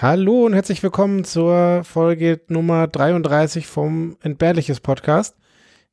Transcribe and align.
Hallo 0.00 0.44
und 0.46 0.52
herzlich 0.54 0.82
willkommen 0.82 1.24
zur 1.24 1.82
Folge 1.84 2.40
Nummer 2.48 2.86
33 2.86 3.66
vom 3.66 4.16
Entbehrliches 4.22 4.80
Podcast. 4.80 5.34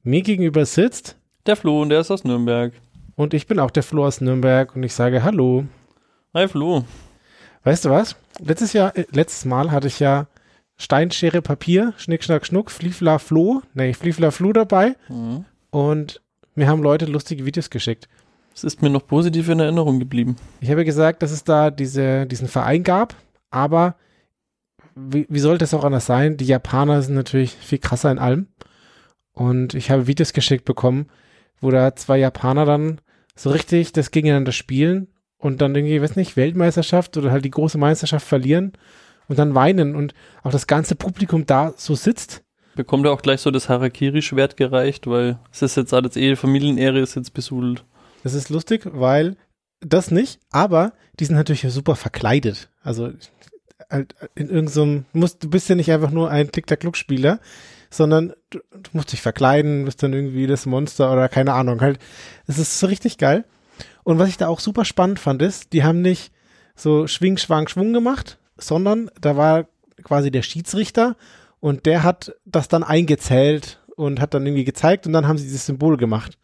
Mir 0.03 0.21
gegenüber 0.21 0.65
sitzt 0.65 1.17
Der 1.47 1.55
Flo 1.55 1.81
und 1.81 1.89
der 1.89 2.01
ist 2.01 2.11
aus 2.11 2.23
Nürnberg. 2.23 2.73
und 3.15 3.33
ich 3.33 3.47
bin 3.47 3.59
auch 3.59 3.71
der 3.71 3.83
Flo 3.83 4.05
aus 4.05 4.21
Nürnberg 4.21 4.75
und 4.75 4.83
ich 4.83 4.93
sage 4.93 5.23
Hallo. 5.23 5.65
Hi 6.33 6.47
Flo. 6.47 6.83
Weißt 7.63 7.85
du 7.85 7.89
was? 7.89 8.15
Letztes 8.39 8.73
Jahr, 8.73 8.95
äh, 8.95 9.05
letztes 9.11 9.45
Mal 9.45 9.71
hatte 9.71 9.87
ich 9.87 9.99
ja 9.99 10.27
Stein, 10.77 11.09
Schere, 11.09 11.41
Papier, 11.41 11.93
Schnick, 11.97 12.23
Schnack, 12.23 12.45
Schnuck, 12.45 12.69
Fliefla, 12.69 13.17
Flo, 13.17 13.61
nee, 13.73 13.93
Fliefla, 13.93 14.29
Flu 14.31 14.53
dabei 14.53 14.95
Mhm. 15.09 15.45
und 15.71 16.21
mir 16.53 16.67
haben 16.67 16.83
Leute 16.83 17.05
lustige 17.05 17.45
Videos 17.45 17.69
geschickt. 17.69 18.07
Es 18.53 18.63
ist 18.63 18.81
mir 18.81 18.89
noch 18.89 19.05
positiv 19.07 19.49
in 19.49 19.59
Erinnerung 19.59 19.99
geblieben. 19.99 20.35
Ich 20.61 20.69
habe 20.69 20.85
gesagt, 20.85 21.23
dass 21.23 21.31
es 21.31 21.43
da 21.43 21.71
diese, 21.71 22.25
diesen 22.25 22.47
Verein 22.47 22.83
gab, 22.83 23.15
aber 23.55 23.95
wie, 24.95 25.25
wie 25.29 25.39
sollte 25.39 25.63
es 25.63 25.73
auch 25.73 25.85
anders 25.85 26.05
sein? 26.05 26.37
Die 26.37 26.45
Japaner 26.45 27.01
sind 27.01 27.15
natürlich 27.15 27.53
viel 27.53 27.79
krasser 27.79 28.11
in 28.11 28.19
allem. 28.19 28.47
Und 29.31 29.73
ich 29.73 29.91
habe 29.91 30.07
Videos 30.07 30.33
geschickt 30.33 30.65
bekommen, 30.65 31.07
wo 31.61 31.71
da 31.71 31.95
zwei 31.95 32.17
Japaner 32.17 32.65
dann 32.65 33.01
so 33.35 33.49
richtig 33.49 33.93
das 33.93 34.11
gegeneinander 34.11 34.51
spielen 34.51 35.07
und 35.37 35.61
dann 35.61 35.73
irgendwie, 35.73 36.01
weiß 36.01 36.15
nicht, 36.17 36.37
Weltmeisterschaft 36.37 37.15
oder 37.17 37.31
halt 37.31 37.45
die 37.45 37.51
große 37.51 37.77
Meisterschaft 37.77 38.27
verlieren 38.27 38.73
und 39.27 39.39
dann 39.39 39.55
weinen 39.55 39.95
und 39.95 40.13
auch 40.43 40.51
das 40.51 40.67
ganze 40.67 40.95
Publikum 40.95 41.45
da 41.45 41.73
so 41.77 41.95
sitzt. 41.95 42.43
Bekommt 42.75 43.05
er 43.05 43.13
auch 43.13 43.21
gleich 43.21 43.39
so 43.39 43.51
das 43.51 43.69
Harakiri-Schwert 43.69 44.57
gereicht, 44.57 45.07
weil 45.07 45.39
es 45.51 45.61
ist 45.61 45.77
jetzt 45.77 45.93
alles 45.93 46.17
eh, 46.17 46.35
Familienehre 46.35 46.99
ist 46.99 47.15
jetzt 47.15 47.33
besudelt. 47.33 47.85
Das 48.23 48.33
ist 48.33 48.49
lustig, 48.49 48.83
weil 48.85 49.37
das 49.79 50.11
nicht, 50.11 50.39
aber 50.51 50.93
die 51.19 51.25
sind 51.25 51.35
natürlich 51.35 51.65
super 51.69 51.95
verkleidet. 51.95 52.69
Also 52.81 53.11
in 53.89 54.49
irgendeinem, 54.49 55.05
musst, 55.13 55.43
du 55.43 55.49
bist 55.49 55.69
ja 55.69 55.75
nicht 55.75 55.91
einfach 55.91 56.11
nur 56.11 56.29
ein 56.29 56.51
Tic-Tac-Look-Spieler, 56.51 57.39
sondern 57.89 58.33
du, 58.49 58.59
du 58.71 58.89
musst 58.93 59.11
dich 59.11 59.21
verkleiden, 59.21 59.85
bist 59.85 60.03
dann 60.03 60.13
irgendwie 60.13 60.47
das 60.47 60.65
Monster 60.65 61.11
oder 61.11 61.29
keine 61.29 61.53
Ahnung. 61.53 61.81
Halt, 61.81 61.99
es 62.47 62.57
ist 62.57 62.79
so 62.79 62.87
richtig 62.87 63.17
geil. 63.17 63.45
Und 64.03 64.19
was 64.19 64.29
ich 64.29 64.37
da 64.37 64.47
auch 64.47 64.59
super 64.59 64.85
spannend 64.85 65.19
fand, 65.19 65.41
ist, 65.41 65.73
die 65.73 65.83
haben 65.83 66.01
nicht 66.01 66.31
so 66.75 67.07
Schwing, 67.07 67.37
Schwang, 67.37 67.67
Schwung 67.67 67.93
gemacht, 67.93 68.37
sondern 68.57 69.09
da 69.19 69.37
war 69.37 69.67
quasi 70.03 70.29
der 70.31 70.41
Schiedsrichter 70.41 71.15
und 71.59 71.85
der 71.85 72.03
hat 72.03 72.35
das 72.45 72.67
dann 72.67 72.83
eingezählt 72.83 73.81
und 73.95 74.19
hat 74.19 74.33
dann 74.33 74.45
irgendwie 74.45 74.65
gezeigt 74.65 75.07
und 75.07 75.13
dann 75.13 75.27
haben 75.27 75.37
sie 75.37 75.45
dieses 75.45 75.65
Symbol 75.65 75.97
gemacht. 75.97 76.37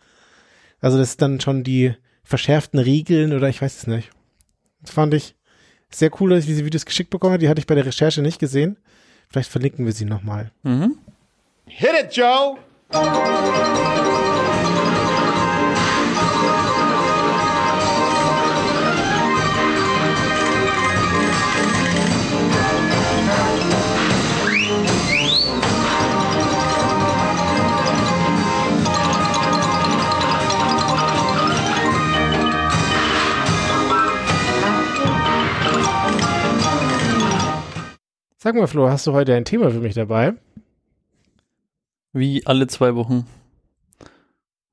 Also 0.80 0.98
das 0.98 1.09
ist 1.09 1.22
dann 1.22 1.39
schon 1.39 1.64
die 1.64 1.94
verschärften 2.23 2.80
Regeln 2.80 3.33
oder 3.33 3.50
ich 3.50 3.61
weiß 3.61 3.78
es 3.78 3.88
nicht. 3.88 4.09
Das 4.81 4.92
fand 4.92 5.14
ich 5.14 5.36
sehr 5.95 6.11
cool, 6.20 6.31
dass 6.31 6.39
ich 6.39 6.45
diese 6.45 6.66
Videos 6.66 6.86
geschickt 6.86 7.09
bekommen 7.09 7.34
habe. 7.34 7.42
Die 7.42 7.50
hatte 7.50 7.59
ich 7.59 7.67
bei 7.67 7.75
der 7.75 7.86
Recherche 7.86 8.22
nicht 8.22 8.39
gesehen. 8.39 8.78
Vielleicht 9.30 9.50
verlinken 9.50 9.86
wir 9.86 9.94
sie 9.94 10.06
nochmal. 10.06 10.52
Mhm. 10.64 10.98
Hit 11.66 11.92
it, 12.03 12.16
Joe! 12.16 12.58
Sag 38.44 38.56
mal, 38.56 38.66
Flo, 38.66 38.89
hast 38.89 39.06
du 39.06 39.14
heute 39.14 39.36
ein 39.36 39.45
Thema 39.45 39.70
für 39.70 39.80
mich 39.81 39.94
dabei? 39.94 40.34
Wie 42.11 42.44
alle 42.48 42.66
zwei 42.66 42.95
Wochen 42.95 43.28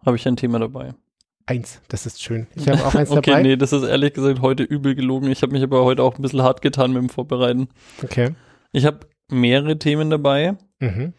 habe 0.07 0.17
ich 0.17 0.27
ein 0.27 0.37
Thema 0.37 0.59
dabei. 0.59 0.95
Eins, 1.45 1.83
das 1.89 2.07
ist 2.07 2.23
schön. 2.23 2.47
Ich 2.55 2.67
habe 2.67 2.83
auch 2.87 2.95
eins 2.95 3.11
Okay, 3.11 3.31
dabei. 3.31 3.43
nee, 3.43 3.57
das 3.57 3.73
ist 3.75 3.83
ehrlich 3.83 4.15
gesagt 4.15 4.41
heute 4.41 4.63
übel 4.63 4.95
gelogen. 4.95 5.31
Ich 5.31 5.43
habe 5.43 5.53
mich 5.53 5.63
aber 5.63 5.85
heute 5.85 6.03
auch 6.03 6.17
ein 6.19 6.23
bisschen 6.23 6.43
hart 6.43 6.63
getan 6.63 6.93
mit 6.93 7.03
dem 7.03 7.09
Vorbereiten. 7.11 7.69
Okay. 8.03 8.35
Ich 8.73 8.87
habe 8.87 9.01
mehrere 9.31 9.79
Themen 9.79 10.09
dabei 10.09 10.57
Mhm. 10.81 11.13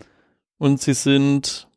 und 0.57 0.81
sie 0.81 0.93
sind 0.95 1.67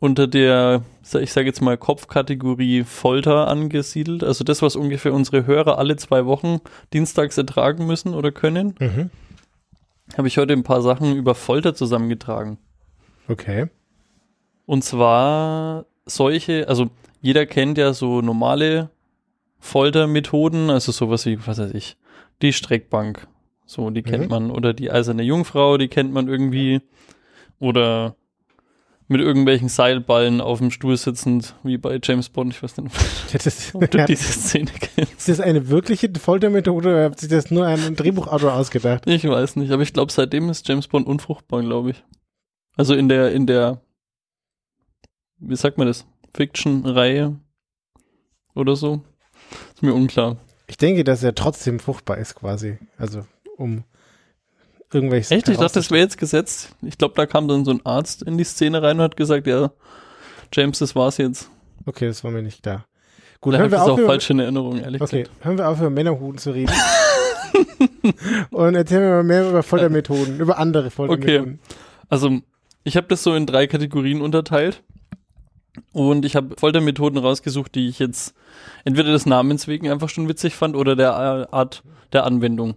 unter 0.00 0.26
der, 0.26 0.82
ich 1.20 1.32
sage 1.32 1.46
jetzt 1.46 1.60
mal, 1.62 1.76
Kopfkategorie 1.78 2.82
Folter 2.82 3.46
angesiedelt. 3.46 4.24
Also 4.24 4.42
das, 4.42 4.62
was 4.62 4.74
ungefähr 4.74 5.12
unsere 5.14 5.46
Hörer 5.46 5.78
alle 5.78 5.94
zwei 5.96 6.26
Wochen 6.26 6.60
dienstags 6.92 7.38
ertragen 7.38 7.86
müssen 7.86 8.14
oder 8.14 8.32
können. 8.32 8.74
Mhm. 8.80 9.10
Habe 10.16 10.28
ich 10.28 10.38
heute 10.38 10.52
ein 10.52 10.62
paar 10.62 10.82
Sachen 10.82 11.16
über 11.16 11.34
Folter 11.34 11.74
zusammengetragen. 11.74 12.58
Okay. 13.28 13.66
Und 14.66 14.84
zwar 14.84 15.86
solche, 16.06 16.68
also 16.68 16.88
jeder 17.20 17.46
kennt 17.46 17.78
ja 17.78 17.92
so 17.94 18.20
normale 18.20 18.90
Foltermethoden, 19.60 20.70
also 20.70 20.92
sowas 20.92 21.24
wie, 21.26 21.38
was 21.46 21.58
weiß 21.58 21.72
ich, 21.72 21.96
die 22.42 22.52
Streckbank. 22.52 23.26
So, 23.66 23.88
die 23.88 24.02
kennt 24.02 24.24
Mhm. 24.24 24.30
man. 24.30 24.50
Oder 24.50 24.74
die 24.74 24.90
eiserne 24.90 25.22
Jungfrau, 25.22 25.78
die 25.78 25.88
kennt 25.88 26.12
man 26.12 26.28
irgendwie. 26.28 26.82
Oder 27.58 28.14
mit 29.06 29.20
irgendwelchen 29.20 29.68
Seilballen 29.68 30.40
auf 30.40 30.58
dem 30.58 30.70
Stuhl 30.70 30.96
sitzend, 30.96 31.54
wie 31.62 31.76
bei 31.76 31.98
James 32.02 32.30
Bond. 32.30 32.54
Ich 32.54 32.62
weiß 32.62 32.76
nicht, 32.78 33.74
ob 33.74 33.90
du 33.90 34.04
diese 34.06 34.32
Szene 34.32 34.70
kennst. 34.70 35.12
ist 35.12 35.28
das 35.28 35.40
eine 35.40 35.68
wirkliche 35.68 36.10
Foltermethode 36.18 36.88
oder 36.88 37.04
hat 37.04 37.20
sich 37.20 37.28
das 37.28 37.50
nur 37.50 37.66
ein 37.66 37.96
Drehbuchautor 37.96 38.54
ausgedacht? 38.54 39.06
Ich 39.06 39.28
weiß 39.28 39.56
nicht, 39.56 39.72
aber 39.72 39.82
ich 39.82 39.92
glaube, 39.92 40.10
seitdem 40.10 40.48
ist 40.48 40.66
James 40.66 40.88
Bond 40.88 41.06
unfruchtbar, 41.06 41.62
glaube 41.62 41.90
ich. 41.90 42.04
Also 42.76 42.94
in 42.94 43.08
der, 43.08 43.32
in 43.32 43.46
der, 43.46 43.82
wie 45.38 45.56
sagt 45.56 45.78
man 45.78 45.86
das? 45.86 46.06
Fiction-Reihe 46.34 47.38
oder 48.54 48.74
so? 48.74 49.02
Ist 49.74 49.82
mir 49.82 49.94
unklar. 49.94 50.38
Ich 50.66 50.78
denke, 50.78 51.04
dass 51.04 51.22
er 51.22 51.34
trotzdem 51.34 51.78
fruchtbar 51.78 52.18
ist 52.18 52.34
quasi. 52.34 52.78
Also 52.96 53.26
um 53.56 53.84
irgendwelches. 54.94 55.30
Echt? 55.30 55.48
Ich 55.48 55.58
dachte, 55.58 55.74
das 55.74 55.90
wäre 55.90 56.02
jetzt 56.02 56.18
gesetzt. 56.18 56.74
Ich 56.82 56.96
glaube, 56.98 57.14
da 57.16 57.26
kam 57.26 57.48
dann 57.48 57.64
so 57.64 57.72
ein 57.72 57.84
Arzt 57.84 58.22
in 58.22 58.38
die 58.38 58.44
Szene 58.44 58.82
rein 58.82 58.98
und 58.98 59.02
hat 59.04 59.16
gesagt, 59.16 59.46
ja, 59.46 59.70
James, 60.52 60.78
das 60.78 60.94
war's 60.94 61.18
jetzt. 61.18 61.50
Okay, 61.86 62.06
das 62.06 62.24
war 62.24 62.30
mir 62.30 62.42
nicht 62.42 62.62
klar. 62.62 62.86
Gut, 63.40 63.54
Da 63.54 63.58
hören 63.58 63.64
habe 63.64 63.72
wir 63.72 63.76
ich 63.76 63.80
das 63.82 63.88
auf 63.90 63.94
auch 63.94 63.98
über, 63.98 64.06
falsch 64.06 64.30
in 64.30 64.38
Erinnerung, 64.38 64.78
ehrlich 64.78 65.02
Okay, 65.02 65.22
gesagt. 65.24 65.44
hören 65.44 65.58
wir 65.58 65.68
auf 65.68 65.78
über 65.78 65.90
Männerhuten 65.90 66.38
zu 66.38 66.50
reden. 66.52 66.72
Und 68.50 68.74
erzählen 68.74 69.02
wir 69.02 69.10
mal 69.10 69.24
mehr 69.24 69.48
über 69.48 69.62
Foltermethoden, 69.62 70.38
über 70.40 70.58
andere 70.58 70.90
Foltermethoden. 70.90 71.58
Also, 72.08 72.40
ich 72.84 72.96
habe 72.96 73.06
das 73.08 73.22
so 73.22 73.34
in 73.34 73.46
drei 73.46 73.66
Kategorien 73.66 74.20
unterteilt. 74.20 74.82
Und 75.92 76.24
ich 76.24 76.36
habe 76.36 76.54
Foltermethoden 76.56 77.18
rausgesucht, 77.18 77.74
die 77.74 77.88
ich 77.88 77.98
jetzt 77.98 78.34
entweder 78.84 79.10
des 79.10 79.26
Namens 79.26 79.66
wegen 79.66 79.90
einfach 79.90 80.08
schon 80.08 80.28
witzig 80.28 80.54
fand 80.54 80.76
oder 80.76 80.94
der 80.94 81.14
Art 81.14 81.82
der 82.12 82.24
Anwendung. 82.24 82.76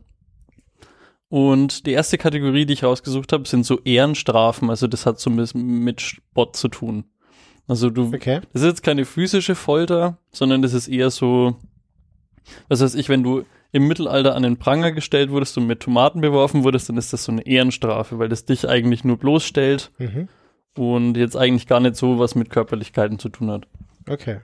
Und 1.30 1.86
die 1.86 1.92
erste 1.92 2.18
Kategorie, 2.18 2.66
die 2.66 2.74
ich 2.74 2.84
rausgesucht 2.84 3.34
habe, 3.34 3.48
sind 3.48 3.66
so 3.66 3.80
Ehrenstrafen. 3.82 4.70
Also 4.70 4.88
das 4.88 5.06
hat 5.06 5.20
so 5.20 5.30
ein 5.30 5.36
bisschen 5.36 5.84
mit 5.84 6.00
Sport 6.02 6.56
zu 6.56 6.68
tun. 6.70 7.04
Also 7.68 7.90
du, 7.90 8.08
Okay. 8.16 8.40
das 8.54 8.62
ist 8.62 8.68
jetzt 8.68 8.84
keine 8.84 9.04
physische 9.04 9.56
Folter, 9.56 10.18
sondern 10.32 10.62
das 10.62 10.74
ist 10.74 10.88
eher 10.88 11.10
so, 11.10 11.58
was 12.70 12.80
weiß 12.82 12.96
ich, 12.96 13.10
wenn 13.10 13.24
du 13.24 13.44
im 13.74 13.88
Mittelalter 13.90 14.36
an 14.36 14.44
den 14.44 14.56
Pranger 14.58 14.94
gestellt 14.94 15.30
wurdest 15.30 15.58
und 15.58 15.68
mit 15.68 15.82
Tomaten 15.82 16.22
beworfen 16.22 16.64
wurdest, 16.64 16.88
dann 16.88 16.96
ist 16.96 17.12
das 17.12 17.26
so 17.26 17.34
eine 17.34 17.46
Ehrenstrafe, 17.46 18.18
weil 18.20 18.30
das 18.30 18.46
dich 18.46 18.68
eigentlich 18.70 19.04
nur 19.04 19.18
bloßstellt 19.18 19.92
Mhm. 19.98 20.30
und 20.78 21.18
jetzt 21.18 21.36
eigentlich 21.36 21.68
gar 21.68 21.82
nicht 21.82 21.98
so 21.98 22.18
was 22.20 22.36
mit 22.36 22.50
Körperlichkeiten 22.50 23.20
zu 23.20 23.28
tun 23.28 23.52
hat. 23.52 23.68
Okay. 24.10 24.40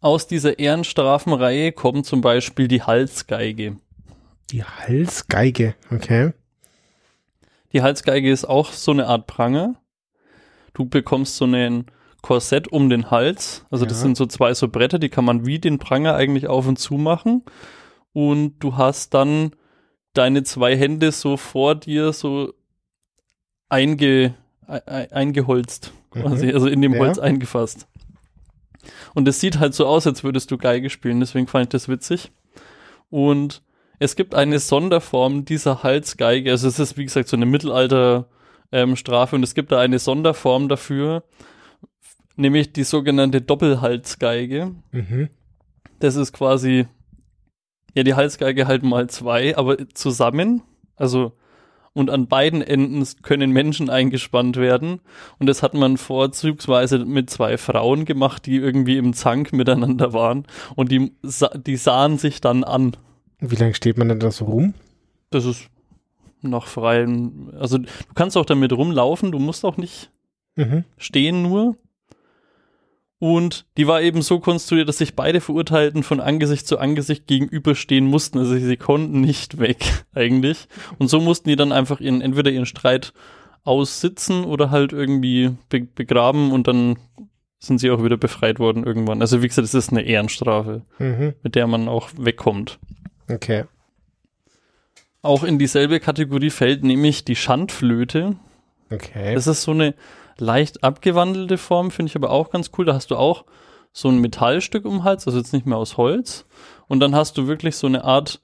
Aus 0.00 0.28
dieser 0.28 0.60
Ehrenstrafenreihe 0.60 1.72
kommt 1.72 2.06
zum 2.06 2.20
Beispiel 2.20 2.68
die 2.68 2.82
Halsgeige. 2.84 3.76
Die 4.50 4.64
Halsgeige. 4.64 5.74
Okay. 5.90 6.32
Die 7.72 7.82
Halsgeige 7.82 8.30
ist 8.30 8.44
auch 8.44 8.72
so 8.72 8.90
eine 8.90 9.06
Art 9.06 9.26
Pranger. 9.26 9.76
Du 10.74 10.84
bekommst 10.86 11.36
so 11.36 11.44
einen 11.44 11.86
Korsett 12.22 12.68
um 12.68 12.90
den 12.90 13.10
Hals. 13.10 13.64
Also 13.70 13.84
das 13.86 13.98
Ja. 13.98 14.02
sind 14.02 14.16
so 14.16 14.26
zwei 14.26 14.52
so 14.54 14.68
Bretter, 14.68 14.98
die 14.98 15.08
kann 15.08 15.24
man 15.24 15.46
wie 15.46 15.58
den 15.58 15.78
Pranger 15.78 16.14
eigentlich 16.14 16.48
auf 16.48 16.66
und 16.66 16.78
zu 16.78 16.94
machen. 16.94 17.44
Und 18.12 18.58
du 18.58 18.76
hast 18.76 19.14
dann 19.14 19.52
deine 20.14 20.42
zwei 20.42 20.76
Hände 20.76 21.12
so 21.12 21.36
vor 21.36 21.76
dir 21.76 22.12
so 22.12 22.52
einge, 23.68 24.34
ei- 24.66 24.82
ei- 24.86 25.12
eingeholzt, 25.12 25.92
quasi, 26.10 26.46
Mhm. 26.48 26.54
also 26.54 26.66
in 26.66 26.82
dem 26.82 26.94
Ja. 26.94 27.00
Holz 27.00 27.18
eingefasst. 27.18 27.86
Und 29.14 29.28
es 29.28 29.40
sieht 29.40 29.58
halt 29.60 29.74
so 29.74 29.86
aus, 29.86 30.06
als 30.06 30.24
würdest 30.24 30.50
du 30.50 30.58
Geige 30.58 30.90
spielen, 30.90 31.20
deswegen 31.20 31.46
fand 31.46 31.64
ich 31.66 31.68
das 31.68 31.88
witzig. 31.88 32.32
Und 33.10 33.62
es 34.00 34.16
gibt 34.16 34.34
eine 34.34 34.58
Sonderform 34.58 35.44
dieser 35.44 35.84
Halsgeige, 35.84 36.50
also 36.50 36.66
es 36.66 36.80
ist 36.80 36.96
wie 36.96 37.04
gesagt 37.04 37.28
so 37.28 37.36
eine 37.36 37.46
Mittelalter 37.46 38.26
ähm, 38.72 38.94
und 38.94 39.42
es 39.42 39.54
gibt 39.54 39.70
da 39.70 39.78
eine 39.78 39.98
Sonderform 39.98 40.68
dafür, 40.68 41.22
nämlich 42.36 42.72
die 42.72 42.84
sogenannte 42.84 43.42
Doppelhalsgeige. 43.42 44.72
Mhm. 44.90 45.28
Das 46.00 46.16
ist 46.16 46.32
quasi 46.32 46.86
Ja, 47.94 48.02
die 48.02 48.14
Halsgeige 48.14 48.66
halt 48.66 48.82
mal 48.82 49.08
zwei, 49.10 49.56
aber 49.56 49.76
zusammen, 49.94 50.62
also 50.96 51.32
und 51.92 52.08
an 52.08 52.28
beiden 52.28 52.62
Enden 52.62 53.06
können 53.22 53.50
Menschen 53.50 53.90
eingespannt 53.90 54.56
werden. 54.56 55.00
Und 55.38 55.48
das 55.48 55.62
hat 55.62 55.74
man 55.74 55.96
vorzugsweise 55.96 57.04
mit 57.04 57.30
zwei 57.30 57.58
Frauen 57.58 58.04
gemacht, 58.04 58.46
die 58.46 58.56
irgendwie 58.56 58.96
im 58.96 59.12
Zank 59.12 59.52
miteinander 59.52 60.12
waren. 60.12 60.46
Und 60.76 60.92
die, 60.92 61.12
die 61.66 61.76
sahen 61.76 62.16
sich 62.16 62.40
dann 62.40 62.62
an. 62.62 62.96
Wie 63.40 63.56
lange 63.56 63.74
steht 63.74 63.96
man 63.98 64.08
denn 64.08 64.20
da 64.20 64.30
so 64.30 64.44
rum? 64.46 64.74
Das 65.30 65.44
ist 65.44 65.68
nach 66.42 66.66
freien, 66.66 67.52
also 67.58 67.78
du 67.78 67.86
kannst 68.14 68.36
auch 68.36 68.46
damit 68.46 68.72
rumlaufen, 68.72 69.30
du 69.32 69.38
musst 69.38 69.64
auch 69.64 69.76
nicht 69.76 70.10
Mhm. 70.56 70.84
stehen 70.98 71.42
nur. 71.42 71.76
Und 73.18 73.66
die 73.76 73.86
war 73.86 74.00
eben 74.00 74.22
so 74.22 74.40
konstruiert, 74.40 74.88
dass 74.88 74.98
sich 74.98 75.14
beide 75.14 75.40
Verurteilten 75.42 76.02
von 76.02 76.20
Angesicht 76.20 76.66
zu 76.66 76.78
Angesicht 76.78 77.26
gegenüberstehen 77.26 78.06
mussten. 78.06 78.38
Also 78.38 78.56
sie 78.56 78.76
konnten 78.78 79.20
nicht 79.20 79.58
weg 79.58 79.84
eigentlich. 80.14 80.68
Und 80.98 81.08
so 81.08 81.20
mussten 81.20 81.48
die 81.50 81.56
dann 81.56 81.70
einfach 81.72 82.00
ihren, 82.00 82.22
entweder 82.22 82.50
ihren 82.50 82.64
Streit 82.66 83.12
aussitzen 83.62 84.44
oder 84.44 84.70
halt 84.70 84.92
irgendwie 84.94 85.50
be 85.68 85.80
begraben 85.82 86.50
und 86.50 86.66
dann 86.66 86.96
sind 87.58 87.78
sie 87.78 87.90
auch 87.90 88.02
wieder 88.02 88.16
befreit 88.16 88.58
worden 88.58 88.84
irgendwann. 88.84 89.20
Also 89.20 89.42
wie 89.42 89.48
gesagt, 89.48 89.66
es 89.66 89.74
ist 89.74 89.90
eine 89.90 90.00
Ehrenstrafe, 90.02 90.82
Mhm. 90.98 91.34
mit 91.42 91.54
der 91.54 91.66
man 91.66 91.88
auch 91.88 92.08
wegkommt. 92.16 92.78
Okay. 93.30 93.64
Auch 95.22 95.44
in 95.44 95.58
dieselbe 95.58 96.00
Kategorie 96.00 96.50
fällt 96.50 96.82
nämlich 96.82 97.24
die 97.24 97.36
Schandflöte. 97.36 98.36
Okay. 98.90 99.34
Das 99.34 99.46
ist 99.46 99.62
so 99.62 99.72
eine 99.72 99.94
leicht 100.38 100.82
abgewandelte 100.82 101.58
Form, 101.58 101.90
finde 101.90 102.10
ich 102.10 102.16
aber 102.16 102.30
auch 102.30 102.50
ganz 102.50 102.70
cool. 102.76 102.86
Da 102.86 102.94
hast 102.94 103.10
du 103.10 103.16
auch 103.16 103.44
so 103.92 104.08
ein 104.08 104.18
Metallstück 104.18 104.84
um 104.84 104.98
den 104.98 105.04
Hals, 105.04 105.26
also 105.26 105.38
jetzt 105.38 105.52
nicht 105.52 105.66
mehr 105.66 105.78
aus 105.78 105.96
Holz. 105.96 106.46
Und 106.88 107.00
dann 107.00 107.14
hast 107.14 107.36
du 107.36 107.46
wirklich 107.46 107.76
so 107.76 107.86
eine 107.86 108.04
Art 108.04 108.40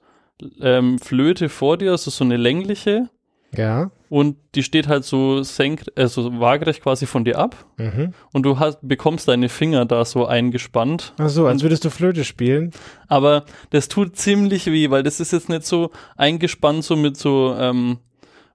ähm, 0.61 0.99
Flöte 0.99 1.49
vor 1.49 1.77
dir, 1.77 1.91
also 1.91 2.11
so 2.11 2.23
eine 2.23 2.37
längliche. 2.37 3.09
Ja. 3.55 3.91
Und 4.09 4.37
die 4.55 4.63
steht 4.63 4.87
halt 4.87 5.03
so 5.03 5.43
senkt, 5.43 5.97
also 5.97 6.39
waagerecht 6.39 6.81
quasi 6.81 7.05
von 7.05 7.25
dir 7.25 7.37
ab. 7.37 7.55
Mhm. 7.77 8.13
Und 8.31 8.43
du 8.43 8.57
hast, 8.57 8.79
bekommst 8.81 9.27
deine 9.27 9.49
Finger 9.49 9.85
da 9.85 10.05
so 10.05 10.25
eingespannt. 10.25 11.13
Ach 11.17 11.29
so, 11.29 11.45
als 11.45 11.61
würdest 11.61 11.83
du 11.83 11.89
Flöte 11.89 12.23
spielen. 12.23 12.71
Aber 13.07 13.43
das 13.71 13.89
tut 13.89 14.15
ziemlich 14.15 14.67
weh, 14.67 14.89
weil 14.89 15.03
das 15.03 15.19
ist 15.19 15.33
jetzt 15.33 15.49
nicht 15.49 15.65
so 15.65 15.91
eingespannt, 16.15 16.85
so 16.85 16.95
mit 16.95 17.17
so, 17.17 17.55
ähm, 17.59 17.97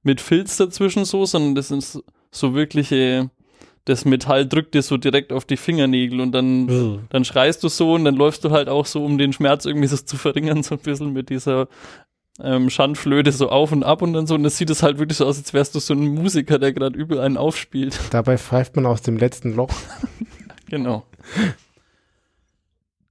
mit 0.02 0.20
Filz 0.20 0.56
dazwischen 0.56 1.04
so, 1.04 1.26
sondern 1.26 1.54
das 1.54 1.70
ist 1.70 2.02
so 2.30 2.54
wirkliche, 2.54 3.30
das 3.84 4.06
Metall 4.06 4.46
drückt 4.46 4.74
dir 4.74 4.82
so 4.82 4.96
direkt 4.96 5.32
auf 5.34 5.44
die 5.44 5.58
Fingernägel 5.58 6.20
und 6.20 6.32
dann, 6.32 7.06
dann 7.10 7.24
schreist 7.24 7.62
du 7.62 7.68
so 7.68 7.92
und 7.92 8.04
dann 8.04 8.16
läufst 8.16 8.42
du 8.44 8.50
halt 8.50 8.68
auch 8.68 8.86
so, 8.86 9.04
um 9.04 9.18
den 9.18 9.34
Schmerz 9.34 9.66
irgendwie 9.66 9.88
so 9.88 9.96
zu 9.96 10.16
verringern, 10.16 10.62
so 10.62 10.76
ein 10.76 10.80
bisschen 10.80 11.12
mit 11.12 11.28
dieser 11.28 11.68
ähm, 12.40 12.70
Schandflöte 12.70 13.32
so 13.32 13.49
auf 13.49 13.73
und 13.73 13.82
ab 13.82 14.02
und 14.02 14.12
dann 14.12 14.26
so. 14.26 14.34
Und 14.34 14.43
das 14.43 14.56
sieht 14.56 14.70
es 14.70 14.82
halt 14.82 14.99
wirklich 14.99 15.19
so 15.19 15.26
aus, 15.26 15.38
als 15.38 15.52
wärst 15.52 15.75
du 15.75 15.81
so 15.81 15.94
ein 15.94 16.06
Musiker, 16.06 16.58
der 16.58 16.73
gerade 16.73 16.99
übel 16.99 17.20
einen 17.20 17.37
aufspielt. 17.37 17.99
Dabei 18.11 18.38
pfeift 18.38 18.76
man 18.76 18.87
aus 18.87 19.02
dem 19.02 19.17
letzten 19.17 19.55
Loch. 19.55 19.73
Genau. 20.69 21.05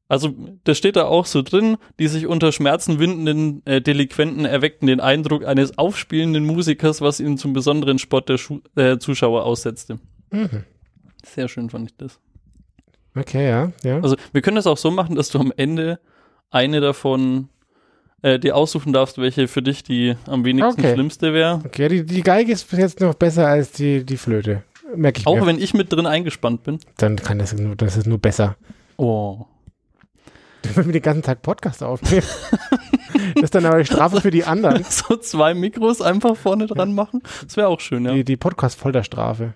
Also, 0.08 0.34
das 0.64 0.80
steht 0.80 0.96
da 0.96 1.06
auch 1.06 1.28
so 1.28 1.44
drin, 1.44 1.78
die 2.00 2.08
sich 2.08 2.26
unter 2.26 2.52
Schmerzen 2.52 2.98
windenden 2.98 3.64
äh, 3.68 3.82
Delinquenten 3.82 4.46
erweckten 4.46 4.88
den 4.88 5.00
Eindruck 5.00 5.46
eines 5.46 5.78
aufspielenden 5.78 6.44
Musikers, 6.44 7.02
was 7.02 7.20
ihnen 7.20 7.38
zum 7.38 7.54
besonderen 7.54 8.00
Spott 8.00 8.30
der 8.30 8.40
Schu 8.40 8.62
äh, 8.76 8.98
Zuschauer 8.98 9.46
aussetzte. 9.46 10.00
Mhm. 10.32 10.64
Sehr 11.24 11.48
schön 11.48 11.70
fand 11.70 11.92
ich 11.92 11.98
das. 11.98 12.20
Okay, 13.16 13.48
ja, 13.48 13.72
ja. 13.84 14.02
Also, 14.02 14.16
wir 14.34 14.42
können 14.42 14.56
das 14.56 14.66
auch 14.66 14.78
so 14.78 14.90
machen, 14.90 15.16
dass 15.16 15.30
du 15.30 15.38
am 15.38 15.54
Ende 15.56 16.00
eine 16.50 16.82
davon 16.82 17.50
äh, 18.22 18.40
dir 18.40 18.56
aussuchen 18.56 18.94
darfst, 18.94 19.18
welche 19.18 19.48
für 19.48 19.62
dich 19.62 19.84
die 19.84 20.16
am 20.28 20.46
wenigsten 20.46 20.80
Okay. 20.82 20.94
schlimmste 20.94 21.34
wäre. 21.34 21.62
Okay, 21.66 21.88
die, 21.88 22.06
die 22.06 22.22
Geige 22.22 22.52
ist 22.52 22.70
bis 22.70 22.80
jetzt 22.80 23.00
noch 23.00 23.16
besser 23.16 23.48
als 23.48 23.72
die, 23.72 24.04
die 24.06 24.18
Flöte. 24.18 24.64
Merke 24.96 25.22
ich 25.22 25.28
Auch 25.28 25.36
mir. 25.40 25.46
wenn 25.46 25.60
ich 25.60 25.74
mit 25.74 25.92
drin 25.92 26.06
eingespannt 26.06 26.64
bin. 26.64 26.80
Dann 26.98 27.16
kann 27.16 27.40
das 27.40 27.54
nur, 27.54 27.76
das 27.76 27.98
ist 27.98 28.08
nur 28.08 28.18
besser. 28.18 28.56
Oh. 28.98 29.46
Wenn 30.76 30.86
wir 30.86 30.94
den 30.94 31.02
ganzen 31.02 31.24
Tag 31.24 31.42
Podcast 31.42 31.82
aufnehmen. 31.82 32.22
das 33.36 33.44
ist 33.46 33.56
dann 33.56 33.66
aber 33.66 33.80
die 33.80 33.86
Strafe 33.86 34.22
für 34.22 34.30
die 34.30 34.44
anderen. 34.44 34.84
So 34.90 35.16
zwei 35.16 35.54
Mikros 35.56 36.02
einfach 36.02 36.36
vorne 36.36 36.68
dran 36.68 36.94
machen. 36.94 37.24
Das 37.44 37.58
wäre 37.58 37.68
auch 37.68 37.80
schön, 37.80 38.06
ja. 38.06 38.14
Die, 38.14 38.24
die 38.24 38.38
Podcast-Folterstrafe. 38.38 39.54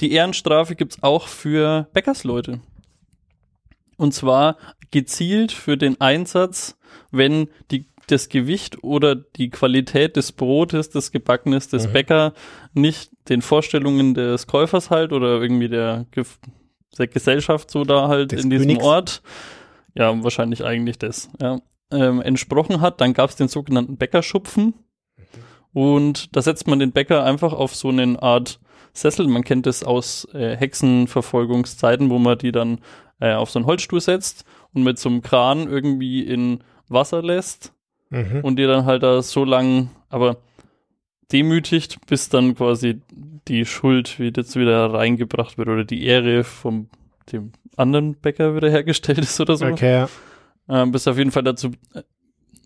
Die 0.00 0.12
Ehrenstrafe 0.12 0.74
gibt's 0.76 1.02
auch 1.02 1.28
für 1.28 1.88
Bäckersleute. 1.94 2.60
Und 4.00 4.12
zwar 4.14 4.56
gezielt 4.90 5.52
für 5.52 5.76
den 5.76 6.00
Einsatz, 6.00 6.78
wenn 7.10 7.48
die, 7.70 7.84
das 8.06 8.30
Gewicht 8.30 8.82
oder 8.82 9.14
die 9.14 9.50
Qualität 9.50 10.16
des 10.16 10.32
Brotes, 10.32 10.88
des 10.88 11.12
Gebackenes, 11.12 11.68
des 11.68 11.86
Mhm. 11.86 11.92
Bäcker 11.92 12.32
nicht 12.72 13.10
den 13.28 13.42
Vorstellungen 13.42 14.14
des 14.14 14.46
Käufers 14.46 14.88
halt 14.88 15.12
oder 15.12 15.38
irgendwie 15.40 15.68
der, 15.68 16.06
der 16.96 17.06
Gesellschaft 17.08 17.70
so 17.70 17.84
da 17.84 18.08
halt 18.08 18.32
Des 18.32 18.42
in 18.42 18.48
diesem 18.48 18.68
Königs. 18.68 18.84
Ort, 18.84 19.22
ja, 19.94 20.24
wahrscheinlich 20.24 20.64
eigentlich 20.64 20.98
das, 20.98 21.28
ja, 21.38 21.60
ähm, 21.92 22.22
entsprochen 22.22 22.80
hat, 22.80 23.02
dann 23.02 23.12
gab's 23.12 23.36
den 23.36 23.48
sogenannten 23.48 23.98
Bäckerschupfen. 23.98 24.72
Und 25.74 26.34
da 26.34 26.40
setzt 26.40 26.66
man 26.68 26.78
den 26.78 26.92
Bäcker 26.92 27.22
einfach 27.22 27.52
auf 27.52 27.76
so 27.76 27.90
eine 27.90 28.22
Art 28.22 28.60
Sessel. 28.94 29.28
Man 29.28 29.44
kennt 29.44 29.66
das 29.66 29.84
aus 29.84 30.26
äh, 30.32 30.56
Hexenverfolgungszeiten, 30.56 32.08
wo 32.08 32.18
man 32.18 32.38
die 32.38 32.50
dann 32.50 32.80
äh, 33.20 33.32
auf 33.34 33.50
so 33.50 33.58
einen 33.58 33.66
Holzstuhl 33.66 34.00
setzt 34.00 34.44
und 34.72 34.82
mit 34.82 34.98
so 34.98 35.08
einem 35.08 35.22
Kran 35.22 35.68
irgendwie 35.68 36.22
in 36.22 36.60
Wasser 36.88 37.22
lässt 37.22 37.72
Mhm. 38.12 38.40
und 38.42 38.56
die 38.56 38.66
dann 38.66 38.86
halt 38.86 39.04
da 39.04 39.22
so 39.22 39.44
lang, 39.44 39.90
aber 40.08 40.38
demütigt, 41.30 42.04
bis 42.06 42.28
dann 42.28 42.56
quasi 42.56 43.00
die 43.46 43.64
Schuld 43.64 44.18
wieder, 44.18 44.42
wieder 44.42 44.92
reingebracht 44.92 45.58
wird 45.58 45.68
oder 45.68 45.84
die 45.84 46.04
Ehre 46.04 46.42
vom 46.44 46.88
dem 47.30 47.52
anderen 47.76 48.14
Bäcker 48.16 48.56
wieder 48.56 48.68
hergestellt 48.68 49.18
ist 49.18 49.40
oder 49.40 49.56
so 49.56 49.66
Okay, 49.66 50.06
ähm, 50.68 50.90
bis 50.90 51.06
auf 51.06 51.18
jeden 51.18 51.30
Fall 51.30 51.44
dazu 51.44 51.70
äh, 51.94 52.02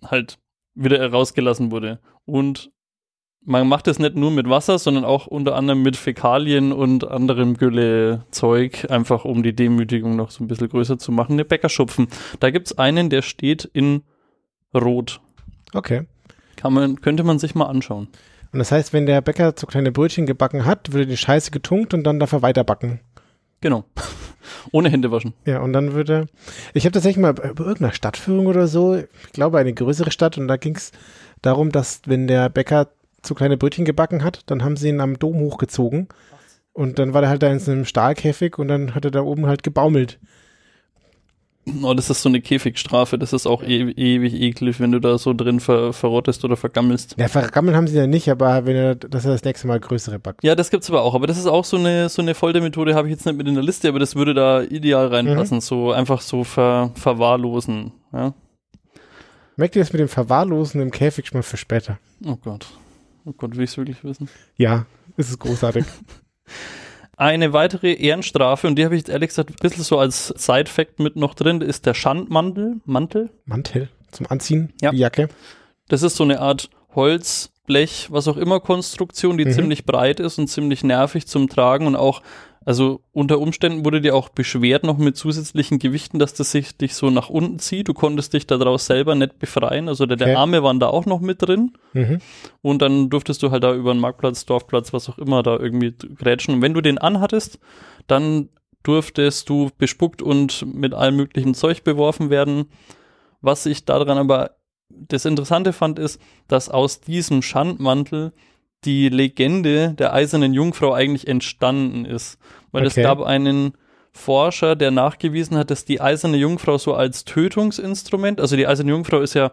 halt 0.02 0.38
wieder 0.74 0.98
herausgelassen 0.98 1.70
wurde. 1.70 2.00
Und 2.24 2.70
man 3.44 3.68
macht 3.68 3.88
es 3.88 3.98
nicht 3.98 4.16
nur 4.16 4.30
mit 4.30 4.48
Wasser, 4.48 4.78
sondern 4.78 5.04
auch 5.04 5.26
unter 5.26 5.54
anderem 5.54 5.82
mit 5.82 5.96
Fäkalien 5.96 6.72
und 6.72 7.06
anderem 7.06 7.56
Gülle-Zeug, 7.56 8.90
einfach 8.90 9.24
um 9.24 9.42
die 9.42 9.54
Demütigung 9.54 10.16
noch 10.16 10.30
so 10.30 10.42
ein 10.42 10.48
bisschen 10.48 10.68
größer 10.68 10.98
zu 10.98 11.12
machen. 11.12 11.34
Eine 11.34 11.44
Bäckerschupfen. 11.44 12.08
Da 12.40 12.50
gibt's 12.50 12.78
einen, 12.78 13.10
der 13.10 13.22
steht 13.22 13.64
in 13.64 14.02
Rot. 14.74 15.20
Okay. 15.72 16.06
Kann 16.56 16.72
man, 16.72 17.00
könnte 17.00 17.22
man 17.22 17.38
sich 17.38 17.54
mal 17.54 17.66
anschauen. 17.66 18.08
Und 18.52 18.58
das 18.58 18.72
heißt, 18.72 18.92
wenn 18.92 19.06
der 19.06 19.20
Bäcker 19.20 19.52
so 19.56 19.66
kleine 19.66 19.92
Brötchen 19.92 20.26
gebacken 20.26 20.64
hat, 20.64 20.92
würde 20.92 21.06
die 21.06 21.16
Scheiße 21.16 21.50
getunkt 21.50 21.92
und 21.92 22.04
dann 22.04 22.20
dafür 22.20 22.40
weiterbacken. 22.40 23.00
Genau. 23.60 23.84
Ohne 24.72 24.90
Hände 24.90 25.10
waschen. 25.10 25.34
Ja, 25.44 25.60
und 25.60 25.72
dann 25.72 25.92
würde. 25.92 26.28
Ich 26.72 26.84
habe 26.84 26.92
tatsächlich 26.92 27.20
mal 27.20 27.34
bei 27.34 27.48
irgendeiner 27.48 27.92
Stadtführung 27.92 28.46
oder 28.46 28.68
so, 28.68 28.94
ich 28.94 29.32
glaube 29.32 29.58
eine 29.58 29.74
größere 29.74 30.10
Stadt, 30.10 30.38
und 30.38 30.48
da 30.48 30.56
ging 30.56 30.76
es 30.76 30.92
darum, 31.42 31.72
dass 31.72 32.02
wenn 32.06 32.26
der 32.26 32.48
Bäcker 32.48 32.88
so 33.26 33.34
kleine 33.34 33.56
Brötchen 33.56 33.84
gebacken 33.84 34.24
hat, 34.24 34.42
dann 34.46 34.64
haben 34.64 34.76
sie 34.76 34.88
ihn 34.88 35.00
am 35.00 35.18
Dom 35.18 35.38
hochgezogen. 35.38 36.08
Und 36.72 36.98
dann 36.98 37.14
war 37.14 37.20
der 37.20 37.30
halt 37.30 37.42
da 37.42 37.50
in 37.50 37.60
so 37.60 37.70
einem 37.70 37.84
Stahlkäfig 37.84 38.58
und 38.58 38.68
dann 38.68 38.94
hat 38.94 39.04
er 39.04 39.10
da 39.10 39.22
oben 39.22 39.46
halt 39.46 39.62
gebaumelt. 39.62 40.18
Oh, 41.82 41.94
das 41.94 42.10
ist 42.10 42.20
so 42.20 42.28
eine 42.28 42.42
Käfigstrafe. 42.42 43.18
Das 43.18 43.32
ist 43.32 43.46
auch 43.46 43.62
e 43.62 43.90
ewig 43.92 44.34
eklig, 44.34 44.80
wenn 44.80 44.92
du 44.92 44.98
da 44.98 45.16
so 45.16 45.32
drin 45.32 45.60
ver 45.60 45.92
verrottest 45.92 46.44
oder 46.44 46.56
vergammelst. 46.56 47.16
Ja, 47.18 47.28
vergammeln 47.28 47.74
haben 47.74 47.86
sie 47.86 47.96
ja 47.96 48.06
nicht, 48.06 48.28
aber 48.28 48.66
wenn 48.66 48.76
er, 48.76 48.94
dass 48.96 49.24
er 49.24 49.32
das 49.32 49.44
nächste 49.44 49.66
Mal 49.66 49.80
größere 49.80 50.18
backt. 50.18 50.44
Ja, 50.44 50.54
das 50.54 50.70
gibt's 50.70 50.90
aber 50.90 51.02
auch. 51.02 51.14
Aber 51.14 51.26
das 51.26 51.38
ist 51.38 51.46
auch 51.46 51.64
so 51.64 51.78
eine, 51.78 52.08
so 52.10 52.20
eine 52.20 52.34
Foltermethode, 52.34 52.94
habe 52.94 53.08
ich 53.08 53.12
jetzt 53.12 53.24
nicht 53.24 53.38
mit 53.38 53.48
in 53.48 53.54
der 53.54 53.64
Liste, 53.64 53.88
aber 53.88 53.98
das 53.98 54.14
würde 54.14 54.34
da 54.34 54.62
ideal 54.62 55.06
reinpassen. 55.06 55.60
So 55.62 55.92
einfach 55.92 56.20
so 56.20 56.44
ver 56.44 56.90
verwahrlosen. 56.96 57.92
Ja? 58.12 58.34
Merkt 59.56 59.76
ihr 59.76 59.82
das 59.82 59.92
mit 59.92 60.00
dem 60.00 60.08
Verwahrlosen 60.08 60.82
im 60.82 60.90
Käfig 60.90 61.28
schon 61.28 61.38
mal 61.38 61.42
für 61.42 61.56
später? 61.56 61.98
Oh 62.26 62.36
Gott. 62.36 62.66
Oh 63.24 63.32
Gott, 63.32 63.56
will 63.56 63.64
ich's 63.64 63.76
wirklich 63.76 64.02
wissen? 64.04 64.28
Ja, 64.56 64.86
es 65.16 65.30
ist 65.30 65.38
großartig. 65.38 65.84
Eine 67.16 67.52
weitere 67.52 67.92
Ehrenstrafe, 67.92 68.66
und 68.66 68.74
die 68.76 68.84
habe 68.84 68.96
ich 68.96 69.02
jetzt 69.02 69.08
ehrlich 69.08 69.28
gesagt 69.28 69.50
ein 69.50 69.56
bisschen 69.60 69.84
so 69.84 69.98
als 69.98 70.28
Side-Fact 70.36 70.98
mit 70.98 71.14
noch 71.14 71.34
drin, 71.34 71.60
ist 71.60 71.86
der 71.86 71.94
Schandmantel. 71.94 72.80
Mantel. 72.86 73.30
Mantel 73.44 73.88
zum 74.10 74.26
Anziehen, 74.28 74.72
Ja. 74.82 74.90
die 74.90 74.98
Jacke. 74.98 75.28
Das 75.88 76.02
ist 76.02 76.16
so 76.16 76.24
eine 76.24 76.40
Art 76.40 76.70
Holz, 76.94 77.50
Blech, 77.66 78.08
was 78.10 78.26
auch 78.28 78.36
immer 78.36 78.58
Konstruktion, 78.60 79.38
die 79.38 79.44
Mhm. 79.44 79.52
ziemlich 79.52 79.84
breit 79.86 80.18
ist 80.20 80.38
und 80.38 80.48
ziemlich 80.48 80.82
nervig 80.84 81.26
zum 81.28 81.48
Tragen 81.48 81.86
und 81.86 81.94
auch, 81.96 82.20
also 82.64 83.00
unter 83.12 83.38
Umständen 83.38 83.84
wurde 83.84 84.00
dir 84.00 84.14
auch 84.14 84.28
beschwert 84.28 84.84
noch 84.84 84.98
mit 84.98 85.16
zusätzlichen 85.16 85.78
Gewichten, 85.78 86.18
dass 86.18 86.34
das 86.34 86.50
sich 86.50 86.76
dich 86.76 86.94
so 86.94 87.10
nach 87.10 87.28
unten 87.28 87.58
zieht. 87.58 87.88
Du 87.88 87.94
konntest 87.94 88.32
dich 88.32 88.46
daraus 88.46 88.86
selber 88.86 89.14
nicht 89.14 89.38
befreien. 89.38 89.88
Also 89.88 90.06
der, 90.06 90.16
Okay. 90.16 90.24
der 90.26 90.38
Arme 90.38 90.62
waren 90.62 90.80
da 90.80 90.88
auch 90.88 91.06
noch 91.06 91.20
mit 91.20 91.42
drin. 91.42 91.72
Mhm. 91.92 92.18
Und 92.62 92.80
dann 92.82 93.10
durftest 93.10 93.42
du 93.42 93.50
halt 93.50 93.64
da 93.64 93.74
über 93.74 93.92
den 93.92 94.00
Marktplatz, 94.00 94.46
Dorfplatz, 94.46 94.92
was 94.92 95.08
auch 95.08 95.18
immer, 95.18 95.42
da 95.42 95.58
irgendwie 95.58 95.92
grätschen. 95.92 96.54
Und 96.54 96.62
wenn 96.62 96.74
du 96.74 96.80
den 96.80 96.98
anhattest, 96.98 97.58
dann 98.06 98.48
durftest 98.82 99.48
du 99.48 99.70
bespuckt 99.78 100.22
und 100.22 100.64
mit 100.74 100.94
allem 100.94 101.16
möglichen 101.16 101.54
Zeug 101.54 101.84
beworfen 101.84 102.30
werden, 102.30 102.66
Was 103.40 103.66
ich 103.66 103.84
daran 103.84 104.16
aber 104.16 104.52
das 104.88 105.24
Interessante 105.26 105.72
fand, 105.74 105.98
ist, 105.98 106.20
dass 106.48 106.68
aus 106.70 107.00
diesem 107.00 107.42
Schandmantel 107.42 108.32
die 108.84 109.08
Legende 109.08 109.94
der 109.94 110.12
eisernen 110.12 110.52
Jungfrau 110.54 110.92
eigentlich 110.92 111.26
entstanden 111.26 112.04
ist. 112.04 112.38
Weil 112.72 112.86
Okay. 112.86 113.00
es 113.00 113.06
gab 113.06 113.20
einen 113.22 113.72
Forscher, 114.12 114.76
der 114.76 114.90
nachgewiesen 114.90 115.56
hat, 115.56 115.70
dass 115.70 115.84
die 115.84 116.00
eiserne 116.00 116.36
Jungfrau 116.36 116.78
so 116.78 116.94
als 116.94 117.24
Tötungsinstrument, 117.24 118.40
also 118.40 118.56
die 118.56 118.66
eiserne 118.66 118.90
Jungfrau 118.92 119.20
ist 119.20 119.34
ja, 119.34 119.52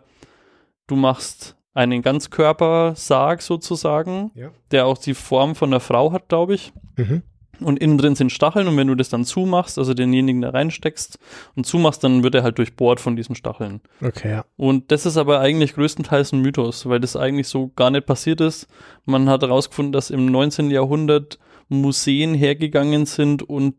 du 0.88 0.96
machst 0.96 1.56
einen 1.74 2.02
Ganzkörpersarg 2.02 3.42
sozusagen, 3.42 4.32
Ja. 4.36 4.50
der 4.72 4.86
auch 4.86 4.98
die 4.98 5.14
Form 5.14 5.56
von 5.56 5.70
einer 5.70 5.80
Frau 5.80 6.12
hat, 6.12 6.28
glaube 6.28 6.54
ich. 6.56 6.74
Mhm. 6.98 7.24
Und 7.64 7.80
innen 7.80 7.98
drin 7.98 8.16
sind 8.16 8.32
Stacheln 8.32 8.68
und 8.68 8.76
wenn 8.78 8.88
du 8.88 8.96
das 8.96 9.10
dann 9.10 9.24
zumachst, 9.26 9.78
also 9.78 9.94
denjenigen 9.94 10.42
da 10.42 10.50
reinsteckst 10.50 11.20
und 11.56 11.66
zumachst, 11.66 12.04
dann 12.04 12.24
wird 12.24 12.36
er 12.36 12.44
halt 12.44 12.58
durchbohrt 12.58 13.00
von 13.00 13.16
diesen 13.16 13.36
Stacheln. 13.36 13.82
Okay, 14.04 14.32
ja. 14.32 14.46
Und 14.58 14.92
das 14.92 15.06
ist 15.06 15.18
aber 15.18 15.40
eigentlich 15.40 15.74
größtenteils 15.76 16.32
ein 16.34 16.42
Mythos, 16.42 16.88
weil 16.88 17.00
das 17.00 17.16
eigentlich 17.16 17.48
so 17.48 17.72
gar 17.76 17.92
nicht 17.92 18.06
passiert 18.06 18.42
ist. 18.42 18.68
Man 19.06 19.30
hat 19.30 19.42
herausgefunden, 19.44 19.92
dass 19.92 20.10
im 20.10 20.26
19. 20.26 20.72
Jahrhundert 20.72 21.40
Museen 21.70 22.34
hergegangen 22.34 23.06
sind 23.06 23.44
und 23.44 23.76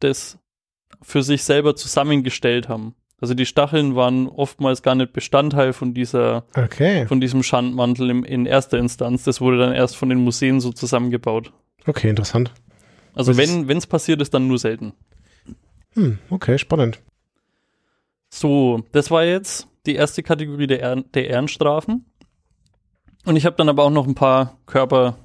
das 0.00 0.38
für 1.02 1.22
sich 1.22 1.44
selber 1.44 1.76
zusammengestellt 1.76 2.68
haben. 2.68 2.94
Also 3.20 3.34
die 3.34 3.46
Stacheln 3.46 3.96
waren 3.96 4.28
oftmals 4.28 4.82
gar 4.82 4.94
nicht 4.94 5.12
Bestandteil 5.12 5.72
von 5.72 5.92
dieser, 5.92 6.44
Okay. 6.56 7.04
von 7.06 7.20
diesem 7.20 7.42
Schandmantel 7.42 8.10
im, 8.10 8.24
in 8.24 8.46
erster 8.46 8.78
Instanz. 8.78 9.24
Das 9.24 9.40
wurde 9.40 9.58
dann 9.58 9.72
erst 9.72 9.96
von 9.96 10.08
den 10.08 10.18
Museen 10.22 10.60
so 10.60 10.70
zusammengebaut. 10.72 11.52
Okay, 11.86 12.08
interessant. 12.10 12.52
Also 13.14 13.32
Das 13.32 13.38
wenn 13.68 13.76
es 13.76 13.86
passiert 13.86 14.20
ist, 14.20 14.34
dann 14.34 14.48
nur 14.48 14.58
selten. 14.58 14.92
Hm, 15.94 16.18
okay, 16.30 16.58
spannend. 16.58 17.00
So, 18.30 18.82
das 18.92 19.10
war 19.10 19.24
jetzt 19.24 19.68
die 19.86 19.94
erste 19.94 20.22
Kategorie 20.22 20.66
der, 20.66 20.96
der 20.96 21.28
Ehrenstrafen. 21.28 22.04
Und 23.24 23.36
ich 23.36 23.46
habe 23.46 23.56
dann 23.56 23.68
aber 23.68 23.84
auch 23.84 23.90
noch 23.90 24.06
ein 24.06 24.14
paar 24.14 24.58
Körper, 24.66 25.16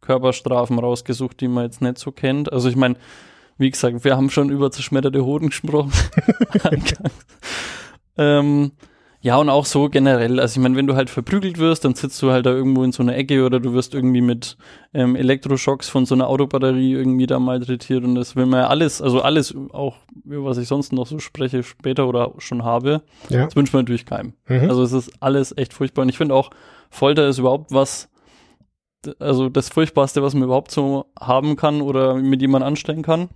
Körperstrafen 0.00 0.78
rausgesucht, 0.78 1.40
die 1.40 1.48
man 1.48 1.64
jetzt 1.64 1.80
nicht 1.80 1.98
so 1.98 2.12
kennt. 2.12 2.52
Also 2.52 2.68
ich 2.68 2.76
meine, 2.76 2.96
wie 3.56 3.70
gesagt, 3.70 4.04
wir 4.04 4.16
haben 4.16 4.30
schon 4.30 4.50
über 4.50 4.70
zerschmetterte 4.70 5.24
Hoden 5.24 5.48
gesprochen. 5.48 5.92
Ähm, 8.16 8.72
ja, 9.24 9.38
und 9.38 9.48
auch 9.48 9.64
so 9.64 9.88
generell. 9.88 10.38
Also 10.38 10.58
ich 10.60 10.62
meine, 10.62 10.76
wenn 10.76 10.86
du 10.86 10.96
halt 10.96 11.08
verprügelt 11.08 11.56
wirst, 11.56 11.82
dann 11.86 11.94
sitzt 11.94 12.20
du 12.20 12.30
halt 12.30 12.44
da 12.44 12.50
irgendwo 12.50 12.84
in 12.84 12.92
so 12.92 13.02
einer 13.02 13.16
Ecke 13.16 13.46
oder 13.46 13.58
du 13.58 13.72
wirst 13.72 13.94
irgendwie 13.94 14.20
mit 14.20 14.58
ähm, 14.92 15.16
Elektroschocks 15.16 15.88
von 15.88 16.04
so 16.04 16.14
einer 16.14 16.28
Autobatterie 16.28 16.92
irgendwie 16.92 17.26
da 17.26 17.38
malträtiert 17.38 18.04
und 18.04 18.16
das 18.16 18.36
will 18.36 18.44
man 18.44 18.60
ja 18.60 18.66
alles, 18.66 19.00
also 19.00 19.22
alles 19.22 19.54
auch, 19.72 19.96
über 20.26 20.44
was 20.44 20.58
ich 20.58 20.68
sonst 20.68 20.92
noch 20.92 21.06
so 21.06 21.20
spreche, 21.20 21.62
später 21.62 22.06
oder 22.06 22.32
schon 22.36 22.64
habe, 22.64 23.00
Ja. 23.30 23.46
das 23.46 23.56
wünscht 23.56 23.72
man 23.72 23.84
natürlich 23.84 24.04
keinem. 24.04 24.34
Mhm. 24.46 24.68
Also 24.68 24.82
es 24.82 24.92
ist 24.92 25.10
alles 25.22 25.56
echt 25.56 25.72
furchtbar 25.72 26.02
und 26.02 26.10
ich 26.10 26.18
finde 26.18 26.34
auch, 26.34 26.50
Folter 26.90 27.26
ist 27.26 27.38
überhaupt 27.38 27.72
was, 27.72 28.10
also 29.18 29.48
das 29.48 29.70
Furchtbarste, 29.70 30.22
was 30.22 30.34
man 30.34 30.42
überhaupt 30.42 30.70
so 30.70 31.06
haben 31.18 31.56
kann 31.56 31.80
oder 31.80 32.14
mit 32.14 32.42
jemandem 32.42 32.68
anstellen 32.68 33.02
kann. 33.02 33.30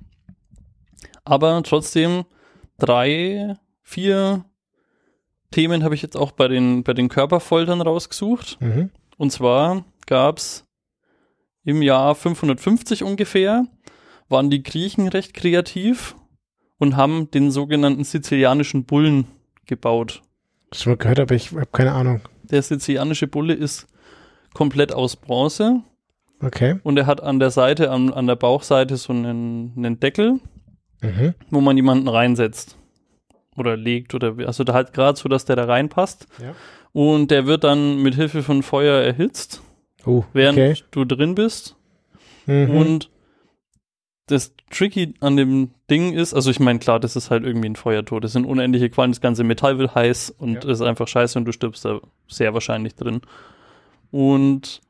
Aber 1.25 1.62
trotzdem 1.62 2.25
drei, 2.78 3.57
vier 3.83 4.45
Themen 5.50 5.83
habe 5.85 5.95
ich 5.95 6.02
jetzt 6.02 6.17
auch 6.17 6.33
bei 6.33 6.49
den, 6.49 6.83
bei 6.85 6.93
den 6.95 7.09
Körperfoltern 7.09 7.81
rausgesucht. 7.81 8.59
Mhm. 8.61 8.90
Und 9.17 9.31
zwar 9.33 9.85
gab's 10.07 10.64
im 11.64 11.83
Jahr 11.83 12.14
550 12.14 13.02
ungefähr, 13.05 13.64
waren 14.28 14.50
die 14.50 14.62
Griechen 14.62 15.09
recht 15.09 15.35
kreativ 15.35 16.14
und 16.78 16.97
haben 16.97 17.31
den 17.31 17.50
sogenannten 17.50 18.05
sizilianischen 18.05 18.85
Bullen 18.85 19.26
gebaut. 19.67 20.23
Schon 20.73 20.93
mal 20.93 20.97
gehört, 20.97 21.21
aber 21.21 21.35
ich 21.35 21.50
habe 21.52 21.67
keine 21.73 21.93
Ahnung. 21.93 22.21
Der 22.45 22.62
sizilianische 22.62 23.26
Bulle 23.26 23.55
ist 23.55 23.87
komplett 24.55 24.93
aus 24.93 25.17
Bronze 25.17 25.83
Okay. 26.40 26.78
und 26.85 26.97
er 26.97 27.07
hat 27.07 27.21
an 27.23 27.40
der 27.40 27.50
Seite, 27.50 27.90
an, 27.90 28.12
an 28.12 28.26
der 28.26 28.37
Bauchseite 28.37 28.97
so 28.97 29.12
einen, 29.12 29.73
einen 29.76 29.99
Deckel, 30.00 30.40
Mhm. 31.00 31.35
wo 31.50 31.61
man 31.61 31.76
jemanden 31.76 32.09
reinsetzt 32.09 32.76
oder 33.61 33.77
legt 33.77 34.15
oder 34.15 34.35
also 34.47 34.65
da 34.65 34.73
halt 34.75 34.93
gerade 34.93 35.19
so, 35.19 35.29
dass 35.29 35.45
der 35.45 35.57
da 35.57 35.65
reinpasst. 35.65 36.27
Ja. 36.43 36.55
Und 36.93 37.31
der 37.31 37.47
wird 37.47 37.65
dann 37.65 38.03
mit 38.03 38.15
Hilfe 38.15 38.43
von 38.43 38.62
Feuer 38.62 39.00
erhitzt, 39.03 39.62
Oh, 40.07 40.25
während 40.33 40.59
okay. 40.59 40.75
du 40.91 41.05
drin 41.05 41.35
bist. 41.35 41.77
Mhm. 42.47 42.71
Und 42.71 43.11
das 44.27 44.55
Tricky 44.71 45.15
an 45.21 45.37
dem 45.37 45.71
Ding 45.91 46.12
ist, 46.12 46.35
also 46.35 46.50
ich 46.50 46.61
meine, 46.61 46.79
klar, 46.79 47.00
das 47.00 47.17
ist 47.17 47.31
halt 47.31 47.45
irgendwie 47.45 47.69
ein 47.69 47.77
Feuertod. 47.77 48.25
Das 48.25 48.33
sind 48.33 48.45
unendliche 48.45 48.91
Qualen, 48.91 49.12
das 49.12 49.21
ganze 49.21 49.43
Metall 49.45 49.79
wird 49.79 49.95
heiß 49.95 50.31
und 50.38 50.65
Ja. 50.65 50.71
ist 50.71 50.83
einfach 50.83 51.09
scheiße 51.09 51.38
und 51.38 51.45
du 51.47 51.53
stirbst 51.53 51.85
da 51.85 52.00
sehr 52.27 52.53
wahrscheinlich 52.55 52.95
drin. 52.95 53.21
Und 54.11 54.81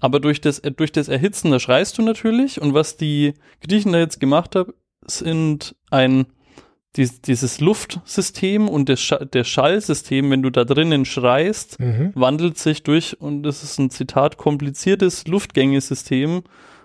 aber 0.00 0.20
durch 0.20 0.40
das, 0.40 0.60
durch 0.76 0.90
das 0.90 1.08
Erhitzen, 1.08 1.50
da 1.50 1.60
schreist 1.60 1.96
du 1.98 2.02
natürlich. 2.02 2.60
Und 2.60 2.74
was 2.74 2.96
die 2.96 3.34
Griechen 3.66 3.92
da 3.92 3.98
jetzt 3.98 4.20
gemacht 4.20 4.56
haben, 4.56 4.72
sind 5.06 5.76
ein 5.90 6.26
dies, 6.96 7.20
dieses 7.22 7.60
Luftsystem 7.60 8.68
und 8.68 8.88
das, 8.88 9.00
Scha 9.00 9.24
das 9.24 9.48
Schallsystem, 9.48 10.30
wenn 10.30 10.42
du 10.42 10.50
da 10.50 10.64
drinnen 10.64 11.04
schreist, 11.04 11.78
Mhm. 11.80 12.12
wandelt 12.14 12.58
sich 12.58 12.82
durch, 12.82 13.18
und 13.20 13.42
das 13.44 13.62
ist 13.62 13.78
ein 13.78 13.90
Zitat, 13.90 14.36
kompliziertes 14.36 15.26
Luftgängesystem 15.26 16.42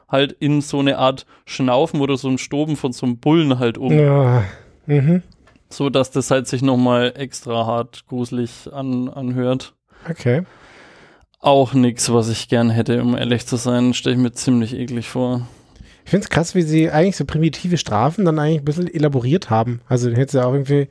halt 0.09 0.31
in 0.39 0.61
so 0.61 0.79
eine 0.79 0.97
Art 0.97 1.25
Schnaufen 1.45 1.99
oder 1.99 2.15
so 2.17 2.29
ein 2.29 2.37
Stoben 2.37 2.77
von 2.77 2.93
so 2.93 3.05
einem 3.05 3.17
Bullen 3.17 3.59
halt 3.59 3.77
um, 3.77 3.91
Ja. 3.91 4.45
Mhm. 4.85 5.23
so 5.69 5.89
dass 5.89 6.11
das 6.11 6.31
halt 6.31 6.47
sich 6.47 6.61
nochmal 6.61 7.11
extra 7.17 7.65
hart 7.65 8.05
gruselig 8.07 8.69
an, 8.71 9.09
anhört. 9.09 9.73
Okay. 10.09 10.43
Auch 11.39 11.73
nix, 11.73 12.11
was 12.11 12.29
ich 12.29 12.47
gern 12.47 12.69
hätte, 12.69 13.01
um 13.03 13.15
ehrlich 13.17 13.45
zu 13.45 13.57
sein, 13.57 13.93
stelle 13.93 14.15
ich 14.15 14.21
mir 14.21 14.31
ziemlich 14.31 14.73
eklig 14.73 15.09
vor. 15.09 15.41
Ich 16.07 16.11
finde 16.11 16.23
es 16.23 16.29
krass, 16.29 16.55
wie 16.55 16.61
sie 16.61 16.89
eigentlich 16.89 17.17
so 17.17 17.25
primitive 17.25 17.77
Strafen 17.77 18.23
dann 18.23 18.39
eigentlich 18.39 18.59
ein 18.59 18.63
bisschen 18.63 18.87
elaboriert 18.87 19.49
haben. 19.49 19.81
Also 19.89 20.07
den 20.07 20.15
hätte 20.15 20.31
sie 20.31 20.41
auch 20.41 20.53
irgendwie 20.53 20.87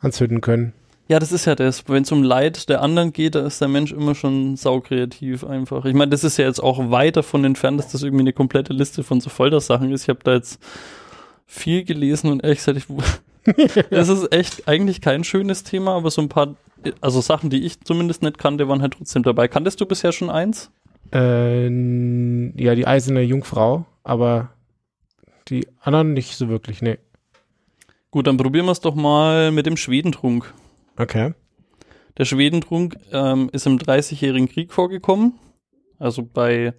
anzünden 0.00 0.40
können. 0.40 0.72
Ja, 1.06 1.18
das 1.18 1.32
ist 1.32 1.44
ja 1.44 1.54
das. 1.54 1.86
Wenn 1.86 2.04
es 2.04 2.12
um 2.12 2.22
Leid 2.22 2.70
der 2.70 2.80
anderen 2.80 3.12
geht, 3.12 3.34
da 3.34 3.46
ist 3.46 3.60
der 3.60 3.68
Mensch 3.68 3.92
immer 3.92 4.14
schon 4.14 4.56
saukreativ 4.56 5.44
einfach. 5.44 5.84
Ich 5.84 5.92
meine, 5.92 6.08
das 6.12 6.24
ist 6.24 6.38
ja 6.38 6.46
jetzt 6.46 6.62
auch 6.62 6.90
weit 6.90 7.18
davon 7.18 7.44
entfernt, 7.44 7.78
dass 7.78 7.92
das 7.92 8.02
irgendwie 8.02 8.22
eine 8.22 8.32
komplette 8.32 8.72
Liste 8.72 9.02
von 9.02 9.20
so 9.20 9.28
Foltersachen 9.28 9.92
ist. 9.92 10.04
Ich 10.04 10.08
habe 10.08 10.20
da 10.24 10.32
jetzt 10.32 10.58
viel 11.44 11.84
gelesen 11.84 12.30
und 12.30 12.42
ehrlich 12.42 12.60
gesagt, 12.60 12.78
ich, 12.78 13.84
das 13.90 14.08
ist 14.08 14.32
echt 14.32 14.66
eigentlich 14.66 15.02
kein 15.02 15.24
schönes 15.24 15.62
Thema, 15.62 15.94
aber 15.94 16.10
so 16.10 16.22
ein 16.22 16.30
paar, 16.30 16.54
also 17.02 17.20
Sachen, 17.20 17.50
die 17.50 17.66
ich 17.66 17.82
zumindest 17.82 18.22
nicht 18.22 18.38
kannte, 18.38 18.66
waren 18.66 18.80
halt 18.80 18.94
trotzdem 18.94 19.24
dabei. 19.24 19.46
Kanntest 19.46 19.78
du 19.82 19.84
bisher 19.84 20.12
schon 20.12 20.30
eins? 20.30 20.70
Äh, 21.12 21.66
ja, 21.66 22.74
die 22.74 22.86
eiserne 22.86 23.20
Jungfrau, 23.20 23.84
aber 24.08 24.48
die 25.48 25.68
anderen 25.80 26.14
nicht 26.14 26.34
so 26.36 26.48
wirklich, 26.48 26.80
nee. 26.80 26.98
Gut, 28.10 28.26
dann 28.26 28.38
probieren 28.38 28.64
wir 28.64 28.72
es 28.72 28.80
doch 28.80 28.94
mal 28.94 29.52
mit 29.52 29.66
dem 29.66 29.76
Schwedentrunk. 29.76 30.54
Okay. 30.96 31.34
Der 32.16 32.24
Schwedentrunk 32.24 32.96
ähm, 33.12 33.50
ist 33.52 33.66
im 33.66 33.78
Dreißigjährigen 33.78 34.48
Krieg 34.48 34.72
vorgekommen, 34.72 35.34
also 35.98 36.22
bei 36.22 36.72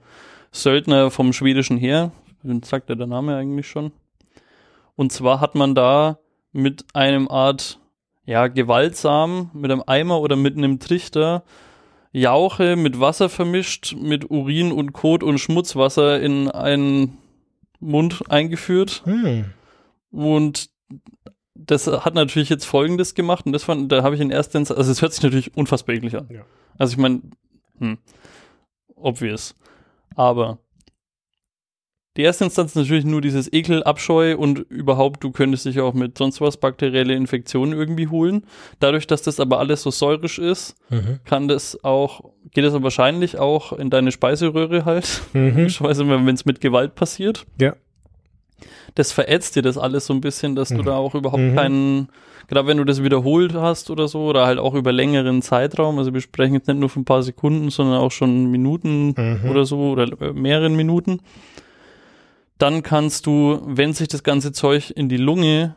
Söldner 0.51 1.11
vom 1.11 1.31
schwedischen 1.31 1.77
Heer, 1.77 2.11
sagt 2.63 2.89
ja 2.89 2.95
der 2.95 3.05
Name 3.05 3.35
eigentlich 3.35 3.67
schon. 3.67 3.91
Und 4.95 5.11
zwar 5.11 5.39
hat 5.39 5.53
man 5.53 5.75
da 5.75 6.17
mit 6.51 6.83
einem 6.95 7.27
Art, 7.27 7.79
ja, 8.25 8.47
gewaltsam, 8.47 9.51
mit 9.53 9.71
einem 9.71 9.83
Eimer 9.85 10.19
oder 10.19 10.35
mit 10.35 10.57
einem 10.57 10.79
Trichter 10.79 11.43
Jauche 12.11 12.75
mit 12.75 12.99
Wasser 12.99 13.29
vermischt, 13.29 13.95
mit 13.95 14.29
Urin 14.31 14.71
und 14.71 14.93
Kot 14.93 15.23
und 15.23 15.37
Schmutzwasser 15.37 16.19
in 16.19 16.49
einen 16.49 17.17
Mund 17.79 18.23
eingeführt. 18.29 19.03
Hm. 19.05 19.45
Und 20.11 20.69
das 21.53 21.87
hat 21.87 22.15
natürlich 22.15 22.49
jetzt 22.49 22.65
Folgendes 22.65 23.13
gemacht 23.13 23.45
und 23.45 23.53
das 23.53 23.63
fand, 23.63 23.91
da 23.91 24.01
habe 24.01 24.15
ich 24.15 24.21
in 24.21 24.31
erster 24.31 24.57
Instanz, 24.57 24.77
also 24.77 24.91
es 24.91 25.01
hört 25.01 25.13
sich 25.13 25.21
natürlich 25.21 25.55
unfassbar 25.55 25.95
eklig 25.95 26.15
an. 26.15 26.27
Ja. 26.31 26.41
Also 26.77 26.93
ich 26.93 26.97
meine, 26.97 27.21
hm, 27.77 27.97
obvious. 28.95 29.55
Aber 30.15 30.59
die 32.19 32.23
erste 32.25 32.43
Instanz 32.43 32.71
ist 32.71 32.75
natürlich 32.75 33.05
nur 33.05 33.21
dieses 33.21 33.51
Ekel, 33.51 33.81
Abscheu 33.81 34.35
und 34.37 34.59
überhaupt, 34.69 35.23
du 35.23 35.31
könntest 35.31 35.63
dich 35.65 35.79
auch 35.79 35.93
mit 35.93 36.17
sonst 36.17 36.41
was 36.41 36.57
bakterielle 36.57 37.13
Infektionen 37.15 37.71
irgendwie 37.73 38.09
holen. 38.09 38.43
Dadurch, 38.81 39.07
dass 39.07 39.21
das 39.21 39.39
aber 39.39 39.57
alles 39.59 39.81
so 39.83 39.89
säurisch 39.89 40.37
ist, 40.37 40.75
Mhm. 40.89 41.19
kann 41.23 41.47
das 41.47 41.81
auch, 41.83 42.21
geht 42.53 42.65
das 42.65 42.73
aber 42.73 42.83
wahrscheinlich 42.83 43.39
auch 43.39 43.71
in 43.71 43.89
deine 43.89 44.11
Speiseröhre 44.11 44.83
halt. 44.85 45.21
Mhm. 45.33 45.55
Logischerweise, 45.57 46.07
wenn 46.09 46.27
es 46.35 46.43
mit 46.45 46.59
Gewalt 46.61 46.93
passiert. 46.95 47.45
Ja. 47.59 47.75
Das 48.95 49.13
verätzt 49.13 49.55
dir 49.55 49.61
das 49.61 49.77
alles 49.77 50.05
so 50.05 50.13
ein 50.13 50.19
bisschen, 50.19 50.55
dass 50.55 50.69
du 50.69 50.79
Mhm. 50.79 50.83
da 50.85 50.97
auch 50.97 51.15
überhaupt 51.15 51.41
Mhm. 51.41 51.55
keinen, 51.55 52.09
gerade 52.49 52.67
wenn 52.67 52.77
du 52.77 52.83
das 52.83 53.01
wiederholt 53.01 53.53
hast 53.53 53.89
oder 53.91 54.09
so, 54.09 54.25
oder 54.25 54.45
halt 54.45 54.59
auch 54.59 54.73
über 54.73 54.91
längeren 54.91 55.41
Zeitraum, 55.41 55.97
also 55.99 56.13
wir 56.13 56.19
sprechen 56.19 56.55
jetzt 56.55 56.67
nicht 56.67 56.79
nur 56.79 56.89
von 56.89 57.03
ein 57.03 57.05
paar 57.05 57.23
Sekunden, 57.23 57.69
sondern 57.69 57.99
auch 57.99 58.11
schon 58.11 58.51
Minuten 58.51 59.13
Mhm. 59.17 59.49
oder 59.49 59.63
so, 59.65 59.91
oder 59.91 60.33
mehreren 60.33 60.75
Minuten, 60.75 61.21
dann 62.59 62.83
kannst 62.83 63.25
du, 63.25 63.59
wenn 63.65 63.93
sich 63.93 64.07
das 64.07 64.21
ganze 64.23 64.51
Zeug 64.51 64.91
in 64.95 65.09
die 65.09 65.17
Lunge, 65.17 65.75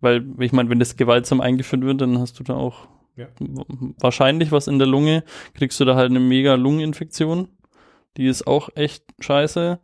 weil 0.00 0.24
ich 0.40 0.52
meine, 0.52 0.70
wenn 0.70 0.78
das 0.78 0.96
gewaltsam 0.96 1.40
eingeführt 1.42 1.82
wird, 1.82 2.00
dann 2.00 2.18
hast 2.18 2.38
du 2.40 2.44
da 2.44 2.54
auch 2.54 2.88
Ja. 3.16 3.26
wahrscheinlich 3.98 4.50
was 4.52 4.66
in 4.66 4.78
der 4.78 4.86
Lunge, 4.88 5.24
kriegst 5.54 5.78
du 5.80 5.84
da 5.84 5.94
halt 5.96 6.10
eine 6.10 6.20
mega 6.20 6.54
Lungeninfektion. 6.54 7.48
Die 8.16 8.26
ist 8.26 8.46
auch 8.46 8.70
echt 8.74 9.04
scheiße. 9.18 9.78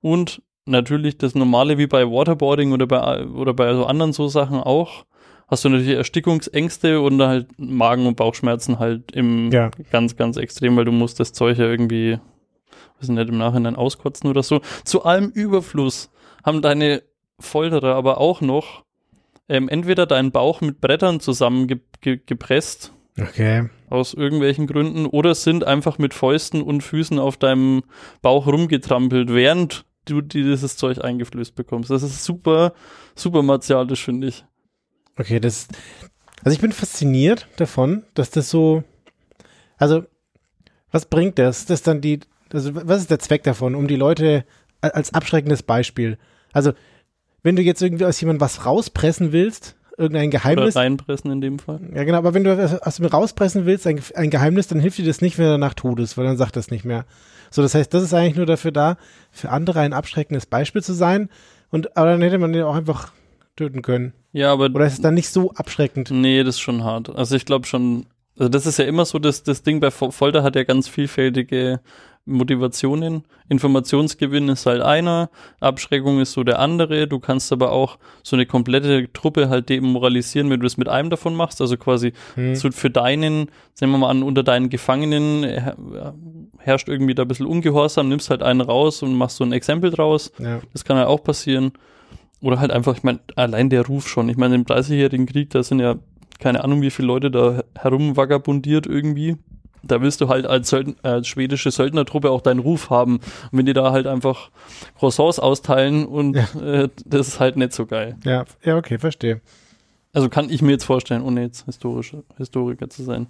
Und 0.00 0.42
natürlich 0.66 1.16
das 1.18 1.34
Normale 1.34 1.78
wie 1.78 1.86
bei 1.86 2.04
Waterboarding 2.06 2.72
oder 2.72 2.86
bei, 2.86 3.26
oder 3.26 3.54
bei 3.54 3.72
so 3.74 3.86
anderen 3.86 4.12
so 4.12 4.28
Sachen 4.28 4.58
auch. 4.58 5.04
Hast 5.46 5.64
du 5.64 5.68
natürlich 5.68 5.94
Erstickungsängste 5.96 7.00
und 7.00 7.20
halt 7.22 7.48
Magen- 7.58 8.06
und 8.06 8.16
Bauchschmerzen 8.16 8.78
halt 8.78 9.12
im 9.12 9.50
Ja. 9.52 9.70
ganz, 9.90 10.16
ganz 10.16 10.36
extrem, 10.36 10.76
weil 10.76 10.84
du 10.86 10.92
musst 10.92 11.20
das 11.20 11.32
Zeug 11.32 11.58
ja 11.58 11.66
irgendwie, 11.66 12.18
weiß 13.00 13.08
nicht, 13.08 13.28
im 13.28 13.38
Nachhinein 13.38 13.76
auskotzen 13.76 14.30
oder 14.30 14.42
so. 14.42 14.60
Zu 14.84 15.04
allem 15.04 15.30
Überfluss 15.30 16.10
haben 16.44 16.62
deine 16.62 17.02
Folterer 17.38 17.94
aber 17.94 18.18
auch 18.18 18.40
noch 18.40 18.84
ähm, 19.48 19.68
entweder 19.68 20.06
deinen 20.06 20.32
Bauch 20.32 20.60
mit 20.60 20.80
Brettern 20.80 21.20
zusammengepresst, 21.20 22.92
ge 23.16 23.24
Okay. 23.26 23.68
aus 23.90 24.12
irgendwelchen 24.12 24.66
Gründen, 24.66 25.06
oder 25.06 25.34
sind 25.36 25.64
einfach 25.64 25.98
mit 25.98 26.14
Fäusten 26.14 26.62
und 26.62 26.82
Füßen 26.82 27.18
auf 27.18 27.36
deinem 27.36 27.82
Bauch 28.22 28.46
rumgetrampelt, 28.48 29.32
während 29.32 29.84
du 30.06 30.20
dieses 30.20 30.76
Zeug 30.76 31.02
eingeflößt 31.02 31.54
bekommst. 31.54 31.90
Das 31.90 32.02
ist 32.02 32.24
super, 32.24 32.72
super 33.14 33.42
martialisch, 33.42 34.04
finde 34.04 34.28
ich. 34.28 34.44
Okay, 35.16 35.38
das. 35.38 35.68
Also 36.42 36.56
ich 36.56 36.60
bin 36.60 36.72
fasziniert 36.72 37.46
davon, 37.56 38.02
dass 38.14 38.30
das 38.30 38.50
so. 38.50 38.82
Also, 39.76 40.04
was 40.90 41.06
bringt 41.06 41.38
das? 41.38 41.66
Das 41.66 41.82
dann 41.82 42.00
die. 42.00 42.20
Also, 42.54 42.70
was 42.74 43.00
ist 43.00 43.10
der 43.10 43.18
Zweck 43.18 43.42
davon, 43.42 43.74
um 43.74 43.88
die 43.88 43.96
Leute 43.96 44.44
als 44.80 45.12
abschreckendes 45.12 45.62
Beispiel? 45.62 46.18
Also, 46.52 46.72
wenn 47.42 47.56
du 47.56 47.62
jetzt 47.62 47.82
irgendwie 47.82 48.04
aus 48.06 48.20
jemandem 48.20 48.40
was 48.40 48.64
rauspressen 48.64 49.32
willst, 49.32 49.76
irgendein 49.98 50.28
Oder 50.28 50.38
Geheimnis. 50.38 50.76
reinpressen 50.76 51.30
in 51.30 51.40
dem 51.40 51.58
Fall. 51.58 51.80
Ja, 51.94 52.04
genau, 52.04 52.18
aber 52.18 52.34
wenn 52.34 52.42
du 52.44 52.80
aus 52.84 52.98
ihm 52.98 53.06
rauspressen 53.06 53.66
willst, 53.66 53.86
ein, 53.86 54.00
ein 54.14 54.30
Geheimnis, 54.30 54.66
dann 54.66 54.80
hilft 54.80 54.98
dir 54.98 55.04
das 55.04 55.20
nicht, 55.20 55.38
wenn 55.38 55.44
er 55.46 55.52
danach 55.52 55.74
tot 55.74 56.00
ist, 56.00 56.16
weil 56.16 56.24
dann 56.24 56.36
sagt 56.36 56.56
das 56.56 56.70
nicht 56.70 56.84
mehr. 56.84 57.04
So, 57.50 57.62
das 57.62 57.74
heißt, 57.74 57.92
das 57.94 58.02
ist 58.02 58.12
eigentlich 58.14 58.34
nur 58.36 58.46
dafür 58.46 58.72
da, 58.72 58.96
für 59.30 59.50
andere 59.50 59.80
ein 59.80 59.92
abschreckendes 59.92 60.46
Beispiel 60.46 60.82
zu 60.82 60.94
sein. 60.94 61.28
Und, 61.70 61.96
aber 61.96 62.10
dann 62.12 62.22
hätte 62.22 62.38
man 62.38 62.52
den 62.52 62.62
auch 62.64 62.74
einfach 62.74 63.12
töten 63.56 63.82
können. 63.82 64.12
Ja, 64.32 64.52
aber 64.52 64.64
Oder 64.66 64.86
ist 64.86 64.94
es 64.94 65.00
dann 65.00 65.14
nicht 65.14 65.28
so 65.28 65.52
abschreckend? 65.52 66.10
Nee, 66.10 66.42
das 66.42 66.56
ist 66.56 66.60
schon 66.60 66.82
hart. 66.82 67.14
Also 67.14 67.36
ich 67.36 67.44
glaube 67.44 67.66
schon, 67.66 68.06
also 68.36 68.48
das 68.48 68.66
ist 68.66 68.78
ja 68.80 68.84
immer 68.86 69.04
so, 69.04 69.20
dass 69.20 69.44
das 69.44 69.62
Ding 69.62 69.78
bei 69.78 69.88
Fol- 69.92 70.10
Folter 70.10 70.42
hat 70.42 70.56
ja 70.56 70.64
ganz 70.64 70.88
vielfältige 70.88 71.80
Motivationen. 72.26 73.24
Informationsgewinn 73.48 74.48
ist 74.48 74.64
halt 74.66 74.80
einer, 74.80 75.28
Abschreckung 75.60 76.20
ist 76.20 76.32
so 76.32 76.42
der 76.42 76.58
andere. 76.58 77.06
Du 77.06 77.18
kannst 77.18 77.52
aber 77.52 77.72
auch 77.72 77.98
so 78.22 78.36
eine 78.36 78.46
komplette 78.46 79.12
Truppe 79.12 79.48
halt 79.48 79.68
demoralisieren, 79.68 80.48
wenn 80.50 80.60
du 80.60 80.64
das 80.64 80.76
mit 80.76 80.88
einem 80.88 81.10
davon 81.10 81.34
machst. 81.34 81.60
Also 81.60 81.76
quasi 81.76 82.12
Hm. 82.34 82.54
so 82.54 82.70
für 82.70 82.90
deinen, 82.90 83.50
sagen 83.74 83.92
wir 83.92 83.98
mal 83.98 84.10
an, 84.10 84.22
unter 84.22 84.42
deinen 84.42 84.70
Gefangenen 84.70 85.44
her 85.44 85.76
herrscht 86.58 86.88
irgendwie 86.88 87.14
da 87.14 87.22
ein 87.22 87.28
bisschen 87.28 87.46
Ungehorsam, 87.46 88.08
nimmst 88.08 88.30
halt 88.30 88.42
einen 88.42 88.62
raus 88.62 89.02
und 89.02 89.14
machst 89.14 89.36
so 89.36 89.44
ein 89.44 89.52
Exempel 89.52 89.90
draus. 89.90 90.32
Ja. 90.38 90.60
Das 90.72 90.84
kann 90.84 90.96
halt 90.96 91.08
auch 91.08 91.22
passieren. 91.22 91.72
Oder 92.40 92.58
halt 92.58 92.70
einfach, 92.70 92.96
ich 92.96 93.02
meine, 93.02 93.20
allein 93.36 93.68
der 93.70 93.86
Ruf 93.86 94.08
schon. 94.08 94.28
Ich 94.28 94.36
meine, 94.36 94.54
im 94.54 94.64
30-jährigen 94.64 95.26
Krieg, 95.26 95.50
da 95.50 95.62
sind 95.62 95.80
ja 95.80 95.96
keine 96.40 96.64
Ahnung, 96.64 96.82
wie 96.82 96.90
viele 96.90 97.08
Leute 97.08 97.30
da 97.30 97.62
herumvagabundiert 97.78 98.86
irgendwie. 98.86 99.36
Da 99.86 100.00
willst 100.00 100.20
du 100.20 100.28
halt 100.28 100.46
als, 100.46 100.70
Söldn 100.70 100.96
als 101.02 101.28
schwedische 101.28 101.70
Söldnertruppe 101.70 102.30
auch 102.30 102.40
deinen 102.40 102.60
Ruf 102.60 102.90
haben. 102.90 103.16
Und 103.16 103.58
wenn 103.58 103.66
die 103.66 103.72
da 103.72 103.92
halt 103.92 104.06
einfach 104.06 104.50
Croissants 104.98 105.38
austeilen 105.38 106.06
und 106.06 106.36
äh, 106.36 106.88
das 107.04 107.28
ist 107.28 107.40
halt 107.40 107.56
nicht 107.56 107.72
so 107.72 107.86
geil. 107.86 108.16
Ja, 108.24 108.44
ja, 108.62 108.76
okay, 108.76 108.98
verstehe. 108.98 109.40
Also 110.12 110.28
kann 110.28 110.48
ich 110.48 110.62
mir 110.62 110.72
jetzt 110.72 110.84
vorstellen, 110.84 111.22
ohne 111.22 111.42
jetzt 111.42 111.64
historische, 111.66 112.22
Historiker 112.36 112.88
zu 112.88 113.02
sein. 113.02 113.26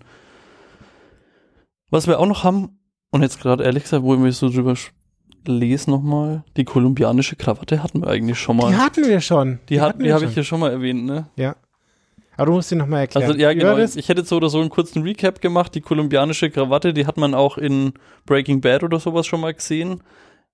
Was 1.91 2.07
wir 2.07 2.21
auch 2.21 2.27
noch 2.27 2.45
haben, 2.45 2.79
und 3.11 3.23
jetzt 3.23 3.41
gerade 3.41 3.65
ehrlich 3.65 3.85
gesagt, 3.85 4.03
wo 4.03 4.15
ich 4.15 4.21
mich 4.21 4.37
so 4.37 4.49
drüber 4.51 4.75
lese 5.47 5.91
nochmal, 5.91 6.45
die 6.57 6.65
kolumbianische 6.65 7.37
Krawatte 7.37 7.83
hatten 7.83 8.03
wir 8.03 8.09
eigentlich 8.09 8.39
schon 8.39 8.57
mal. 8.57 8.71
Die 8.71 8.77
hatten 8.77 9.07
wir 9.07 9.21
schon. 9.21 9.61
Die, 9.69 9.81
hat, 9.81 9.91
hatten 9.91 10.01
die 10.01 10.07
wir 10.07 10.15
habe 10.15 10.25
ich 10.25 10.35
hier 10.35 10.45
schon 10.45 10.61
mal 10.61 10.71
erwähnt, 10.71 11.05
ne? 11.05 11.29
Ja. 11.37 11.57
Aber 12.37 12.47
du 12.47 12.53
musst 12.53 12.69
sie 12.69 12.77
nochmal 12.77 13.01
erklären. 13.01 13.31
Also 13.31 13.39
ja, 13.39 13.53
genau. 13.53 13.79
Ich 13.79 14.09
hätte 14.09 14.21
jetzt 14.23 14.29
so 14.29 14.37
oder 14.37 14.49
so 14.49 14.61
einen 14.61 14.71
kurzen 14.71 15.03
Recap 15.03 15.41
gemacht. 15.41 15.75
Die 15.75 15.81
kolumbianische 15.81 16.51
Krawatte, 16.51 16.93
die 16.93 17.07
hat 17.07 17.17
man 17.17 17.35
auch 17.35 17.59
in 17.59 17.93
Breaking 18.27 18.61
Bad 18.61 18.83
oder 18.83 18.99
sowas 18.99 19.27
schon 19.27 19.41
mal 19.41 19.55
gesehen. 19.55 20.03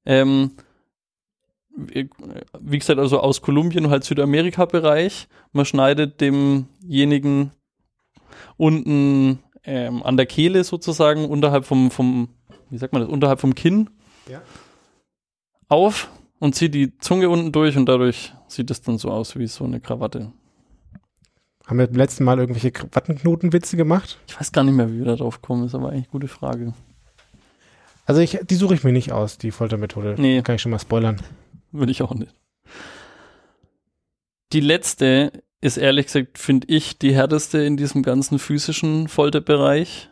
Ähm, 0.04 0.52
wie 1.74 2.10
wie 2.58 2.78
gesagt, 2.78 2.98
also 2.98 3.20
aus 3.20 3.40
Kolumbien 3.42 3.86
und 3.86 3.90
halt 3.90 4.04
Südamerika-Bereich. 4.04 5.28
Man 5.52 5.64
schneidet 5.64 6.20
demjenigen 6.20 7.52
unten 8.56 9.38
ähm, 9.64 10.02
an 10.02 10.16
der 10.16 10.26
Kehle 10.26 10.64
sozusagen, 10.64 11.24
unterhalb 11.24 11.64
vom, 11.64 11.90
vom, 11.90 12.28
wie 12.70 12.78
sagt 12.78 12.92
man 12.92 13.02
das, 13.02 13.10
unterhalb 13.10 13.40
vom 13.40 13.54
Kinn 13.54 13.90
Ja. 14.28 14.42
auf 15.68 16.10
und 16.38 16.54
zieht 16.54 16.74
die 16.74 16.98
Zunge 16.98 17.28
unten 17.28 17.52
durch 17.52 17.76
und 17.76 17.86
dadurch 17.86 18.32
sieht 18.48 18.70
es 18.70 18.82
dann 18.82 18.98
so 18.98 19.10
aus 19.10 19.36
wie 19.36 19.46
so 19.46 19.64
eine 19.64 19.80
Krawatte. 19.80 20.32
Haben 21.70 21.78
wir 21.78 21.86
beim 21.86 21.96
letzten 21.98 22.24
Mal 22.24 22.40
irgendwelche 22.40 22.72
Wattenknotenwitze 22.90 23.76
gemacht? 23.76 24.18
Ich 24.26 24.38
weiß 24.40 24.50
gar 24.50 24.64
nicht 24.64 24.74
mehr, 24.74 24.90
wie 24.90 24.98
wir 24.98 25.04
da 25.04 25.14
drauf 25.14 25.40
kommen, 25.40 25.64
ist 25.64 25.74
aber 25.76 25.90
eigentlich 25.90 26.06
eine 26.06 26.10
gute 26.10 26.26
Frage. 26.26 26.74
Also 28.06 28.20
ich, 28.20 28.40
die 28.42 28.56
suche 28.56 28.74
ich 28.74 28.82
mir 28.82 28.90
nicht 28.90 29.12
aus, 29.12 29.38
die 29.38 29.52
Foltermethode. 29.52 30.16
Nee. 30.18 30.42
Kann 30.42 30.56
ich 30.56 30.62
schon 30.62 30.72
mal 30.72 30.80
spoilern. 30.80 31.22
Würde 31.70 31.92
ich 31.92 32.02
auch 32.02 32.12
nicht. 32.12 32.34
Die 34.52 34.58
letzte 34.58 35.30
ist 35.60 35.76
ehrlich 35.76 36.06
gesagt, 36.06 36.38
finde 36.38 36.66
ich, 36.68 36.98
die 36.98 37.14
härteste 37.14 37.58
in 37.58 37.76
diesem 37.76 38.02
ganzen 38.02 38.40
physischen 38.40 39.06
Folterbereich. 39.06 40.10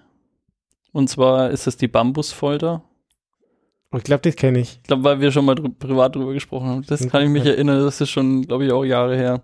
Und 0.92 1.10
zwar 1.10 1.50
ist 1.50 1.66
es 1.66 1.76
die 1.76 1.88
Bambusfolter. 1.88 2.84
Ich 3.96 4.04
glaube, 4.04 4.22
das 4.22 4.36
kenne 4.36 4.60
ich. 4.60 4.76
Ich 4.76 4.82
glaube, 4.84 5.02
weil 5.02 5.20
wir 5.20 5.32
schon 5.32 5.44
mal 5.44 5.56
drü 5.56 5.70
privat 5.70 6.14
drüber 6.14 6.34
gesprochen 6.34 6.68
haben. 6.68 6.82
Das 6.86 7.08
kann 7.08 7.24
ich 7.24 7.30
mich 7.30 7.44
erinnern, 7.44 7.80
das 7.80 8.00
ist 8.00 8.10
schon, 8.10 8.42
glaube 8.42 8.64
ich, 8.64 8.70
auch 8.70 8.84
Jahre 8.84 9.16
her. 9.16 9.42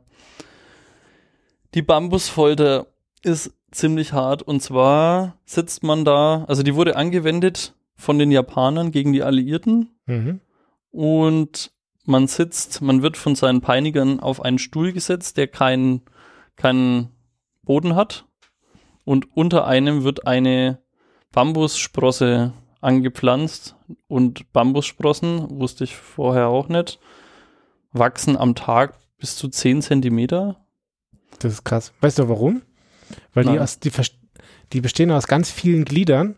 Die 1.74 1.82
Bambusfolter 1.82 2.86
ist 3.22 3.52
ziemlich 3.72 4.12
hart 4.12 4.42
und 4.42 4.60
zwar 4.60 5.38
sitzt 5.44 5.82
man 5.82 6.04
da, 6.04 6.44
also 6.46 6.62
die 6.62 6.76
wurde 6.76 6.96
angewendet 6.96 7.74
von 7.96 8.18
den 8.18 8.30
Japanern 8.30 8.92
gegen 8.92 9.12
die 9.12 9.22
Alliierten 9.22 9.90
Mhm. 10.06 10.40
und 10.90 11.72
man 12.04 12.26
sitzt, 12.26 12.82
man 12.82 13.02
wird 13.02 13.16
von 13.16 13.34
seinen 13.34 13.60
Peinigern 13.60 14.20
auf 14.20 14.42
einen 14.44 14.58
Stuhl 14.58 14.92
gesetzt, 14.92 15.36
der 15.36 15.48
keinen 15.48 16.02
keinen 16.56 17.08
Boden 17.62 17.96
hat 17.96 18.26
und 19.04 19.36
unter 19.36 19.66
einem 19.66 20.04
wird 20.04 20.26
eine 20.26 20.78
Bambussprosse 21.32 22.52
angepflanzt 22.80 23.74
und 24.06 24.52
Bambussprossen, 24.52 25.58
wusste 25.58 25.84
ich 25.84 25.96
vorher 25.96 26.48
auch 26.48 26.68
nicht, 26.68 27.00
wachsen 27.92 28.36
am 28.36 28.54
Tag 28.54 29.00
bis 29.18 29.36
zu 29.36 29.48
10 29.48 29.82
Zentimeter. 29.82 30.63
Das 31.44 31.52
ist 31.52 31.64
krass. 31.64 31.92
Weißt 32.00 32.18
du 32.18 32.28
warum? 32.28 32.62
Weil 33.34 33.44
die, 33.44 33.58
aus, 33.60 33.78
die, 33.80 33.92
die 34.72 34.80
bestehen 34.80 35.10
aus 35.10 35.26
ganz 35.26 35.50
vielen 35.50 35.84
Gliedern 35.84 36.36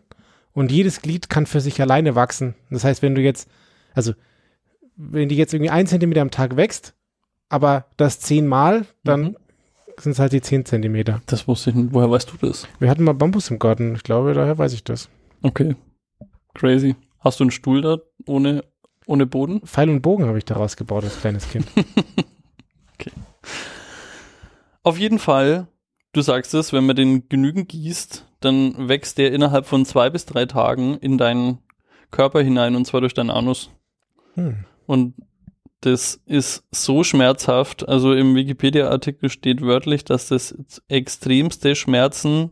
und 0.53 0.71
jedes 0.71 1.01
Glied 1.01 1.29
kann 1.29 1.45
für 1.45 1.61
sich 1.61 1.81
alleine 1.81 2.15
wachsen. 2.15 2.55
Das 2.69 2.83
heißt, 2.83 3.01
wenn 3.01 3.15
du 3.15 3.21
jetzt, 3.21 3.49
also 3.93 4.13
wenn 4.95 5.29
die 5.29 5.35
jetzt 5.37 5.53
irgendwie 5.53 5.69
ein 5.69 5.87
Zentimeter 5.87 6.21
am 6.21 6.31
Tag 6.31 6.55
wächst, 6.57 6.93
aber 7.49 7.85
das 7.97 8.19
zehnmal, 8.19 8.85
dann 9.03 9.21
Mhm. 9.21 9.37
sind 9.99 10.11
es 10.11 10.19
halt 10.19 10.33
die 10.33 10.41
zehn 10.41 10.65
Zentimeter. 10.65 11.21
Das 11.27 11.47
wusste 11.47 11.69
ich 11.69 11.75
nicht. 11.77 11.93
Woher 11.93 12.11
weißt 12.11 12.31
du 12.33 12.47
das? 12.47 12.67
Wir 12.79 12.89
hatten 12.89 13.03
mal 13.03 13.13
Bambus 13.13 13.49
im 13.49 13.59
Garten. 13.59 13.95
Ich 13.95 14.03
glaube, 14.03 14.33
daher 14.33 14.57
weiß 14.57 14.73
ich 14.73 14.83
das. 14.83 15.07
Okay. 15.43 15.75
Crazy. 16.53 16.95
Hast 17.19 17.39
du 17.39 17.45
einen 17.45 17.51
Stuhl 17.51 17.81
da 17.81 17.97
ohne, 18.25 18.63
ohne 19.05 19.25
Boden? 19.25 19.61
Pfeil 19.65 19.89
und 19.89 20.01
Bogen 20.01 20.25
habe 20.25 20.37
ich 20.37 20.45
daraus 20.45 20.75
gebaut 20.75 21.03
als 21.05 21.19
kleines 21.21 21.49
Kind. 21.49 21.65
Auf 24.87 24.97
jeden 24.97 25.19
Fall, 25.19 25.67
du 26.13 26.21
sagst 26.21 26.53
es, 26.53 26.71
wenn 26.71 26.85
man 26.85 26.95
den 26.95 27.27
genügend 27.27 27.67
gießt, 27.67 28.25
dann 28.39 28.87
wächst 28.87 29.17
der 29.17 29.33
innerhalb 29.33 29.65
von 29.65 29.83
zwei 29.83 30.09
bis 30.09 30.25
drei 30.25 30.45
Tagen 30.45 30.95
in 30.99 31.17
deinen 31.17 31.57
Körper 32.09 32.41
hinein 32.41 32.73
und 32.73 32.85
zwar 32.85 33.01
durch 33.01 33.13
deinen 33.13 33.29
Anus. 33.29 33.69
Hm. 34.35 34.63
Und 34.85 35.15
das 35.81 36.21
ist 36.25 36.63
so 36.71 37.03
schmerzhaft. 37.03 37.85
Also 37.85 38.13
im 38.13 38.33
Wikipedia-Artikel 38.35 39.29
steht 39.29 39.61
wörtlich, 39.61 40.05
dass 40.05 40.29
das 40.29 40.55
extremste 40.87 41.75
Schmerzen 41.75 42.51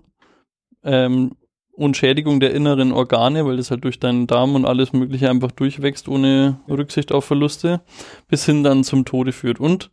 ähm, 0.84 1.38
und 1.72 1.96
Schädigung 1.96 2.42
der 2.42 2.54
inneren 2.54 2.92
Organe, 2.92 3.46
weil 3.46 3.56
das 3.56 3.72
halt 3.72 3.86
durch 3.86 4.02
deinen 4.02 4.28
Darm 4.28 4.56
und 4.56 4.66
alles 4.66 4.92
Mögliche 4.92 5.30
einfach 5.30 5.52
durchwächst, 5.52 6.10
ohne 6.10 6.60
Rücksicht 6.68 7.14
auf 7.14 7.24
Verluste, 7.24 7.80
bis 8.28 8.46
hin 8.46 8.62
dann 8.62 8.84
zum 8.84 9.06
Tode 9.06 9.32
führt. 9.32 9.62
Und 9.62 9.90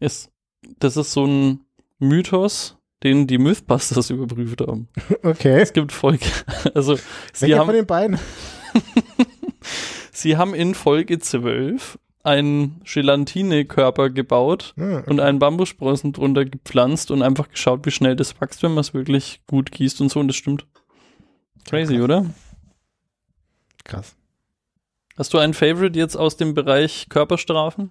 es, 0.00 0.32
das 0.80 0.96
ist 0.96 1.12
so 1.12 1.24
ein 1.24 1.63
Mythos, 1.98 2.76
den 3.02 3.26
die 3.26 3.38
Mythbusters 3.38 4.10
überprüft 4.10 4.60
haben. 4.60 4.88
Okay. 5.22 5.60
Es 5.60 5.72
gibt 5.72 5.92
Folge, 5.92 6.26
also 6.74 6.96
sie 7.32 7.42
Welcher 7.42 7.58
haben, 7.58 7.66
von 7.66 7.74
den 7.74 7.86
beiden? 7.86 8.18
Sie 10.12 10.36
haben 10.36 10.54
in 10.54 10.74
Folge 10.74 11.18
12 11.18 11.98
einen 12.22 12.80
Gelatinekörper 12.84 14.08
gebaut 14.10 14.72
Ah, 14.78 15.02
und 15.06 15.20
einen 15.20 15.38
Bambussprossen 15.38 16.12
drunter 16.12 16.44
gepflanzt 16.44 17.10
und 17.10 17.22
einfach 17.22 17.50
geschaut, 17.50 17.84
wie 17.84 17.90
schnell 17.90 18.16
das 18.16 18.40
wächst, 18.40 18.62
wenn 18.62 18.72
man 18.72 18.80
es 18.80 18.94
wirklich 18.94 19.40
gut 19.46 19.70
gießt 19.72 20.00
und 20.00 20.10
so. 20.10 20.20
Und 20.20 20.28
das 20.28 20.36
stimmt. 20.36 20.66
Crazy, 21.66 22.00
oder? 22.00 22.26
krass. 23.84 24.16
Hast 25.18 25.34
du 25.34 25.38
einen 25.38 25.52
Favorite 25.54 25.98
jetzt 25.98 26.16
aus 26.16 26.36
dem 26.36 26.54
Bereich 26.54 27.08
Körperstrafen? 27.10 27.90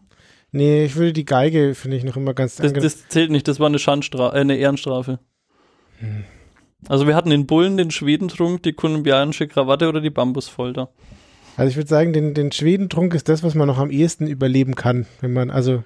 Nee, 0.53 0.85
ich 0.85 0.95
würde 0.95 1.13
die 1.13 1.25
Geige, 1.25 1.73
finde 1.73 1.97
ich, 1.97 2.03
noch 2.03 2.15
immer 2.15 2.35
ganz 2.35 2.55
Das, 2.57 2.73
das 2.73 3.07
zählt 3.09 3.31
nicht, 3.31 3.47
das 3.47 3.59
war 3.59 3.67
eine 3.67 3.79
Schandstrafe, 3.79 4.35
äh, 4.37 4.39
eine 4.39 4.55
Ehrenstrafe. 4.55 5.19
Hm. 5.97 6.23
Also 6.87 7.07
wir 7.07 7.15
hatten 7.15 7.31
den 7.31 7.47
Bullen, 7.47 7.75
den 7.75 7.89
Schwedentrunk, 7.89 8.61
die 8.61 8.73
kolumbianische 8.73 9.47
Krawatte 9.47 9.89
oder 9.89 9.99
die 9.99 10.11
Bambusfolter. 10.11 10.89
Also 11.57 11.69
ich 11.71 11.75
würde 11.75 11.89
sagen, 11.89 12.13
den, 12.13 12.35
den 12.35 12.51
Schwedentrunk 12.51 13.15
ist 13.15 13.29
das, 13.29 13.41
was 13.41 13.55
man 13.55 13.67
noch 13.67 13.79
am 13.79 13.89
ehesten 13.89 14.27
überleben 14.27 14.75
kann, 14.75 15.07
wenn 15.21 15.33
man, 15.33 15.49
also 15.49 15.83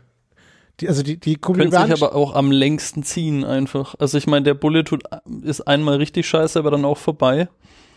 die, 0.81 0.89
also 0.89 1.01
die, 1.01 1.17
die 1.17 1.37
Könnte 1.37 1.69
sich 1.69 2.03
aber 2.03 2.13
auch 2.13 2.35
am 2.35 2.51
längsten 2.51 3.03
ziehen 3.03 3.45
einfach. 3.45 3.95
Also 3.99 4.17
ich 4.17 4.27
meine, 4.27 4.43
der 4.43 4.53
Bulle 4.53 4.83
tut, 4.83 5.03
ist 5.43 5.61
einmal 5.61 5.95
richtig 5.95 6.27
scheiße, 6.27 6.59
aber 6.59 6.71
dann 6.71 6.83
auch 6.83 6.97
vorbei. 6.97 7.47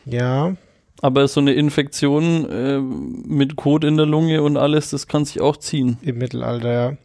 Ja, 0.04 0.54
Aber 1.02 1.26
so 1.28 1.40
eine 1.40 1.52
Infektion 1.52 2.48
äh, 2.50 2.78
mit 2.78 3.56
Kot 3.56 3.84
in 3.84 3.96
der 3.96 4.06
Lunge 4.06 4.42
und 4.42 4.56
alles, 4.56 4.90
das 4.90 5.06
kann 5.06 5.24
sich 5.24 5.40
auch 5.40 5.56
ziehen. 5.56 5.96
im 6.02 6.18
Mittelalter, 6.18 6.72
ja. 6.72 6.96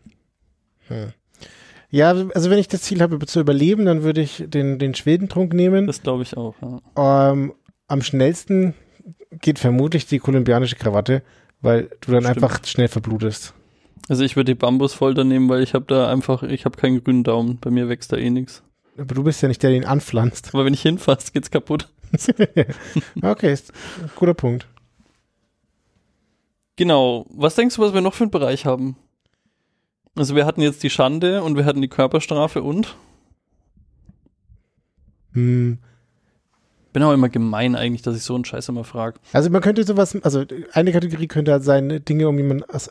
Hm. 0.87 1.13
Ja, 1.89 2.09
also 2.33 2.49
wenn 2.49 2.59
ich 2.59 2.67
das 2.67 2.81
Ziel 2.81 3.01
habe, 3.01 3.25
zu 3.25 3.39
überleben, 3.39 3.85
dann 3.85 4.03
würde 4.03 4.21
ich 4.21 4.43
den, 4.47 4.79
den 4.79 4.95
Schwedentrunk 4.95 5.53
nehmen. 5.53 5.87
Das 5.87 6.03
glaube 6.03 6.23
ich 6.23 6.35
auch. 6.35 6.55
Ja. 6.61 7.31
Ähm, 7.31 7.53
am 7.87 8.01
schnellsten 8.01 8.73
geht 9.41 9.59
vermutlich 9.59 10.05
die 10.05 10.19
kolumbianische 10.19 10.75
Krawatte, 10.75 11.21
weil 11.61 11.89
du 12.01 12.11
dann 12.11 12.23
Stimmt. 12.23 12.43
einfach 12.43 12.65
schnell 12.65 12.89
verblutest. 12.89 13.53
Also 14.09 14.23
ich 14.23 14.35
würde 14.35 14.53
die 14.53 14.59
Bambusfolter 14.59 15.23
nehmen, 15.23 15.47
weil 15.49 15.63
ich 15.63 15.73
habe 15.73 15.85
da 15.87 16.11
einfach, 16.11 16.43
ich 16.43 16.65
habe 16.65 16.77
keinen 16.77 17.03
grünen 17.03 17.23
Daumen. 17.23 17.59
Bei 17.59 17.71
mir 17.71 17.89
wächst 17.89 18.11
da 18.11 18.17
eh 18.17 18.29
nichts. 18.29 18.61
Aber 18.97 19.15
du 19.15 19.23
bist 19.23 19.41
ja 19.41 19.47
nicht 19.47 19.63
der, 19.63 19.71
der 19.71 19.77
ihn 19.77 19.85
anpflanzt. 19.85 20.49
Aber 20.53 20.65
wenn 20.65 20.73
ich 20.73 20.81
hinfasse, 20.81 21.31
geht's 21.31 21.51
kaputt. 21.51 21.89
okay, 23.21 23.57
guter 24.15 24.33
Punkt. 24.33 24.67
Genau. 26.75 27.25
Was 27.29 27.55
denkst 27.55 27.75
du, 27.75 27.81
was 27.81 27.93
wir 27.93 28.01
noch 28.01 28.13
für 28.13 28.25
einen 28.25 28.31
Bereich 28.31 28.65
haben? 28.65 28.97
Also 30.15 30.35
wir 30.35 30.45
hatten 30.45 30.61
jetzt 30.61 30.83
die 30.83 30.89
Schande 30.89 31.43
und 31.43 31.57
wir 31.57 31.65
hatten 31.65 31.81
die 31.81 31.87
Körperstrafe 31.87 32.63
und? 32.63 32.95
Hm. 35.33 35.79
Bin 36.93 37.03
auch 37.03 37.11
immer 37.11 37.27
gemein 37.27 37.75
eigentlich, 37.75 38.01
dass 38.01 38.15
ich 38.15 38.23
so 38.23 38.35
einen 38.35 38.45
Scheiß 38.45 38.69
immer 38.69 38.85
frage. 38.85 39.19
Also 39.33 39.49
man 39.49 39.61
könnte 39.61 39.83
sowas, 39.83 40.15
also 40.23 40.45
eine 40.71 40.93
Kategorie 40.93 41.27
könnte 41.27 41.51
halt 41.51 41.63
sein, 41.63 42.03
Dinge, 42.05 42.29
um 42.29 42.37
jemanden 42.37 42.63
aus, 42.63 42.89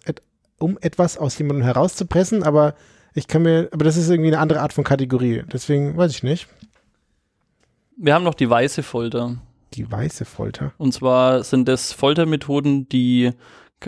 um 0.59 0.77
etwas 0.83 1.17
aus 1.17 1.39
jemandem 1.39 1.65
herauszupressen, 1.65 2.43
aber 2.43 2.75
ich 3.15 3.29
kann 3.29 3.43
mir, 3.43 3.69
aber 3.73 3.85
das 3.85 3.97
ist 3.97 4.11
irgendwie 4.11 4.29
eine 4.29 4.41
andere 4.41 4.61
Art 4.61 4.75
von 4.75 4.85
Kategorie. 4.85 5.45
Deswegen 5.51 5.97
weiß 5.97 6.11
ich 6.11 6.23
nicht. 6.23 6.49
Wir 7.97 8.15
haben 8.15 8.25
noch 8.25 8.35
die 8.35 8.49
weiße 8.49 8.83
Folter. 8.83 9.37
Die 9.75 9.91
weiße 9.91 10.25
Folter. 10.25 10.73
Und 10.79 10.93
zwar 10.93 11.43
sind 11.43 11.69
das 11.69 11.93
Foltermethoden, 11.93 12.89
die 12.89 13.33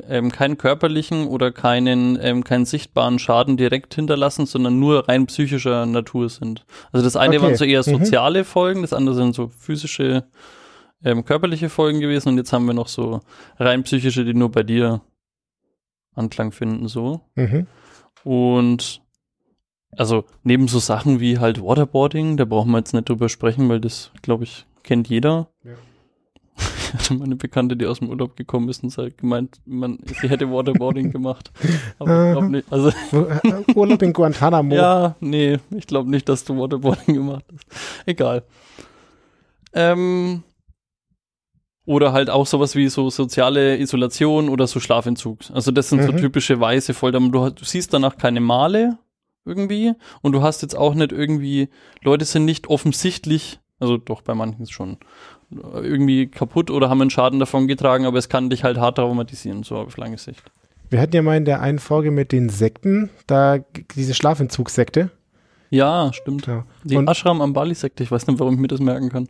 ähm, 0.08 0.30
keinen 0.30 0.58
körperlichen 0.58 1.26
oder 1.26 1.52
keinen, 1.52 2.18
ähm, 2.20 2.44
keinen 2.44 2.66
sichtbaren 2.66 3.18
Schaden 3.18 3.56
direkt 3.56 3.94
hinterlassen, 3.94 4.44
sondern 4.46 4.78
nur 4.78 5.08
rein 5.08 5.26
psychischer 5.26 5.86
Natur 5.86 6.28
sind. 6.28 6.66
Also 6.92 7.04
das 7.04 7.16
eine 7.16 7.36
Okay. 7.36 7.44
waren 7.46 7.54
so 7.56 7.64
eher 7.64 7.80
Mhm. 7.80 7.98
soziale 8.04 8.44
Folgen, 8.44 8.82
das 8.82 8.92
andere 8.92 9.14
sind 9.14 9.34
so 9.34 9.48
physische, 9.48 10.24
ähm, 11.04 11.24
körperliche 11.24 11.68
Folgen 11.68 12.00
gewesen 12.00 12.30
und 12.30 12.36
jetzt 12.36 12.52
haben 12.52 12.66
wir 12.66 12.74
noch 12.74 12.88
so 12.88 13.20
rein 13.58 13.84
psychische, 13.84 14.24
die 14.24 14.34
nur 14.34 14.50
bei 14.50 14.62
dir 14.64 15.00
Anklang 16.14 16.50
finden, 16.52 16.88
so. 16.88 17.20
Mhm. 17.34 17.66
Und 18.24 19.02
also 19.92 20.24
neben 20.42 20.68
so 20.68 20.78
Sachen 20.78 21.20
wie 21.20 21.38
halt 21.38 21.62
Waterboarding, 21.62 22.36
da 22.36 22.44
brauchen 22.44 22.70
wir 22.72 22.78
jetzt 22.78 22.92
nicht 22.94 23.08
drüber 23.08 23.28
sprechen, 23.28 23.68
weil 23.68 23.80
das, 23.80 24.10
glaube 24.22 24.44
ich, 24.44 24.66
kennt 24.82 25.08
jeder. 25.08 25.48
Ja. 25.64 25.72
Ich 26.58 26.94
hatte 26.94 27.14
mal 27.14 27.24
eine 27.24 27.36
Bekannte, 27.36 27.76
die 27.76 27.84
aus 27.86 27.98
dem 27.98 28.08
Urlaub 28.08 28.36
gekommen 28.36 28.68
ist 28.68 28.82
und 28.82 28.96
hat 28.96 29.18
gemeint, 29.18 29.60
man, 29.66 29.98
sie 30.20 30.28
hätte 30.28 30.50
Waterboarding 30.50 31.10
gemacht. 31.10 31.50
Aber 31.98 32.28
ich 32.28 32.32
glaube 32.32 32.48
nicht. 32.50 32.72
Also, 32.72 32.88
äh, 32.90 33.74
Urlaub 33.74 34.00
in 34.02 34.12
Guantanamo. 34.12 34.74
ja, 34.74 35.16
nee, 35.20 35.58
ich 35.76 35.86
glaube 35.86 36.08
nicht, 36.10 36.28
dass 36.28 36.44
du 36.44 36.56
Waterboarding 36.58 37.14
gemacht 37.14 37.44
hast. 37.52 37.66
Egal. 38.06 38.44
Ähm, 39.74 40.44
oder 41.84 42.12
halt 42.12 42.30
auch 42.30 42.46
sowas 42.46 42.74
wie 42.74 42.88
so 42.88 43.10
soziale 43.10 43.78
Isolation 43.78 44.48
oder 44.48 44.66
so 44.66 44.80
Schlafentzug. 44.80 45.40
Also 45.52 45.70
das 45.72 45.88
sind 45.90 46.02
so 46.02 46.12
Mhm. 46.12 46.16
typische 46.16 46.58
weiße 46.58 46.94
Folter. 46.94 47.20
Du, 47.20 47.50
du 47.50 47.64
siehst 47.64 47.92
danach 47.92 48.16
keine 48.16 48.40
Male 48.40 48.96
irgendwie 49.46 49.92
und 50.22 50.32
du 50.32 50.42
hast 50.42 50.62
jetzt 50.62 50.76
auch 50.76 50.94
nicht 50.94 51.12
irgendwie, 51.12 51.68
Leute 52.02 52.24
sind 52.24 52.44
nicht 52.44 52.66
offensichtlich, 52.68 53.60
also 53.78 53.96
doch 53.96 54.22
bei 54.22 54.34
manchen 54.34 54.66
schon, 54.66 54.98
irgendwie 55.50 56.26
kaputt 56.26 56.70
oder 56.70 56.90
haben 56.90 57.00
einen 57.00 57.10
Schaden 57.10 57.38
davon 57.38 57.68
getragen, 57.68 58.04
aber 58.04 58.18
es 58.18 58.28
kann 58.28 58.50
dich 58.50 58.64
halt 58.64 58.78
hart 58.78 58.96
traumatisieren, 58.98 59.62
so 59.62 59.76
auf 59.76 59.96
lange 59.96 60.18
Sicht. 60.18 60.42
Wir 60.90 61.00
hatten 61.00 61.14
ja 61.16 61.22
mal 61.22 61.36
in 61.36 61.44
der 61.44 61.60
einen 61.60 61.78
Folge 61.78 62.10
mit 62.10 62.32
den 62.32 62.48
Sekten, 62.48 63.10
da 63.26 63.58
diese 63.94 64.14
Schlafentzugssekte. 64.14 65.10
Ja, 65.70 66.12
stimmt. 66.12 66.46
Ja. 66.46 66.64
Die 66.84 66.96
Und- 66.96 67.08
Ashram 67.08 67.40
am 67.40 67.52
Bali-Sekte, 67.52 68.02
ich 68.02 68.10
weiß 68.10 68.26
nicht, 68.26 68.38
warum 68.38 68.54
ich 68.54 68.60
mir 68.60 68.68
das 68.68 68.80
merken 68.80 69.08
kann. 69.08 69.28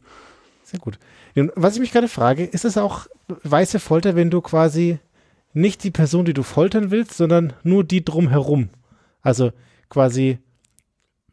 Sehr 0.65 0.81
gut. 0.81 0.99
Und 1.35 1.53
was 1.55 1.75
ich 1.75 1.81
mich 1.81 1.93
gerade 1.93 2.09
frage, 2.09 2.45
ist 2.45 2.65
es 2.65 2.77
auch 2.77 3.07
weiße 3.29 3.79
Folter, 3.79 4.17
wenn 4.17 4.31
du 4.31 4.41
quasi 4.41 4.99
nicht 5.55 5.85
die 5.85 5.91
Person, 5.91 6.25
die 6.27 6.35
du 6.35 6.43
foltern 6.43 6.91
willst, 6.91 7.15
sondern 7.17 7.53
nur 7.63 7.85
die 7.85 8.05
drumherum? 8.05 8.69
Also 9.23 9.53
quasi, 9.89 10.39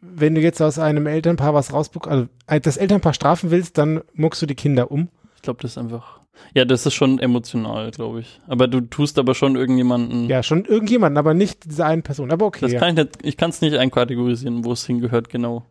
wenn 0.01 0.35
du 0.35 0.41
jetzt 0.41 0.61
aus 0.61 0.79
einem 0.79 1.07
Elternpaar 1.07 1.53
was 1.53 1.73
rausbekommst, 1.73 2.11
also 2.11 2.27
äh, 2.47 2.61
das 2.61 2.77
Elternpaar 2.77 3.13
strafen 3.13 3.51
willst, 3.51 3.77
dann 3.77 4.01
muckst 4.13 4.41
du 4.41 4.45
die 4.45 4.55
Kinder 4.55 4.91
um. 4.91 5.09
Ich 5.35 5.41
glaube, 5.41 5.61
das 5.61 5.71
ist 5.71 5.77
einfach. 5.77 6.19
Ja, 6.53 6.65
das 6.65 6.85
ist 6.85 6.93
schon 6.93 7.19
emotional, 7.19 7.91
glaube 7.91 8.21
ich. 8.21 8.39
Aber 8.47 8.67
du 8.67 8.81
tust 8.81 9.19
aber 9.19 9.35
schon 9.35 9.55
irgendjemanden. 9.55 10.27
Ja, 10.27 10.43
schon 10.43 10.65
irgendjemanden, 10.65 11.17
aber 11.17 11.33
nicht 11.33 11.65
diese 11.65 11.85
eine 11.85 12.01
Person. 12.01 12.31
Aber 12.31 12.45
okay, 12.45 12.61
das 12.61 12.71
ja. 12.73 12.79
kann 12.79 12.89
ich 12.89 12.95
nicht, 12.95 13.19
ich 13.23 13.37
kann 13.37 13.51
es 13.51 13.61
nicht 13.61 13.75
einkategorisieren, 13.75 14.65
wo 14.65 14.71
es 14.71 14.85
hingehört, 14.85 15.29
genau. 15.29 15.63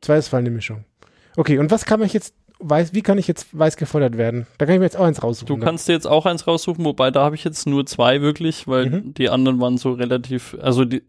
Zweifelsfall 0.00 0.40
eine 0.40 0.50
Mischung. 0.50 0.84
Okay, 1.36 1.58
und 1.58 1.70
was 1.70 1.84
kann 1.84 2.02
ich 2.02 2.12
jetzt, 2.12 2.34
weiß, 2.60 2.92
wie 2.92 3.02
kann 3.02 3.18
ich 3.18 3.28
jetzt 3.28 3.56
weiß 3.56 3.76
gefordert 3.76 4.18
werden? 4.18 4.46
Da 4.58 4.66
kann 4.66 4.74
ich 4.74 4.80
mir 4.80 4.86
jetzt 4.86 4.96
auch 4.96 5.04
eins 5.04 5.22
raussuchen. 5.22 5.46
Du 5.46 5.56
ne? 5.56 5.64
kannst 5.64 5.88
dir 5.88 5.92
jetzt 5.92 6.06
auch 6.06 6.26
eins 6.26 6.46
raussuchen, 6.46 6.84
wobei 6.84 7.10
da 7.10 7.24
habe 7.24 7.36
ich 7.36 7.44
jetzt 7.44 7.66
nur 7.66 7.86
zwei 7.86 8.20
wirklich, 8.20 8.66
weil 8.66 8.90
Mhm. 8.90 9.14
die 9.14 9.30
anderen 9.30 9.60
waren 9.60 9.78
so 9.78 9.92
relativ, 9.92 10.56
also 10.60 10.84
die, 10.84 11.02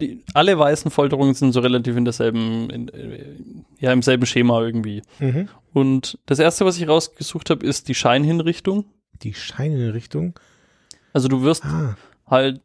die 0.00 0.24
alle 0.34 0.58
weißen 0.58 0.90
Folterungen 0.90 1.34
sind 1.34 1.52
so 1.52 1.60
relativ 1.60 1.96
in 1.96 2.04
derselben, 2.04 2.70
in, 2.70 2.88
äh, 2.88 3.24
ja, 3.78 3.92
im 3.92 4.02
selben 4.02 4.26
Schema 4.26 4.60
irgendwie. 4.60 5.02
Mhm. 5.18 5.48
Und 5.72 6.18
das 6.26 6.38
erste, 6.38 6.64
was 6.64 6.78
ich 6.78 6.86
rausgesucht 6.86 7.50
habe, 7.50 7.66
ist 7.66 7.88
die 7.88 7.94
Scheinhinrichtung. 7.94 8.84
Die 9.22 9.34
Scheinrichtung. 9.34 10.38
Also 11.12 11.28
du 11.28 11.42
wirst 11.42 11.64
Ah, 11.64 11.96
halt 12.26 12.60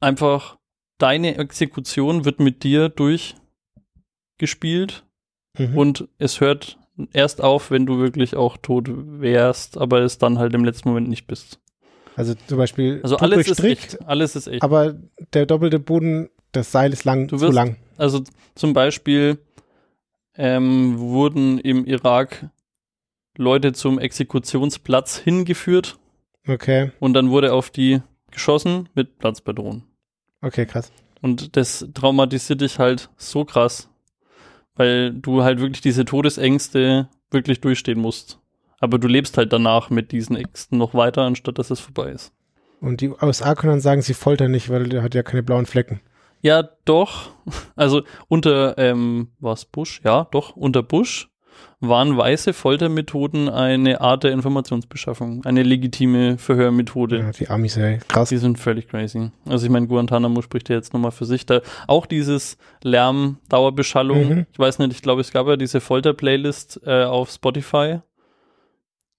einfach 0.00 0.58
deine 0.98 1.38
Exekution 1.38 2.24
wird 2.24 2.40
mit 2.40 2.62
dir 2.62 2.88
durchgespielt 2.88 5.04
mhm. 5.58 5.76
und 5.76 6.08
es 6.18 6.40
hört 6.40 6.78
erst 7.12 7.42
auf, 7.42 7.70
wenn 7.70 7.86
du 7.86 7.98
wirklich 7.98 8.36
auch 8.36 8.56
tot 8.56 8.88
wärst, 8.90 9.78
aber 9.78 10.00
es 10.00 10.18
dann 10.18 10.38
halt 10.38 10.54
im 10.54 10.64
letzten 10.64 10.88
Moment 10.90 11.08
nicht 11.08 11.26
bist. 11.26 11.58
also 12.16 12.34
zum 12.46 12.58
Beispiel 12.58 13.00
Also 13.02 13.16
alles 13.16 13.48
ist 13.48 13.60
echt. 13.64 14.00
Alles 14.06 14.36
ist 14.36 14.46
echt. 14.46 14.62
aber 14.62 14.94
der 15.32 15.46
doppelte 15.46 15.78
Boden, 15.78 16.28
das 16.52 16.72
Seil 16.72 16.92
ist 16.92 17.04
lang, 17.04 17.28
Du 17.28 17.36
zu 17.36 17.42
wirst- 17.46 17.54
lang. 17.54 17.76
Also 17.96 18.22
zum 18.54 18.72
Beispiel 18.72 19.38
ähm, 20.36 20.98
wurden 20.98 21.58
im 21.58 21.84
Irak 21.84 22.48
Leute 23.36 23.72
zum 23.72 23.98
Exekutionsplatz 23.98 25.18
hingeführt 25.18 25.98
Okay, 26.48 26.90
und 27.00 27.12
dann 27.14 27.30
wurde 27.30 27.52
auf 27.52 27.70
die 27.70 28.00
geschossen 28.30 28.88
mit 28.94 29.18
Platzpatronen. 29.18 29.82
okay, 30.40 30.64
krass. 30.66 30.90
Und 31.20 31.56
das 31.56 31.86
traumatisiert 31.92 32.62
dich 32.62 32.78
halt 32.78 33.10
so 33.18 33.44
krass, 33.44 33.89
weil 34.80 35.12
du 35.12 35.42
halt 35.42 35.60
wirklich 35.60 35.82
diese 35.82 36.06
Todesängste 36.06 37.10
wirklich 37.30 37.60
durchstehen 37.60 38.00
musst. 38.00 38.40
Aber 38.80 38.98
du 38.98 39.08
lebst 39.08 39.36
halt 39.36 39.52
danach 39.52 39.90
mit 39.90 40.10
diesen 40.10 40.36
Ängsten 40.36 40.78
noch 40.78 40.94
weiter, 40.94 41.20
anstatt 41.20 41.58
dass 41.58 41.70
es 41.70 41.80
vorbei 41.80 42.10
ist. 42.10 42.32
Und 42.80 43.02
die 43.02 43.10
USA 43.10 43.54
können 43.54 43.74
dann 43.74 43.80
sagen, 43.82 44.00
sie 44.00 44.14
foltern 44.14 44.52
nicht, 44.52 44.70
weil 44.70 44.88
der 44.88 45.02
hat 45.02 45.14
ja 45.14 45.22
keine 45.22 45.42
blauen 45.42 45.66
Flecken. 45.66 46.00
Ja, 46.40 46.66
doch. 46.86 47.30
Also 47.76 48.04
unter, 48.28 48.78
ähm, 48.78 49.28
was 49.38 49.66
Bush? 49.66 50.00
Ja, 50.02 50.26
doch, 50.30 50.56
unter 50.56 50.82
Bush 50.82 51.29
waren 51.80 52.16
weiße 52.16 52.52
Foltermethoden 52.52 53.48
eine 53.48 54.00
Art 54.00 54.24
der 54.24 54.32
Informationsbeschaffung, 54.32 55.44
eine 55.44 55.62
legitime 55.62 56.36
Verhörmethode. 56.38 57.18
Ja, 57.20 57.30
die 57.32 57.48
Amis, 57.48 57.76
ey, 57.76 57.98
krass. 58.06 58.28
Die 58.28 58.36
sind 58.36 58.58
völlig 58.58 58.88
crazy. 58.88 59.30
Also 59.48 59.64
ich 59.66 59.72
meine, 59.72 59.86
Guantanamo 59.86 60.42
spricht 60.42 60.68
ja 60.68 60.76
jetzt 60.76 60.92
nochmal 60.92 61.10
für 61.12 61.24
sich. 61.24 61.46
Da 61.46 61.60
auch 61.86 62.06
dieses 62.06 62.58
Lärm, 62.82 63.38
Dauerbeschallung. 63.48 64.28
Mhm. 64.28 64.46
Ich 64.52 64.58
weiß 64.58 64.78
nicht, 64.78 64.92
ich 64.92 65.02
glaube, 65.02 65.22
es 65.22 65.32
gab 65.32 65.46
ja 65.46 65.56
diese 65.56 65.80
Folter-Playlist 65.80 66.80
äh, 66.84 67.04
auf 67.04 67.30
Spotify. 67.30 68.00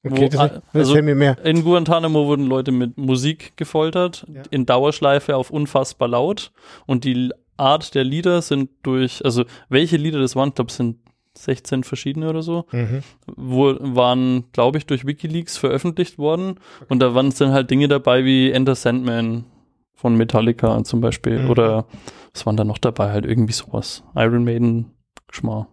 Okay, 0.04 0.22
Wo, 0.24 0.28
das, 0.30 0.52
das 0.74 0.89
also- 0.89 1.02
mir 1.02 1.15
mehr. 1.15 1.38
In 1.44 1.63
Guantanamo 1.63 2.26
wurden 2.26 2.48
Leute 2.48 2.72
mit 2.72 2.98
Musik 2.98 3.54
gefoltert, 3.56 4.26
Ja. 4.34 4.41
in 4.50 4.65
Dauerschleife 4.65 5.36
auf 5.36 5.52
unfassbar 5.52 6.08
laut. 6.08 6.52
Und 6.88 7.04
die 7.04 7.30
Art 7.58 7.94
der 7.94 8.04
Lieder 8.04 8.41
sind 8.41 8.72
durch, 8.82 9.24
also 9.24 9.46
welche 9.70 9.98
Lieder 9.98 10.20
das 10.20 10.36
waren, 10.36 10.50
ich 10.50 10.56
glaube, 10.56 10.72
sind 10.72 10.98
16 11.38 11.84
verschiedene 11.84 12.30
oder 12.30 12.41
so, 12.41 12.65
Mhm. 12.72 13.04
wo, 13.36 13.76
waren, 13.80 14.46
glaube 14.52 14.78
ich, 14.78 14.86
durch 14.86 15.06
Wikileaks 15.06 15.58
veröffentlicht 15.58 16.17
worden. 16.17 16.56
Und 16.89 17.00
da 17.00 17.15
waren 17.15 17.34
dann 17.38 17.52
halt 17.54 17.72
Dinge 17.72 17.88
dabei 17.88 18.26
wie 18.26 18.52
Enter 18.52 18.76
Sandman 18.76 19.46
von 19.94 20.15
Metallica 20.15 20.84
zum 20.84 21.00
Beispiel. 21.02 21.39
Mhm. 21.44 21.50
Oder 21.50 21.86
was 22.34 22.46
waren 22.46 22.58
da 22.58 22.63
noch 22.63 22.78
dabei? 22.78 23.12
Halt 23.12 23.26
irgendwie 23.26 23.54
sowas. 23.54 24.04
Iron 24.15 24.44
Maiden, 24.44 24.91
Geschmack. 25.28 25.67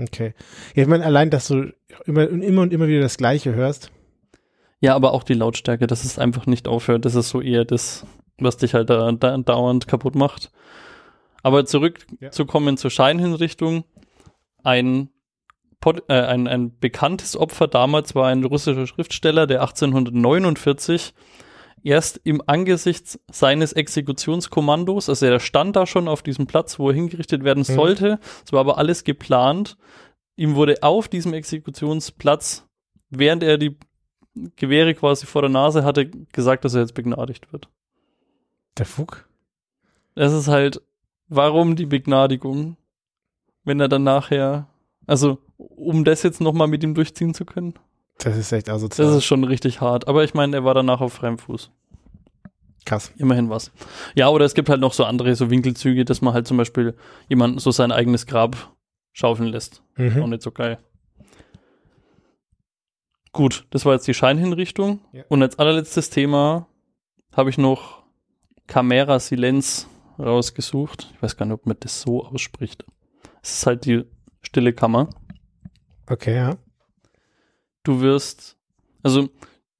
Okay. 0.00 0.34
Ja, 0.74 0.82
ich 0.82 0.88
meine, 0.88 1.04
allein, 1.04 1.30
dass 1.30 1.46
du 1.48 1.72
immer, 2.04 2.28
und 2.28 2.42
immer 2.42 2.62
und 2.62 2.72
immer 2.72 2.88
wieder 2.88 3.00
das 3.00 3.16
Gleiche 3.16 3.54
hörst. 3.54 3.92
Ja, 4.80 4.96
aber 4.96 5.12
auch 5.12 5.22
die 5.22 5.34
Lautstärke, 5.34 5.86
dass 5.86 6.04
es 6.04 6.18
einfach 6.18 6.46
nicht 6.46 6.66
aufhört. 6.66 7.04
Das 7.04 7.14
ist 7.14 7.28
so 7.28 7.40
eher 7.40 7.64
das, 7.64 8.04
was 8.38 8.56
dich 8.56 8.74
halt 8.74 8.90
da, 8.90 9.12
da 9.12 9.38
dauernd 9.38 9.86
kaputt 9.86 10.16
macht. 10.16 10.50
Aber 11.42 11.64
zurückzukommen 11.66 12.76
zur 12.76 12.90
Scheinhinrichtung. 12.90 13.84
Ein, 14.64 15.10
äh, 16.08 16.12
ein, 16.14 16.48
ein 16.48 16.78
bekanntes 16.78 17.36
Opfer 17.36 17.68
damals 17.68 18.14
war 18.14 18.26
ein 18.28 18.42
russischer 18.44 18.86
Schriftsteller, 18.86 19.46
der 19.46 19.60
1849 19.60 21.14
erst 21.82 22.18
im 22.24 22.42
Angesicht 22.46 23.20
seines 23.30 23.74
Exekutionskommandos, 23.74 25.08
also 25.10 25.26
er 25.26 25.38
stand 25.38 25.76
da 25.76 25.86
schon 25.86 26.08
auf 26.08 26.22
diesem 26.22 26.46
Platz, 26.46 26.78
wo 26.78 26.88
er 26.88 26.94
hingerichtet 26.94 27.44
werden 27.44 27.60
Mhm. 27.68 27.74
sollte, 27.74 28.18
es 28.44 28.52
war 28.52 28.60
aber 28.60 28.78
alles 28.78 29.04
geplant. 29.04 29.76
Ihm 30.36 30.54
wurde 30.54 30.82
auf 30.82 31.08
diesem 31.08 31.34
Exekutionsplatz, 31.34 32.66
während 33.10 33.42
er 33.42 33.58
die 33.58 33.76
Gewehre 34.56 34.94
quasi 34.94 35.26
vor 35.26 35.42
der 35.42 35.50
Nase 35.50 35.84
hatte, 35.84 36.06
gesagt, 36.32 36.64
dass 36.64 36.74
er 36.74 36.80
jetzt 36.80 36.94
begnadigt 36.94 37.52
wird. 37.52 37.68
Der 38.78 38.86
Fuck? 38.86 39.28
Das 40.16 40.32
ist 40.32 40.48
halt, 40.48 40.80
warum 41.28 41.76
die 41.76 41.86
Begnadigung, 41.86 42.76
wenn 43.64 43.80
er 43.80 43.88
dann 43.88 44.04
nachher, 44.04 44.68
also 45.06 45.38
um 45.56 46.04
das 46.04 46.22
jetzt 46.22 46.40
nochmal 46.40 46.68
mit 46.68 46.82
ihm 46.82 46.94
durchziehen 46.94 47.34
zu 47.34 47.44
können, 47.44 47.74
Das 48.18 48.36
ist 48.36 48.52
echt 48.52 48.68
asozial. 48.68 49.06
das 49.08 49.16
ist 49.16 49.24
schon 49.24 49.44
richtig 49.44 49.80
hart. 49.80 50.06
Aber 50.08 50.24
ich 50.24 50.34
meine, 50.34 50.56
er 50.56 50.64
war 50.64 50.74
danach 50.74 51.00
auf 51.00 51.12
freiem 51.14 51.38
Fuß. 51.38 51.70
krass. 52.86 53.12
Immerhin 53.16 53.48
was. 53.50 53.72
Ja, 54.14 54.28
oder 54.28 54.44
es 54.44 54.54
gibt 54.54 54.68
halt 54.68 54.80
noch 54.80 54.92
so 54.92 55.04
andere 55.04 55.34
so 55.34 55.48
Winkelzüge, 55.50 56.04
dass 56.04 56.20
man 56.20 56.34
halt 56.34 56.46
zum 56.46 56.56
Beispiel 56.58 56.94
jemanden 57.28 57.58
so 57.58 57.70
sein 57.70 57.90
eigenes 57.92 58.26
Grab 58.26 58.72
schaufeln 59.12 59.48
lässt. 59.48 59.82
Auch 59.96 60.00
Mhm. 60.02 60.30
nicht 60.30 60.42
so 60.42 60.50
geil. 60.52 60.78
Gut, 63.32 63.66
das 63.70 63.84
war 63.84 63.94
jetzt 63.94 64.06
die 64.06 64.14
Scheinhinrichtung. 64.14 65.00
Ja. 65.12 65.24
Und 65.28 65.42
als 65.42 65.58
allerletztes 65.58 66.10
Thema 66.10 66.68
habe 67.32 67.50
ich 67.50 67.58
noch 67.58 68.02
Camera 68.66 69.18
Silenz 69.18 69.88
rausgesucht. 70.18 71.10
Ich 71.14 71.22
weiß 71.22 71.36
gar 71.36 71.46
nicht, 71.46 71.54
ob 71.54 71.66
man 71.66 71.76
das 71.80 72.00
so 72.02 72.24
ausspricht. 72.24 72.84
Es 73.44 73.58
ist 73.58 73.66
halt 73.66 73.84
die 73.84 74.04
stille 74.40 74.72
Kammer. 74.72 75.10
Okay, 76.08 76.34
ja. 76.34 76.56
Du 77.82 78.00
wirst, 78.00 78.56
also 79.02 79.28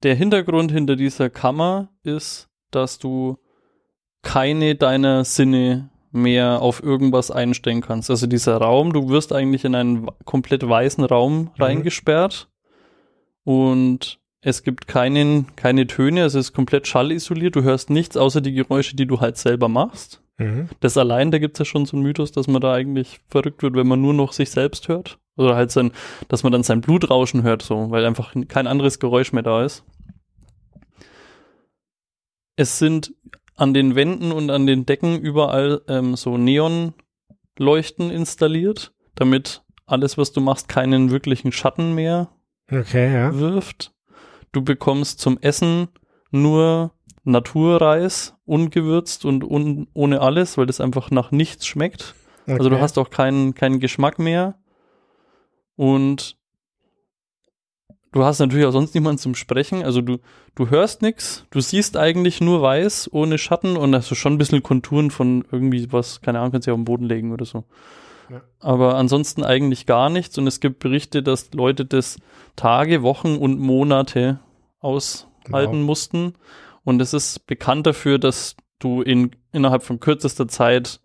der 0.03 0.13
Hintergrund 0.13 0.71
hinter 0.71 0.95
dieser 0.95 1.31
Kammer 1.31 1.89
ist, 2.03 2.47
dass 2.69 2.99
du 2.99 3.39
keine 4.21 4.75
deiner 4.75 5.25
Sinne 5.25 5.89
mehr 6.11 6.61
auf 6.61 6.83
irgendwas 6.83 7.31
einstellen 7.31 7.81
kannst. 7.81 8.11
Also 8.11 8.27
dieser 8.27 8.57
Raum, 8.57 8.93
du 8.93 9.09
wirst 9.09 9.33
eigentlich 9.33 9.65
in 9.65 9.73
einen 9.73 10.11
komplett 10.25 10.67
weißen 10.67 11.03
Raum 11.03 11.49
reingesperrt 11.57 12.47
und 13.43 14.19
es 14.41 14.61
gibt 14.61 14.87
keinen, 14.87 15.55
keine 15.55 15.87
Töne, 15.87 16.21
also 16.21 16.37
es 16.37 16.49
ist 16.49 16.53
komplett 16.53 16.85
schallisoliert, 16.85 17.55
du 17.55 17.63
hörst 17.63 17.89
nichts 17.89 18.15
außer 18.15 18.41
die 18.41 18.53
Geräusche, 18.53 18.95
die 18.95 19.07
du 19.07 19.21
halt 19.21 19.37
selber 19.37 19.69
machst. 19.69 20.21
Mhm. 20.37 20.69
Das 20.81 20.97
allein, 20.97 21.31
da 21.31 21.37
gibt 21.39 21.55
es 21.55 21.59
ja 21.59 21.65
schon 21.65 21.85
so 21.85 21.95
einen 21.95 22.03
Mythos, 22.03 22.31
dass 22.31 22.47
man 22.47 22.61
da 22.61 22.73
eigentlich 22.73 23.19
verrückt 23.29 23.63
wird, 23.63 23.75
wenn 23.75 23.87
man 23.87 24.01
nur 24.01 24.13
noch 24.13 24.33
sich 24.33 24.49
selbst 24.49 24.87
hört. 24.87 25.19
Oder 25.37 25.55
halt 25.55 25.71
sein, 25.71 25.91
dass 26.27 26.43
man 26.43 26.51
dann 26.51 26.63
sein 26.63 26.81
Blutrauschen 26.81 27.43
hört, 27.43 27.61
so, 27.61 27.91
weil 27.91 28.05
einfach 28.05 28.33
kein 28.47 28.67
anderes 28.67 28.99
Geräusch 28.99 29.33
mehr 29.33 29.43
da 29.43 29.63
ist. 29.65 29.83
Es 32.55 32.79
sind 32.79 33.13
an 33.55 33.73
den 33.73 33.95
Wänden 33.95 34.31
und 34.31 34.49
an 34.49 34.65
den 34.65 34.85
Decken 34.85 35.19
überall 35.19 35.81
ähm, 35.87 36.15
so 36.15 36.37
Neonleuchten 36.37 38.11
installiert, 38.11 38.93
damit 39.15 39.63
alles, 39.85 40.17
was 40.17 40.31
du 40.31 40.41
machst, 40.41 40.67
keinen 40.67 41.11
wirklichen 41.11 41.51
Schatten 41.51 41.93
mehr 41.95 42.29
Okay, 42.71 43.13
ja. 43.13 43.37
wirft. 43.37 43.93
Du 44.51 44.63
bekommst 44.63 45.19
zum 45.19 45.37
Essen 45.39 45.89
nur 46.31 46.91
Naturreis, 47.25 48.35
ungewürzt 48.45 49.25
und 49.25 49.43
un 49.43 49.87
ohne 49.93 50.21
alles, 50.21 50.57
weil 50.57 50.65
das 50.65 50.79
einfach 50.79 51.11
nach 51.11 51.31
nichts 51.31 51.65
schmeckt. 51.65 52.15
Okay. 52.43 52.57
Also 52.57 52.69
du 52.69 52.79
hast 52.79 52.97
auch 52.97 53.09
keinen, 53.09 53.55
keinen 53.55 53.79
Geschmack 53.79 54.19
mehr. 54.19 54.55
Und 55.75 56.37
du 58.11 58.23
hast 58.23 58.39
natürlich 58.39 58.65
auch 58.65 58.71
sonst 58.71 58.93
niemanden 58.95 59.17
zum 59.17 59.35
Sprechen. 59.35 59.83
Also 59.83 60.01
du, 60.01 60.19
du 60.53 60.69
hörst 60.69 61.01
nichts, 61.01 61.45
du 61.49 61.59
siehst 61.59 61.97
eigentlich 61.97 62.39
nur 62.41 62.61
weiß, 62.61 63.09
ohne 63.11 63.37
Schatten 63.37 63.75
und 63.75 63.93
hast 63.95 64.09
du 64.11 64.15
schon 64.15 64.33
ein 64.33 64.37
bisschen 64.37 64.63
Konturen 64.63 65.11
von 65.11 65.43
irgendwie 65.51 65.91
was, 65.91 66.21
keine 66.21 66.39
Ahnung, 66.39 66.51
kannst 66.51 66.67
du 66.67 66.71
ja 66.71 66.75
auf 66.75 66.79
den 66.79 66.85
Boden 66.85 67.05
legen 67.05 67.33
oder 67.33 67.45
so. 67.45 67.65
Ja. 68.29 68.41
Aber 68.59 68.95
ansonsten 68.95 69.43
eigentlich 69.43 69.85
gar 69.85 70.09
nichts. 70.09 70.37
Und 70.37 70.47
es 70.47 70.59
gibt 70.59 70.79
Berichte, 70.79 71.23
dass 71.23 71.53
Leute 71.53 71.85
das 71.85 72.17
Tage, 72.55 73.01
Wochen 73.03 73.35
und 73.37 73.59
Monate 73.59 74.39
aushalten 74.79 75.79
Wow. 75.79 75.85
mussten. 75.85 76.33
Und 76.85 77.01
es 77.01 77.13
ist 77.13 77.45
bekannt 77.47 77.85
dafür, 77.85 78.17
dass 78.19 78.55
du 78.79 79.01
in, 79.01 79.31
innerhalb 79.51 79.83
von 79.83 79.99
kürzester 79.99 80.47
Zeit 80.47 81.01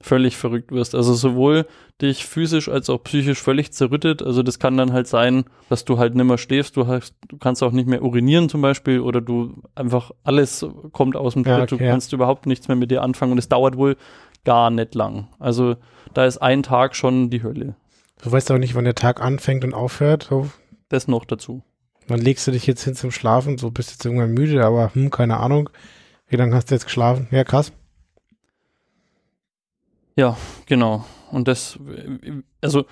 völlig 0.00 0.36
verrückt 0.36 0.72
wirst. 0.72 0.94
Also 0.94 1.14
sowohl 1.14 1.66
dich 2.02 2.26
physisch 2.26 2.68
als 2.68 2.90
auch 2.90 3.02
psychisch 3.02 3.40
völlig 3.42 3.72
zerrüttet. 3.72 4.22
Also 4.22 4.42
das 4.42 4.58
kann 4.58 4.76
dann 4.76 4.92
halt 4.92 5.06
sein, 5.08 5.44
dass 5.70 5.84
du 5.86 5.98
halt 5.98 6.14
nimmer 6.14 6.36
schläfst, 6.38 6.76
du 6.76 6.86
hast, 6.86 7.14
du 7.28 7.38
kannst 7.38 7.62
auch 7.62 7.72
nicht 7.72 7.88
mehr 7.88 8.02
urinieren 8.02 8.48
zum 8.50 8.60
Beispiel 8.60 9.00
oder 9.00 9.20
du 9.22 9.62
einfach 9.74 10.10
alles 10.22 10.64
kommt 10.92 11.16
aus 11.16 11.32
dem 11.32 11.44
Ja, 11.44 11.58
Tritt, 11.60 11.70
du 11.72 11.74
okay, 11.76 11.86
ja. 11.86 11.90
kannst 11.90 12.12
überhaupt 12.12 12.46
nichts 12.46 12.68
mehr 12.68 12.76
mit 12.76 12.90
dir 12.90 13.02
anfangen 13.02 13.32
und 13.32 13.38
es 13.38 13.48
dauert 13.48 13.76
wohl 13.78 13.96
gar 14.44 14.70
nicht 14.70 14.94
lang. 14.94 15.28
Also 15.38 15.76
da 16.12 16.26
ist 16.26 16.38
ein 16.38 16.62
Tag 16.62 16.94
schon 16.94 17.30
die 17.30 17.42
Hölle. 17.42 17.74
Du 18.22 18.30
weißt 18.30 18.50
auch 18.52 18.58
nicht, 18.58 18.74
wann 18.74 18.84
der 18.84 18.94
Tag 18.94 19.20
anfängt 19.22 19.64
und 19.64 19.72
aufhört. 19.74 20.26
So, 20.28 20.50
Das 20.90 21.08
noch 21.08 21.24
dazu. 21.24 21.62
Wann 22.08 22.20
legst 22.20 22.46
du 22.46 22.50
dich 22.50 22.66
jetzt 22.66 22.84
hin 22.84 22.94
zum 22.94 23.10
Schlafen? 23.10 23.58
So 23.58 23.70
bist 23.70 23.90
jetzt 23.90 24.04
irgendwann 24.04 24.32
müde, 24.32 24.64
aber 24.64 24.94
hm, 24.94 25.10
keine 25.10 25.38
Ahnung. 25.38 25.70
Wie 26.28 26.36
lange 26.36 26.54
hast 26.56 26.70
du 26.70 26.74
jetzt 26.74 26.84
geschlafen? 26.84 27.28
Ja, 27.30 27.44
krass. 27.44 27.72
Genau. 30.66 31.04
Und 31.30 31.48
das, 31.48 31.78
also 32.60 32.86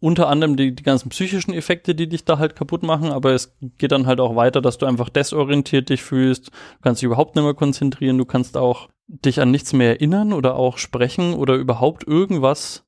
unter 0.00 0.28
anderem 0.28 0.56
die, 0.56 0.74
die 0.74 0.82
ganzen 0.82 1.08
psychischen 1.08 1.52
Effekte, 1.52 1.94
die 1.94 2.08
dich 2.08 2.24
da 2.24 2.38
halt 2.38 2.54
kaputt 2.54 2.82
machen, 2.82 3.10
aber 3.10 3.32
es 3.32 3.56
geht 3.78 3.90
dann 3.90 4.06
halt 4.06 4.20
auch 4.20 4.36
weiter, 4.36 4.60
dass 4.60 4.78
du 4.78 4.86
einfach 4.86 5.08
desorientiert 5.08 5.88
dich 5.88 6.02
fühlst, 6.02 6.48
du 6.48 6.82
kannst 6.82 7.02
dich 7.02 7.06
überhaupt 7.06 7.34
nicht 7.34 7.44
mehr 7.44 7.54
konzentrieren, 7.54 8.18
du 8.18 8.24
kannst 8.24 8.56
auch 8.56 8.88
dich 9.08 9.40
an 9.40 9.50
nichts 9.50 9.72
mehr 9.72 9.88
erinnern 9.88 10.32
oder 10.32 10.54
auch 10.54 10.78
sprechen 10.78 11.34
oder 11.34 11.54
überhaupt 11.54 12.06
irgendwas, 12.06 12.84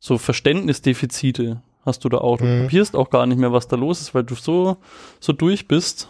so 0.00 0.18
Verständnisdefizite 0.18 1.62
hast 1.88 2.04
du 2.04 2.08
da 2.08 2.18
auch. 2.18 2.38
Du 2.38 2.44
Mhm. 2.44 2.62
kapierst 2.62 2.94
auch 2.94 3.10
gar 3.10 3.26
nicht 3.26 3.38
mehr, 3.38 3.52
was 3.52 3.66
da 3.66 3.74
los 3.76 4.00
ist, 4.00 4.14
weil 4.14 4.22
du 4.24 4.36
so, 4.36 4.76
so 5.18 5.32
durch 5.32 5.66
bist. 5.66 6.08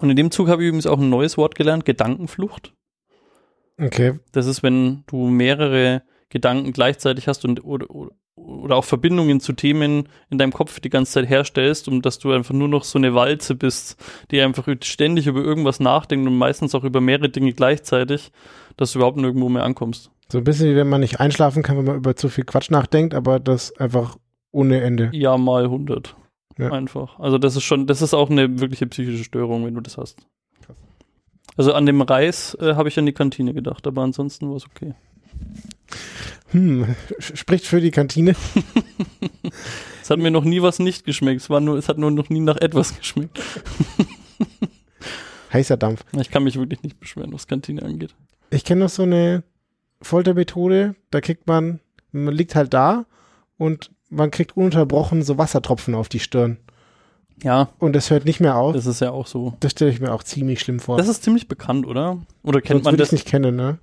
Und 0.00 0.10
in 0.10 0.16
dem 0.16 0.30
Zug 0.30 0.48
habe 0.48 0.62
ich 0.62 0.68
übrigens 0.68 0.86
auch 0.86 0.98
ein 0.98 1.08
neues 1.10 1.36
Wort 1.38 1.54
gelernt, 1.54 1.84
Gedankenflucht. 1.84 2.72
Okay. 3.80 4.14
Das 4.32 4.46
ist, 4.46 4.62
wenn 4.62 5.04
du 5.06 5.28
mehrere 5.28 6.02
Gedanken 6.30 6.72
gleichzeitig 6.72 7.28
hast 7.28 7.44
und 7.44 7.64
oder, 7.64 7.90
oder, 7.90 8.10
oder 8.36 8.76
auch 8.76 8.84
Verbindungen 8.84 9.40
zu 9.40 9.52
Themen 9.52 10.08
in 10.30 10.38
deinem 10.38 10.52
Kopf 10.52 10.80
die 10.80 10.90
ganze 10.90 11.12
Zeit 11.12 11.28
herstellst, 11.28 11.88
um 11.88 12.02
dass 12.02 12.18
du 12.18 12.32
einfach 12.32 12.54
nur 12.54 12.68
noch 12.68 12.84
so 12.84 12.98
eine 12.98 13.14
Walze 13.14 13.54
bist, 13.54 13.96
die 14.30 14.40
einfach 14.40 14.66
ständig 14.82 15.26
über 15.26 15.40
irgendwas 15.42 15.80
nachdenkt 15.80 16.26
und 16.28 16.36
meistens 16.36 16.74
auch 16.74 16.84
über 16.84 17.00
mehrere 17.00 17.28
Dinge 17.28 17.52
gleichzeitig, 17.52 18.30
dass 18.76 18.92
du 18.92 18.98
überhaupt 18.98 19.16
nirgendwo 19.16 19.48
mehr 19.48 19.64
ankommst. 19.64 20.10
So 20.30 20.38
ein 20.38 20.44
bisschen 20.44 20.70
wie 20.70 20.76
wenn 20.76 20.88
man 20.88 21.00
nicht 21.00 21.20
einschlafen 21.20 21.62
kann, 21.62 21.78
wenn 21.78 21.84
man 21.86 21.96
über 21.96 22.14
zu 22.14 22.28
viel 22.28 22.44
Quatsch 22.44 22.70
nachdenkt, 22.70 23.14
aber 23.14 23.40
das 23.40 23.74
einfach 23.78 24.16
ohne 24.52 24.80
Ende. 24.80 25.10
Ja, 25.12 25.36
mal 25.36 25.64
100. 25.64 26.16
Ja. 26.58 26.72
Einfach. 26.72 27.18
Also 27.20 27.38
das 27.38 27.56
ist 27.56 27.64
schon, 27.64 27.86
das 27.86 28.02
ist 28.02 28.14
auch 28.14 28.30
eine 28.30 28.60
wirkliche 28.60 28.86
psychische 28.86 29.24
Störung, 29.24 29.64
wenn 29.64 29.74
du 29.74 29.80
das 29.80 29.96
hast. 29.96 30.26
Also 31.56 31.72
an 31.72 31.86
dem 31.86 32.00
Reis 32.02 32.56
äh, 32.60 32.74
habe 32.74 32.88
ich 32.88 32.98
an 32.98 33.06
die 33.06 33.12
Kantine 33.12 33.52
gedacht, 33.52 33.86
aber 33.86 34.02
ansonsten 34.02 34.48
war 34.48 34.56
es 34.56 34.66
okay. 34.66 34.94
Hm, 36.50 36.94
spricht 37.18 37.66
für 37.66 37.80
die 37.80 37.90
Kantine. 37.90 38.34
Es 40.08 40.10
hat 40.10 40.20
mir 40.20 40.30
noch 40.30 40.44
nie 40.44 40.62
was 40.62 40.78
nicht 40.78 41.04
geschmeckt. 41.04 41.42
Es 41.42 41.50
war 41.50 41.60
nur, 41.60 41.76
es 41.76 41.90
hat 41.90 41.98
nur 41.98 42.10
noch 42.10 42.30
nie 42.30 42.40
nach 42.40 42.56
etwas 42.56 42.96
geschmeckt. 42.96 43.38
Heißer 45.52 45.76
Dampf. 45.76 46.02
Ich 46.18 46.30
kann 46.30 46.44
mich 46.44 46.56
wirklich 46.56 46.82
nicht 46.82 46.98
beschweren, 46.98 47.30
was 47.34 47.46
Kantine 47.46 47.82
angeht. 47.82 48.14
Ich 48.48 48.64
kenne 48.64 48.84
noch 48.84 48.88
so 48.88 49.02
eine 49.02 49.44
Foltermethode, 50.00 50.94
da 51.10 51.20
kriegt 51.20 51.46
man, 51.46 51.80
man 52.10 52.32
liegt 52.32 52.54
halt 52.54 52.72
da 52.72 53.04
und 53.58 53.90
man 54.10 54.30
kriegt 54.30 54.56
ununterbrochen 54.56 55.22
so 55.22 55.38
Wassertropfen 55.38 55.94
auf 55.94 56.08
die 56.08 56.20
Stirn. 56.20 56.58
Ja, 57.42 57.68
und 57.78 57.94
es 57.94 58.10
hört 58.10 58.24
nicht 58.24 58.40
mehr 58.40 58.56
auf. 58.56 58.74
das 58.74 58.86
ist 58.86 59.00
ja 59.00 59.12
auch 59.12 59.26
so. 59.26 59.54
Das 59.60 59.72
stelle 59.72 59.90
ich 59.92 60.00
mir 60.00 60.12
auch 60.12 60.24
ziemlich 60.24 60.60
schlimm 60.60 60.80
vor. 60.80 60.96
Das 60.96 61.06
ist 61.08 61.22
ziemlich 61.22 61.46
bekannt, 61.46 61.86
oder? 61.86 62.18
Oder 62.42 62.60
kennt 62.60 62.78
Sonst 62.78 62.84
man 62.86 62.94
würde 62.94 63.04
ich 63.04 63.10
das? 63.10 63.12
nicht 63.12 63.28
kennen, 63.28 63.54
ne? 63.54 63.78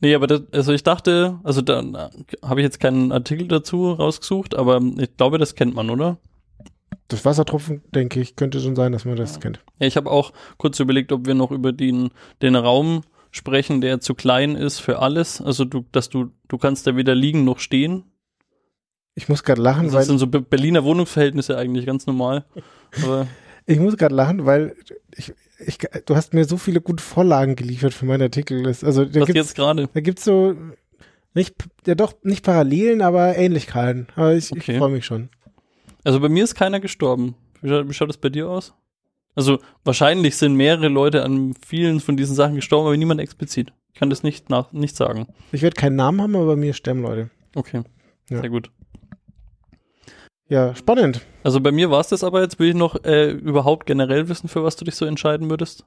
Nee, 0.00 0.14
aber 0.14 0.26
das, 0.26 0.42
also 0.52 0.72
ich 0.72 0.82
dachte, 0.84 1.38
also 1.42 1.60
da 1.62 2.10
habe 2.42 2.60
ich 2.60 2.64
jetzt 2.64 2.80
keinen 2.80 3.12
Artikel 3.12 3.48
dazu 3.48 3.92
rausgesucht, 3.92 4.54
aber 4.54 4.80
ich 4.98 5.16
glaube, 5.16 5.38
das 5.38 5.54
kennt 5.54 5.74
man, 5.74 5.90
oder? 5.90 6.16
Das 7.08 7.24
Wassertropfen, 7.24 7.82
denke 7.92 8.20
ich, 8.20 8.36
könnte 8.36 8.60
schon 8.60 8.76
sein, 8.76 8.92
dass 8.92 9.04
man 9.04 9.16
das 9.16 9.40
kennt. 9.40 9.60
Ja, 9.80 9.86
ich 9.88 9.96
habe 9.96 10.10
auch 10.10 10.32
kurz 10.58 10.78
überlegt, 10.78 11.10
ob 11.10 11.26
wir 11.26 11.34
noch 11.34 11.50
über 11.50 11.72
den, 11.72 12.10
den 12.40 12.54
Raum 12.54 13.02
sprechen, 13.32 13.80
der 13.80 14.00
zu 14.00 14.14
klein 14.14 14.54
ist 14.54 14.78
für 14.78 15.00
alles. 15.00 15.42
Also 15.42 15.64
du, 15.64 15.84
dass 15.92 16.08
du, 16.08 16.30
du 16.48 16.56
kannst 16.56 16.86
da 16.86 16.96
weder 16.96 17.14
liegen 17.14 17.44
noch 17.44 17.58
stehen. 17.58 18.04
Ich 19.14 19.28
muss 19.28 19.42
gerade 19.42 19.60
lachen, 19.60 19.84
Das 19.86 19.94
weil 19.94 20.04
sind 20.04 20.18
so 20.18 20.26
Be- 20.26 20.40
Berliner 20.40 20.84
Wohnungsverhältnisse 20.84 21.56
eigentlich 21.56 21.86
ganz 21.86 22.06
normal. 22.06 22.44
Ich 23.66 23.78
muss 23.78 23.96
gerade 23.96 24.14
lachen, 24.14 24.46
weil 24.46 24.74
ich, 25.16 25.32
ich, 25.64 25.78
du 26.06 26.16
hast 26.16 26.34
mir 26.34 26.44
so 26.44 26.56
viele 26.56 26.80
gute 26.80 27.04
Vorlagen 27.04 27.54
geliefert 27.54 27.94
für 27.94 28.04
meinen 28.04 28.22
Artikel. 28.22 28.64
Das- 28.64 28.82
Also 28.82 29.04
da 29.04 29.20
was 29.20 29.26
gibt's, 29.26 29.34
jetzt 29.50 29.54
gerade? 29.54 29.88
da 29.92 30.00
gibt's 30.00 30.24
so 30.24 30.56
nicht, 31.34 31.54
ja 31.86 31.94
doch 31.94 32.14
nicht 32.24 32.44
Parallelen, 32.44 33.00
aber 33.00 33.36
Ähnlichkeiten. 33.36 34.08
Aber 34.16 34.34
ich, 34.34 34.46
ich 34.50 34.52
Okay. 34.62 34.78
freue 34.78 34.90
mich 34.90 35.04
schon. 35.06 35.28
Also 36.02 36.18
bei 36.18 36.28
mir 36.28 36.42
ist 36.42 36.56
keiner 36.56 36.80
gestorben. 36.80 37.36
Wie 37.62 37.68
schaut, 37.68 37.88
wie 37.88 37.92
schaut 37.92 38.08
das 38.08 38.16
bei 38.16 38.30
dir 38.30 38.48
aus? 38.48 38.74
Also 39.36 39.60
wahrscheinlich 39.84 40.36
sind 40.36 40.54
mehrere 40.56 40.88
Leute 40.88 41.22
an 41.22 41.54
vielen 41.64 42.00
von 42.00 42.16
diesen 42.16 42.34
Sachen 42.34 42.56
gestorben, 42.56 42.88
aber 42.88 42.96
niemand 42.96 43.20
explizit. 43.20 43.72
Ich 43.92 44.00
kann 44.00 44.10
das 44.10 44.24
nicht 44.24 44.50
nach 44.50 44.72
nicht 44.72 44.96
sagen. 44.96 45.28
Ich 45.52 45.62
werde 45.62 45.76
keinen 45.76 45.94
Namen 45.96 46.20
haben, 46.20 46.34
aber 46.34 46.46
bei 46.46 46.56
mir 46.56 46.72
sterben 46.72 47.02
Leute. 47.02 47.30
Okay. 47.54 47.82
Ja. 48.30 48.40
Sehr 48.40 48.50
gut. 48.50 48.72
Ja, 50.50 50.74
spannend. 50.74 51.22
Also 51.44 51.60
bei 51.60 51.70
mir 51.72 51.90
war 51.90 52.00
es 52.00 52.08
das 52.08 52.22
aber 52.24 52.42
jetzt. 52.42 52.58
Will 52.58 52.68
ich 52.70 52.74
noch 52.74 53.02
äh, 53.04 53.30
überhaupt 53.30 53.86
generell 53.86 54.28
wissen, 54.28 54.48
für 54.48 54.62
was 54.64 54.76
du 54.76 54.84
dich 54.84 54.96
so 54.96 55.06
entscheiden 55.06 55.48
würdest? 55.48 55.84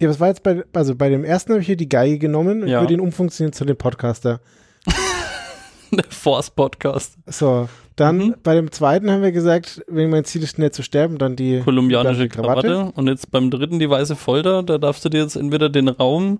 Ja, 0.00 0.08
was 0.08 0.20
war 0.20 0.28
jetzt 0.28 0.42
bei, 0.42 0.62
also 0.72 0.94
bei 0.94 1.08
dem 1.10 1.24
ersten 1.24 1.52
habe 1.52 1.60
ich 1.60 1.66
hier 1.66 1.76
die 1.76 1.88
Geige 1.88 2.18
genommen 2.18 2.62
und 2.62 2.68
Ja. 2.68 2.80
würde 2.80 2.94
ihn 2.94 3.00
umfunktionieren 3.00 3.52
zu 3.52 3.64
dem 3.64 3.76
Podcaster. 3.76 4.40
Der 5.90 6.04
Force 6.08 6.50
Podcast. 6.50 7.18
So, 7.26 7.68
dann 7.96 8.16
Mhm. 8.18 8.34
bei 8.44 8.54
dem 8.54 8.70
zweiten 8.70 9.10
haben 9.10 9.22
wir 9.22 9.32
gesagt, 9.32 9.82
wenn 9.88 10.08
mein 10.08 10.24
Ziel 10.24 10.44
ist, 10.44 10.54
schnell 10.54 10.70
zu 10.70 10.84
sterben, 10.84 11.18
dann 11.18 11.34
die 11.34 11.60
Kolumbianische 11.60 12.28
Krawatte. 12.28 12.68
Krawatte. 12.68 12.92
Und 12.94 13.08
jetzt 13.08 13.30
beim 13.32 13.50
dritten 13.50 13.80
die 13.80 13.90
weiße 13.90 14.14
Folter. 14.14 14.62
Da 14.62 14.78
darfst 14.78 15.04
du 15.04 15.08
dir 15.08 15.20
jetzt 15.22 15.34
entweder 15.34 15.68
den 15.68 15.88
Raum, 15.88 16.38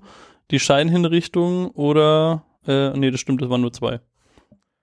die 0.52 0.60
Scheinhinrichtung 0.60 1.70
oder 1.72 2.44
äh, 2.66 2.90
nee, 2.96 3.10
das 3.10 3.18
stimmt, 3.20 3.42
das 3.42 3.50
waren 3.50 3.60
nur 3.60 3.72
zwei. 3.72 3.98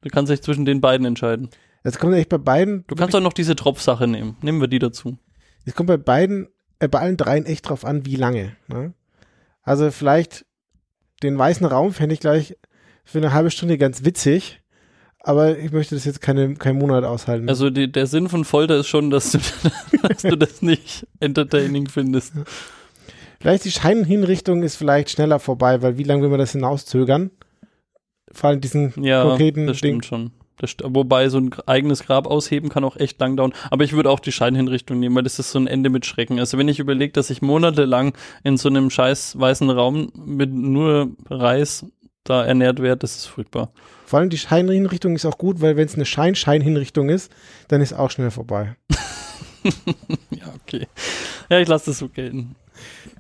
Du 0.02 0.10
kannst 0.10 0.32
dich 0.32 0.42
zwischen 0.42 0.66
den 0.66 0.82
beiden 0.82 1.08
entscheiden. 1.08 1.50
Jetzt 1.88 2.00
kommt 2.00 2.14
echt 2.16 2.30
bei 2.30 2.38
beiden, 2.38 2.84
Du 2.88 2.96
kannst 2.96 3.16
auch 3.16 3.22
noch 3.22 3.32
diese 3.34 3.56
Tropfsache 3.56 4.08
nehmen. 4.08 4.36
Nehmen 4.42 4.60
wir 4.60 4.68
die 4.68 4.80
dazu. 4.80 5.18
es 5.66 5.74
kommt 5.74 5.88
bei 5.88 5.98
beiden, 5.98 6.48
äh, 6.80 6.88
bei 6.90 7.00
allen 7.00 7.16
dreien 7.18 7.46
echt 7.46 7.70
drauf 7.70 7.86
an, 7.86 8.06
wie 8.06 8.18
lange. 8.18 8.56
Ne? 8.68 8.94
Also 9.64 9.90
vielleicht 9.92 10.46
den 11.24 11.38
weißen 11.38 11.66
Raum 11.66 11.94
fände 11.94 12.14
ich 12.14 12.20
gleich 12.20 12.58
für 13.06 13.20
eine 13.20 13.32
halbe 13.34 13.52
Stunde 13.52 13.78
ganz 13.78 14.04
witzig, 14.04 14.62
aber 15.20 15.58
ich 15.58 15.72
möchte 15.72 15.96
das 15.96 16.04
jetzt 16.04 16.22
keine, 16.22 16.56
keinen 16.56 16.78
Monat 16.78 17.06
aushalten. 17.06 17.48
Also 17.50 17.70
die, 17.70 17.90
der 17.92 18.06
Sinn 18.06 18.28
von 18.30 18.44
Folter 18.44 18.78
ist 18.78 18.88
schon, 18.88 19.10
dass 19.10 19.32
du, 19.32 19.40
dass 20.08 20.22
du 20.24 20.36
das 20.38 20.62
nicht 20.62 21.08
entertaining 21.22 21.88
findest. 21.88 22.34
vielleicht 23.40 23.64
die 23.66 23.72
Scheinhinrichtung 23.72 24.62
ist 24.64 24.76
vielleicht 24.76 25.10
schneller 25.10 25.40
vorbei, 25.40 25.82
weil 25.82 25.98
wie 25.98 26.04
lange 26.04 26.22
will 26.24 26.30
man 26.30 26.40
das 26.40 26.52
hinauszögern? 26.52 27.32
Vor 28.32 28.50
allem 28.50 28.60
diesen 28.62 28.94
Ja, 29.02 29.24
konkreten 29.24 29.68
das 29.68 29.78
Ding. 29.80 30.02
stimmt 30.02 30.06
schon. 30.06 30.32
Das 30.58 30.76
wobei 30.84 31.30
so 31.30 31.38
ein 31.38 31.52
eigenes 31.66 32.04
Grab 32.04 32.28
ausheben 32.28 32.70
kann 32.70 32.84
auch 32.84 32.98
echt 32.98 33.20
lang 33.20 33.38
dauern. 33.38 33.54
Aber 33.70 33.84
ich 33.84 33.94
würde 33.94 34.10
auch 34.10 34.20
die 34.20 34.32
Scheinhinrichtung 34.32 35.00
nehmen, 35.00 35.16
weil 35.16 35.24
das 35.24 35.40
ist 35.40 35.52
so 35.52 35.60
ein 35.60 35.68
Ende 35.68 35.90
mit 35.90 36.06
Schrecken. 36.06 36.40
Also 36.40 36.58
wenn 36.58 36.68
ich 36.68 36.80
überlege, 36.80 37.14
dass 37.14 37.30
ich 37.30 37.42
monatelang 37.42 38.14
in 38.44 38.58
so 38.58 38.70
einem 38.70 38.90
scheiß 38.90 39.40
weißen 39.40 39.70
Raum 39.70 40.12
mit 40.16 40.52
nur 40.52 41.12
Reis 41.30 41.86
da 42.24 42.44
ernährt 42.44 42.82
werde, 42.82 42.98
das 43.00 43.16
ist 43.18 43.26
furchtbar. 43.28 43.72
Vor 44.06 44.20
allem 44.20 44.30
die 44.30 44.38
Scheinhinrichtung 44.38 45.16
ist 45.16 45.26
auch 45.26 45.38
gut, 45.38 45.62
weil 45.62 45.78
wenn 45.78 45.86
es 45.86 45.96
eine 45.96 46.06
Schein-Scheinhinrichtung 46.06 47.10
ist, 47.10 47.32
dann 47.68 47.82
ist 47.82 47.94
auch 47.94 48.10
schnell 48.12 48.32
vorbei. 48.32 48.76
Ja, 50.32 50.54
okay. 50.64 50.88
Ja, 51.50 51.60
ich 51.60 51.68
lasse 51.68 51.88
das 51.88 52.00
so 52.00 52.10
gelten. 52.10 52.56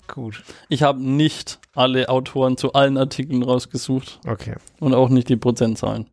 Gut. 0.07 0.43
Ich 0.69 0.83
habe 0.83 1.01
nicht 1.03 1.59
alle 1.73 2.09
Autoren 2.09 2.57
zu 2.57 2.73
allen 2.73 2.97
Artikeln 2.97 3.43
rausgesucht 3.43 4.19
Okay. 4.27 4.55
und 4.79 4.93
auch 4.93 5.09
nicht 5.09 5.29
die 5.29 5.35
Prozentzahlen. 5.35 6.07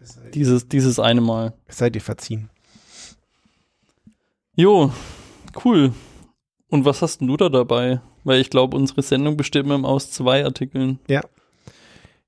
Halt 0.00 0.34
dieses, 0.34 0.68
dieses 0.68 0.98
eine 0.98 1.20
Mal. 1.20 1.52
Seid 1.68 1.94
ihr 1.94 2.02
verziehen. 2.02 2.50
Jo, 4.54 4.92
cool. 5.64 5.92
Und 6.68 6.84
was 6.84 7.02
hast 7.02 7.20
denn 7.20 7.28
du 7.28 7.36
da 7.36 7.48
dabei? 7.48 8.00
Weil 8.24 8.40
ich 8.40 8.50
glaube, 8.50 8.76
unsere 8.76 9.02
Sendung 9.02 9.36
besteht 9.36 9.64
immer 9.64 9.86
aus 9.88 10.10
zwei 10.10 10.44
Artikeln. 10.44 10.98
Ja. 11.08 11.22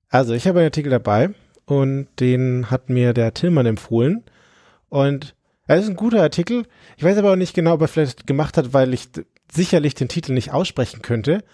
Also, 0.09 0.35
ich 0.35 0.47
habe 0.47 0.59
einen 0.59 0.67
Artikel 0.67 0.91
dabei 0.91 1.35
und 1.67 2.09
den 2.21 2.71
hat 2.71 2.91
mir 2.91 3.13
der 3.13 3.35
Tillmann 3.35 3.67
empfohlen. 3.67 4.25
Und 4.89 5.35
er 5.67 5.79
ist 5.79 5.89
ein 5.89 5.97
guter 5.97 6.23
Artikel. 6.23 6.67
Ich 6.97 7.05
weiß 7.05 7.17
aber 7.19 7.33
auch 7.33 7.37
nicht 7.37 7.55
genau, 7.55 7.75
ob 7.75 7.81
er 7.83 7.89
vielleicht 7.89 8.27
gemacht 8.27 8.57
hat, 8.57 8.73
weil 8.75 8.93
ich 8.93 9.09
sicherlich 9.51 9.95
den 9.95 10.09
Titel 10.09 10.33
nicht 10.33 10.53
aussprechen 10.53 11.03
könnte, 11.03 11.45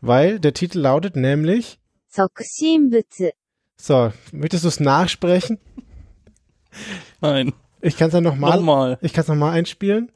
weil 0.00 0.38
der 0.38 0.54
Titel 0.54 0.80
lautet 0.80 1.16
nämlich 1.16 1.78
so, 3.76 4.12
möchtest 4.32 4.64
du 4.64 4.68
es 4.68 4.80
nachsprechen? 4.80 5.58
Nein. 7.20 7.52
Ich 7.80 7.96
kann 7.96 8.08
es 8.08 8.12
dann 8.12 8.24
nochmal. 8.24 8.56
Nochmal. 8.56 8.98
Ich 9.02 9.12
kann 9.12 9.22
es 9.22 9.28
nochmal 9.28 9.52
einspielen. 9.52 10.10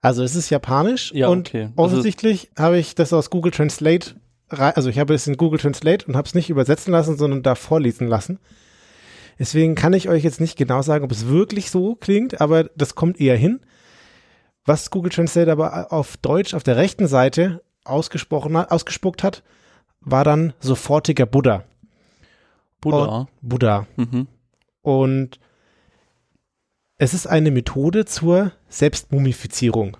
Also 0.00 0.22
es 0.22 0.36
ist 0.36 0.50
japanisch 0.50 1.12
ja, 1.12 1.28
und 1.28 1.48
okay. 1.48 1.70
Also 1.76 1.96
offensichtlich 1.96 2.50
also, 2.54 2.62
habe 2.62 2.78
ich 2.78 2.94
das 2.94 3.12
aus 3.12 3.30
Google 3.30 3.50
Translate, 3.50 4.14
also 4.48 4.90
ich 4.90 4.98
habe 4.98 5.14
es 5.14 5.26
in 5.26 5.36
Google 5.36 5.58
Translate 5.58 6.06
und 6.06 6.16
habe 6.16 6.26
es 6.26 6.34
nicht 6.34 6.50
übersetzen 6.50 6.92
lassen, 6.92 7.16
sondern 7.16 7.42
da 7.42 7.54
vorlesen 7.54 8.06
lassen. 8.06 8.38
Deswegen 9.38 9.74
kann 9.74 9.92
ich 9.92 10.08
euch 10.08 10.24
jetzt 10.24 10.40
nicht 10.40 10.56
genau 10.56 10.82
sagen, 10.82 11.04
ob 11.04 11.12
es 11.12 11.28
wirklich 11.28 11.70
so 11.70 11.94
klingt, 11.94 12.40
aber 12.40 12.64
das 12.76 12.94
kommt 12.94 13.20
eher 13.20 13.36
hin. 13.36 13.60
Was 14.64 14.90
Google 14.90 15.10
Translate 15.10 15.50
aber 15.50 15.92
auf 15.92 16.16
Deutsch 16.18 16.54
auf 16.54 16.62
der 16.62 16.76
rechten 16.76 17.06
Seite 17.06 17.62
ausgesprochen 17.84 18.54
ausgespuckt 18.56 19.22
hat, 19.22 19.42
war 20.00 20.24
dann 20.24 20.52
sofortiger 20.60 21.26
Buddha. 21.26 21.64
Buddha. 22.80 23.28
Buddha. 23.42 23.86
Mhm. 23.96 24.26
Und 24.82 25.40
es 26.96 27.14
ist 27.14 27.26
eine 27.26 27.50
Methode 27.50 28.04
zur 28.04 28.52
Selbstmumifizierung. 28.68 29.96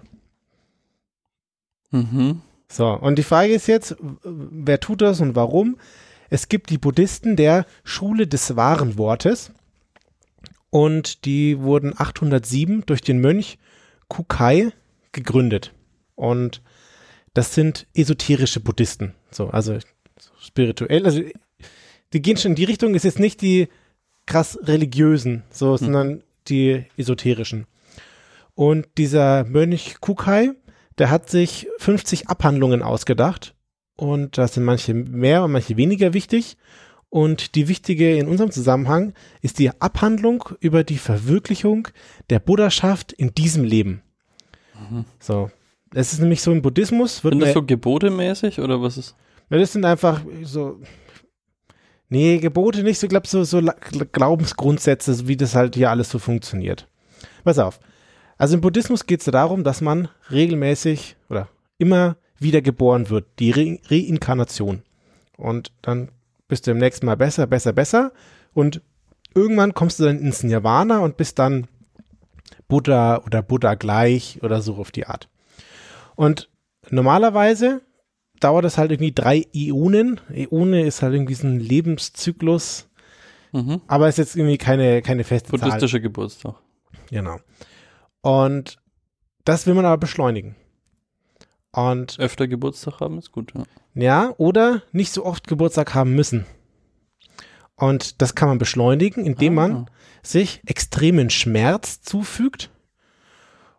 Mhm. 1.90 2.42
So, 2.70 2.88
und 2.88 3.16
die 3.16 3.22
Frage 3.22 3.54
ist 3.54 3.66
jetzt, 3.66 3.96
wer 4.22 4.80
tut 4.80 5.00
das 5.00 5.20
und 5.20 5.34
warum? 5.34 5.78
Es 6.28 6.48
gibt 6.48 6.70
die 6.70 6.78
Buddhisten 6.78 7.36
der 7.36 7.64
Schule 7.84 8.26
des 8.26 8.56
wahren 8.56 8.98
Wortes 8.98 9.52
und 10.70 11.24
die 11.24 11.60
wurden 11.60 11.94
807 11.96 12.84
durch 12.84 13.00
den 13.00 13.20
Mönch 13.20 13.58
Kukai 14.08 14.72
gegründet. 15.12 15.72
Und 16.14 16.62
das 17.34 17.54
sind 17.54 17.86
esoterische 17.94 18.60
Buddhisten, 18.60 19.14
so, 19.30 19.48
also 19.48 19.78
spirituell, 20.40 21.04
also 21.04 21.22
die 22.12 22.22
gehen 22.22 22.36
schon 22.36 22.52
in 22.52 22.56
die 22.56 22.64
Richtung, 22.64 22.94
ist 22.94 23.04
jetzt 23.04 23.18
nicht 23.18 23.42
die 23.42 23.68
krass 24.26 24.58
religiösen, 24.62 25.42
so, 25.50 25.76
sondern 25.76 26.22
die 26.48 26.84
esoterischen. 26.96 27.66
Und 28.54 28.86
dieser 28.96 29.44
Mönch 29.44 30.00
Kukai, 30.00 30.52
der 30.98 31.10
hat 31.10 31.30
sich 31.30 31.68
50 31.78 32.28
Abhandlungen 32.28 32.82
ausgedacht 32.82 33.54
und 33.96 34.38
da 34.38 34.48
sind 34.48 34.64
manche 34.64 34.94
mehr 34.94 35.44
und 35.44 35.52
manche 35.52 35.76
weniger 35.76 36.14
wichtig. 36.14 36.56
Und 37.10 37.54
die 37.54 37.68
wichtige 37.68 38.18
in 38.18 38.28
unserem 38.28 38.50
Zusammenhang 38.50 39.14
ist 39.40 39.58
die 39.58 39.70
Abhandlung 39.80 40.44
über 40.60 40.84
die 40.84 40.98
Verwirklichung 40.98 41.88
der 42.28 42.38
Buddhaschaft 42.38 43.12
in 43.12 43.34
diesem 43.34 43.64
Leben. 43.64 44.02
So. 45.18 45.50
Es 45.94 46.12
ist 46.12 46.20
nämlich 46.20 46.42
so 46.42 46.52
im 46.52 46.62
Buddhismus, 46.62 47.24
wird 47.24 47.32
Sind 47.34 47.40
das 47.42 47.54
so 47.54 47.62
gebotemäßig 47.62 48.60
oder 48.60 48.80
was 48.82 48.98
ist? 48.98 49.14
ja, 49.50 49.58
das 49.58 49.72
sind 49.72 49.84
einfach 49.84 50.20
so. 50.42 50.80
Nee, 52.10 52.38
Gebote 52.38 52.82
nicht, 52.82 52.98
so, 52.98 53.06
ich 53.06 53.10
glaube, 53.10 53.28
so, 53.28 53.44
so 53.44 53.60
La- 53.60 53.76
Glaubensgrundsätze, 54.12 55.28
wie 55.28 55.36
das 55.36 55.54
halt 55.54 55.74
hier 55.74 55.90
alles 55.90 56.08
so 56.10 56.18
funktioniert. 56.18 56.88
Pass 57.44 57.58
auf. 57.58 57.80
Also 58.38 58.54
im 58.54 58.60
Buddhismus 58.60 59.04
geht 59.06 59.20
es 59.20 59.26
darum, 59.26 59.62
dass 59.64 59.80
man 59.80 60.08
regelmäßig 60.30 61.16
oder 61.28 61.48
immer 61.78 62.16
wieder 62.38 62.62
geboren 62.62 63.10
wird, 63.10 63.26
die 63.38 63.50
Re 63.50 63.78
Reinkarnation. 63.90 64.82
Und 65.36 65.72
dann 65.82 66.10
bist 66.46 66.66
du 66.66 66.70
im 66.70 66.78
nächsten 66.78 67.04
Mal 67.06 67.16
besser, 67.16 67.46
besser, 67.46 67.72
besser. 67.72 68.12
Und 68.54 68.80
irgendwann 69.34 69.74
kommst 69.74 69.98
du 70.00 70.04
dann 70.04 70.18
ins 70.18 70.42
Nirvana 70.42 71.00
und 71.00 71.16
bist 71.16 71.38
dann 71.38 71.66
Buddha 72.68 73.22
oder 73.26 73.42
Buddha 73.42 73.74
gleich 73.74 74.38
oder 74.42 74.60
so 74.62 74.76
auf 74.76 74.90
die 74.92 75.06
Art. 75.06 75.28
Und 76.18 76.50
normalerweise 76.90 77.80
dauert 78.40 78.64
das 78.64 78.76
halt 78.76 78.90
irgendwie 78.90 79.12
drei 79.12 79.46
Ionen. 79.54 80.20
Ione 80.34 80.82
ist 80.84 81.00
halt 81.00 81.14
irgendwie 81.14 81.34
so 81.34 81.46
ein 81.46 81.60
Lebenszyklus, 81.60 82.88
Mhm. 83.52 83.80
aber 83.86 84.08
ist 84.08 84.18
jetzt 84.18 84.34
irgendwie 84.34 84.58
keine, 84.58 85.00
keine 85.00 85.22
feste 85.22 85.50
Zahl. 85.50 85.60
Buddhistischer 85.60 86.00
Geburtstag. 86.00 86.56
Genau. 87.10 87.36
Und 88.20 88.78
das 89.44 89.66
will 89.68 89.74
man 89.74 89.84
aber 89.86 89.96
beschleunigen. 89.98 90.56
Und 91.70 92.18
Öfter 92.18 92.48
Geburtstag 92.48 92.98
haben 93.00 93.18
ist 93.18 93.30
gut, 93.30 93.52
ja. 93.54 93.62
ja, 93.94 94.34
oder 94.38 94.82
nicht 94.90 95.12
so 95.12 95.24
oft 95.24 95.46
Geburtstag 95.46 95.94
haben 95.94 96.16
müssen. 96.16 96.46
Und 97.76 98.20
das 98.20 98.34
kann 98.34 98.48
man 98.48 98.58
beschleunigen, 98.58 99.24
indem 99.24 99.56
Ah. 99.58 99.68
man 99.68 99.90
sich 100.24 100.62
extremen 100.66 101.30
Schmerz 101.30 102.02
zufügt 102.02 102.70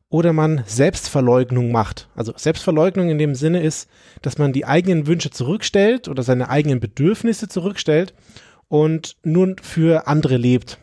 oder 0.09 0.33
man 0.33 0.63
Selbstverleugnung 0.65 1.71
macht. 1.71 2.09
Also 2.15 2.33
Selbstverleugnung 2.35 3.09
in 3.09 3.19
dem 3.19 3.35
Sinne 3.35 3.61
ist, 3.61 3.89
dass 4.21 4.37
man 4.37 4.53
die 4.53 4.65
eigenen 4.65 5.07
Wünsche 5.07 5.29
zurückstellt 5.29 6.07
oder 6.07 6.23
seine 6.23 6.49
eigenen 6.49 6.79
Bedürfnisse 6.79 7.47
zurückstellt 7.47 8.13
und 8.67 9.17
nur 9.23 9.55
für 9.61 10.07
andere 10.07 10.37
lebt. 10.37 10.79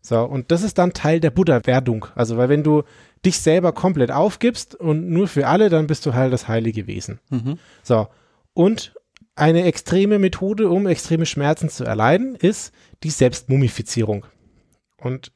So, 0.00 0.22
und 0.22 0.50
das 0.50 0.62
ist 0.62 0.78
dann 0.78 0.92
Teil 0.92 1.18
der 1.18 1.30
Buddha-Werdung. 1.30 2.06
Also, 2.14 2.36
weil 2.36 2.48
wenn 2.48 2.62
du 2.62 2.82
dich 3.24 3.38
selber 3.38 3.72
komplett 3.72 4.10
aufgibst 4.10 4.74
und 4.74 5.08
nur 5.08 5.28
für 5.28 5.46
alle, 5.46 5.70
dann 5.70 5.86
bist 5.86 6.04
du 6.04 6.12
halt 6.12 6.32
das 6.32 6.46
heilige 6.46 6.86
Wesen. 6.86 7.20
Mhm. 7.30 7.58
So, 7.82 8.08
und 8.52 8.94
eine 9.34 9.64
extreme 9.64 10.18
Methode, 10.18 10.68
um 10.68 10.86
extreme 10.86 11.26
Schmerzen 11.26 11.68
zu 11.68 11.84
erleiden, 11.84 12.36
ist 12.36 12.72
die 13.02 13.10
Selbstmumifizierung. 13.10 14.26
Und 14.98 15.32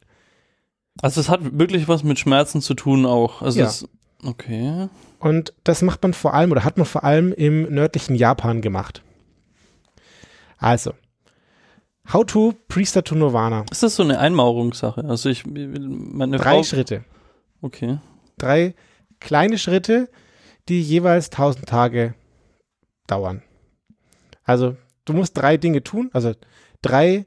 Also 1.03 1.21
es 1.21 1.29
hat 1.29 1.41
wirklich 1.59 1.89
was 1.89 2.03
mit 2.03 2.19
Schmerzen 2.19 2.61
zu 2.61 2.75
tun 2.75 3.07
auch. 3.07 3.43
Also 3.43 3.61
Ja. 3.61 3.67
es, 3.67 3.89
okay. 4.25 4.89
Und 5.21 5.53
das 5.65 5.83
macht 5.83 6.03
man 6.03 6.13
vor 6.15 6.35
allem 6.35 6.51
oder 6.53 6.65
hat 6.65 6.77
man 6.77 6.87
vor 6.87 7.05
allem 7.05 7.33
im 7.33 7.63
nördlichen 7.73 8.15
Japan 8.17 8.61
gemacht. 8.61 9.03
Also, 10.59 10.93
How 12.13 12.25
to 12.25 12.55
Priester 12.69 13.05
to 13.05 13.15
Nirvana. 13.15 13.67
Ist 13.71 13.83
das 13.83 13.97
so 13.97 14.03
eine 14.03 14.19
Einmauerungssache? 14.19 15.05
Also 15.05 15.29
ich, 15.29 15.45
meine 15.47 16.39
Drei 16.39 16.55
Frau. 16.57 16.63
Schritte. 16.63 17.05
Okay. 17.61 17.99
Drei 18.39 18.75
kleine 19.21 19.59
Schritte, 19.59 20.09
die 20.71 20.81
jeweils 20.81 21.31
1000 21.31 21.67
Tage 21.67 22.15
dauern. 23.07 23.43
Also, 24.45 24.77
du 25.05 25.13
musst 25.13 25.37
drei 25.37 25.59
Dinge 25.59 25.83
tun, 25.85 26.09
also 26.15 26.33
drei 26.81 27.27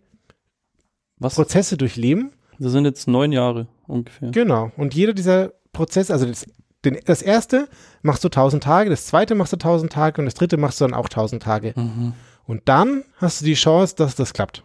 Was? 1.18 1.36
Prozesse 1.36 1.78
durchleben. 1.78 2.32
Das 2.62 2.72
sind 2.74 2.86
jetzt 2.86 3.07
neun 3.07 3.32
Jahre 3.32 3.68
ungefähr. 3.88 4.30
Genau. 4.32 4.72
Und 4.78 4.93
jeder 4.93 5.14
dieser 5.14 5.51
Prozesse, 5.74 6.14
also 6.14 6.26
das, 6.28 6.45
den, 6.86 6.99
das 7.05 7.22
erste 7.22 7.68
machst 8.03 8.24
du 8.24 8.28
1000 8.28 8.64
Tage, 8.64 8.89
das 8.89 9.05
zweite 9.07 9.34
machst 9.36 9.51
du 9.53 9.57
1000 9.57 9.91
Tage 9.91 10.22
und 10.22 10.26
das 10.26 10.36
dritte 10.36 10.57
machst 10.57 10.80
du 10.80 10.86
dann 10.86 10.93
auch 10.93 11.05
1000 11.05 11.41
Tage. 11.41 11.74
Mhm. 11.76 12.14
Und 12.45 12.62
dann 12.66 13.03
hast 13.18 13.41
du 13.41 13.45
die 13.45 13.53
Chance, 13.55 13.95
dass 13.95 14.16
das 14.16 14.34
klappt. 14.34 14.64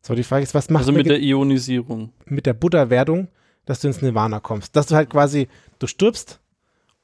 So, 0.00 0.14
die 0.14 0.22
Frage 0.22 0.42
ist, 0.44 0.54
was 0.54 0.70
macht 0.70 0.82
Also 0.82 0.92
man 0.92 0.98
mit 0.98 1.06
der 1.10 1.20
Ionisierung. 1.20 2.12
mit 2.24 2.46
der 2.46 2.54
Buddha-Werdung, 2.54 3.28
dass 3.64 3.80
du 3.80 3.88
ins 3.88 4.02
Nirvana 4.02 4.40
kommst? 4.40 4.74
Dass 4.76 4.86
du 4.86 4.94
halt 4.94 5.10
quasi, 5.10 5.48
du 5.78 5.86
stirbst 5.86 6.40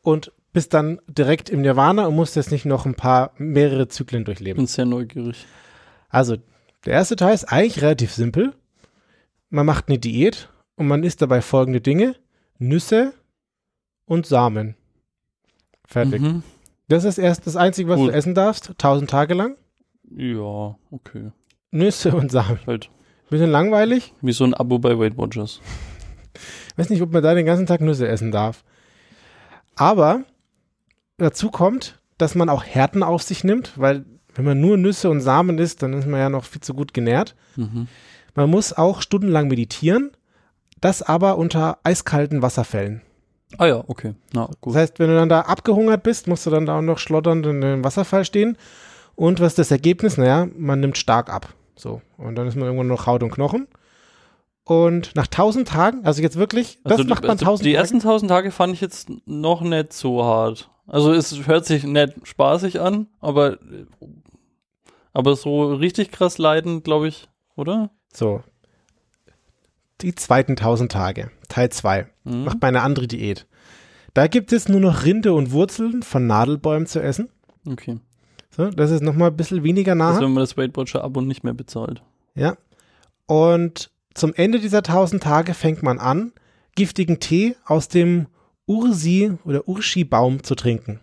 und 0.03 0.33
bist 0.53 0.75
dann 0.75 1.01
direkt 1.09 1.51
im 1.51 1.63
Nirvana 1.63 2.07
und 2.07 2.15
musst 2.15 2.37
jetzt 2.37 2.51
nicht 2.53 2.65
noch 2.65 2.85
ein 2.87 2.95
paar, 2.95 3.33
mehrere 3.39 3.89
Zyklen 3.89 4.23
Ich 4.23 4.27
durchleben. 4.27 4.57
bin 4.57 4.67
sehr 4.67 4.85
neugierig. 4.87 5.47
Also, 6.09 6.37
der 6.85 6.93
erste 6.95 7.17
Teil 7.17 7.35
ist 7.35 7.45
eigentlich 7.45 7.81
relativ 7.83 8.13
simpel. 8.13 8.53
Man 9.53 9.67
macht 9.67 9.89
eine 9.89 9.99
Diät 9.99 10.49
und 10.77 10.89
man 10.89 11.05
isst 11.05 11.21
dabei 11.21 11.43
folgende 11.43 11.83
Dinge: 11.83 12.17
Nüsse 12.59 13.13
und 14.07 14.27
Samen. 14.27 14.77
Fertig. 15.85 16.23
Mhm. 16.23 16.43
Das 16.89 17.05
ist 17.05 17.19
erst 17.19 17.47
das 17.47 17.57
Einzige, 17.57 17.91
was 17.91 17.99
Gut. 17.99 18.09
du 18.09 18.15
essen 18.15 18.35
darfst, 18.35 18.71
1000 18.71 19.11
Tage 19.11 19.35
lang. 19.35 19.57
Ja, 20.11 20.77
okay. 20.91 21.33
Nüsse 21.71 22.15
und 22.17 22.33
Samen. 22.33 22.61
Halt 22.67 22.91
Bisschen 23.29 23.51
langweilig. 23.51 24.15
wie 24.23 24.33
so 24.33 24.45
ein 24.45 24.55
Abo 24.55 24.79
bei 24.79 24.99
Weight 24.99 25.19
Watchers. 25.19 25.61
Weiß 26.77 26.89
nicht, 26.89 27.03
ob 27.03 27.13
man 27.13 27.23
da 27.23 27.35
den 27.35 27.45
ganzen 27.47 27.67
Tag 27.67 27.83
Nüsse 27.83 28.09
essen 28.09 28.33
darf. 28.33 28.65
Aber 29.75 30.25
dazu 31.19 31.51
kommt, 31.51 32.01
dass 32.17 32.35
man 32.35 32.49
auch 32.49 32.65
Härten 32.65 33.03
auf 33.03 33.23
sich 33.23 33.45
nimmt, 33.45 33.79
weil 33.79 34.07
wenn 34.35 34.47
man 34.47 34.61
nur 34.61 34.79
Nüsse 34.79 35.11
und 35.11 35.21
Samen 35.21 35.59
isst, 35.59 35.83
dann 35.83 35.93
ist 35.93 36.07
man 36.07 36.21
ja 36.21 36.31
noch 36.31 36.45
viel 36.45 36.63
zu 36.63 36.73
gut 36.73 36.95
genährt. 36.95 37.37
Mhm. 37.57 37.87
Man 38.35 38.51
muss 38.51 38.73
auch 38.73 39.03
stundenlang 39.03 39.49
meditieren, 39.49 40.11
das 40.81 41.03
aber 41.03 41.39
unter 41.39 41.79
eiskalten 41.85 42.43
Wasserfällen. 42.43 43.03
Ah 43.59 43.67
ja, 43.67 43.85
okay. 43.87 44.15
Na, 44.33 44.49
gut. 44.61 44.75
Das 44.75 44.83
heißt, 44.83 44.99
wenn 44.99 45.09
du 45.09 45.15
dann 45.15 45.29
da 45.29 45.43
abgehungert 45.43 46.03
bist, 46.03 46.27
musst 46.27 46.47
du 46.47 46.51
dann 46.51 46.67
da 46.67 46.79
auch 46.79 46.83
noch 46.83 46.99
schlotternd 46.99 47.45
in 47.47 47.61
dem 47.61 47.85
Wasserfall 47.85 48.25
stehen. 48.25 48.57
Und 49.15 49.41
was 49.41 49.53
ist 49.53 49.59
das 49.59 49.71
Ergebnis? 49.71 50.17
Naja, 50.17 50.49
man 50.57 50.81
nimmt 50.81 50.97
stark 50.97 51.31
ab. 51.31 51.53
So. 51.77 52.01
Und 52.17 52.35
dann 52.37 52.47
ist 52.47 52.57
man 52.57 52.65
irgendwann 52.65 52.89
nur 52.89 52.97
noch 52.97 53.07
Haut 53.07 53.23
und 53.23 53.31
Knochen. 53.31 53.69
Und 54.65 55.15
nach 55.17 55.27
1000 55.27 55.69
Tagen, 55.69 56.05
also 56.05 56.23
jetzt 56.23 56.37
wirklich, 56.37 56.79
das 56.85 56.93
also, 56.99 57.05
macht 57.09 57.23
man 57.23 57.33
also 57.33 57.45
1000 57.45 57.67
Die 57.67 57.73
Tage. 57.73 57.83
ersten 57.83 58.01
tausend 58.01 58.31
Tage 58.31 58.51
fand 58.51 58.75
ich 58.75 58.81
jetzt 58.81 59.11
noch 59.27 59.61
nicht 59.61 59.93
so 59.93 60.25
hart. 60.25 60.71
Also 60.87 61.13
es 61.13 61.47
hört 61.47 61.67
sich 61.67 61.85
nicht 61.85 62.15
spaßig 62.23 62.81
an, 62.81 63.09
aber, 63.21 63.59
aber 65.13 65.37
so 65.37 65.75
richtig 65.75 66.11
krass 66.13 66.39
leiden, 66.39 66.83
glaube 66.83 67.09
ich, 67.09 67.29
oder? 67.57 67.91
So. 68.13 68.43
Die 70.01 70.15
zweiten 70.15 70.57
1000 70.57 70.91
Tage, 70.91 71.31
Teil 71.49 71.71
2, 71.71 72.07
Mhm. 72.25 72.45
macht 72.45 72.61
man 72.61 72.69
eine 72.77 72.83
andere 72.83 73.07
Diät. 73.07 73.47
Da 74.15 74.27
gibt 74.27 74.53
es 74.53 74.69
nur 74.69 74.81
noch 74.81 75.05
Rinde 75.05 75.33
und 75.33 75.53
Wurzeln 75.53 76.03
von 76.03 76.27
Nadelbäumen 76.27 76.87
zu 76.87 77.01
essen. 77.01 77.29
Okay. 77.67 77.99
So, 78.51 78.69
das 78.71 78.91
ist 78.91 79.03
nochmal 79.03 79.31
ein 79.31 79.37
bisschen 79.37 79.63
weniger 79.63 79.95
nahe. 79.95 80.15
ist, 80.15 80.21
wenn 80.21 80.33
man 80.33 80.43
das 80.43 80.57
Weight 80.57 80.77
Watcher 80.77 81.03
Abo 81.05 81.21
nicht 81.23 81.43
mehr 81.45 81.55
bezahlt. 81.55 82.03
Ja. 82.35 82.57
Und 83.27 83.91
zum 84.15 84.35
Ende 84.35 84.59
dieser 84.61 84.83
1000 84.83 85.23
Tage 85.23 85.55
fängt 85.55 85.83
man 85.83 85.99
an, 85.99 86.33
giftigen 86.75 87.19
Tee 87.21 87.57
aus 87.65 87.89
dem 87.89 88.27
Ursi 88.67 89.33
oder 89.45 89.67
Urshi-Baum 89.69 90.43
zu 90.43 90.55
trinken. 90.55 91.01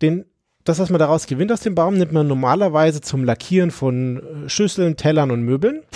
Den, 0.00 0.24
das, 0.70 0.78
was 0.78 0.90
man 0.90 0.98
daraus 0.98 1.26
gewinnt 1.26 1.52
aus 1.52 1.60
dem 1.60 1.74
Baum, 1.74 1.96
nimmt 1.98 2.12
man 2.12 2.26
normalerweise 2.26 3.00
zum 3.00 3.24
Lackieren 3.24 3.70
von 3.70 4.44
äh, 4.46 4.48
Schüsseln, 4.48 4.96
Tellern 4.96 5.30
und 5.30 5.42
Möbeln. 5.42 5.82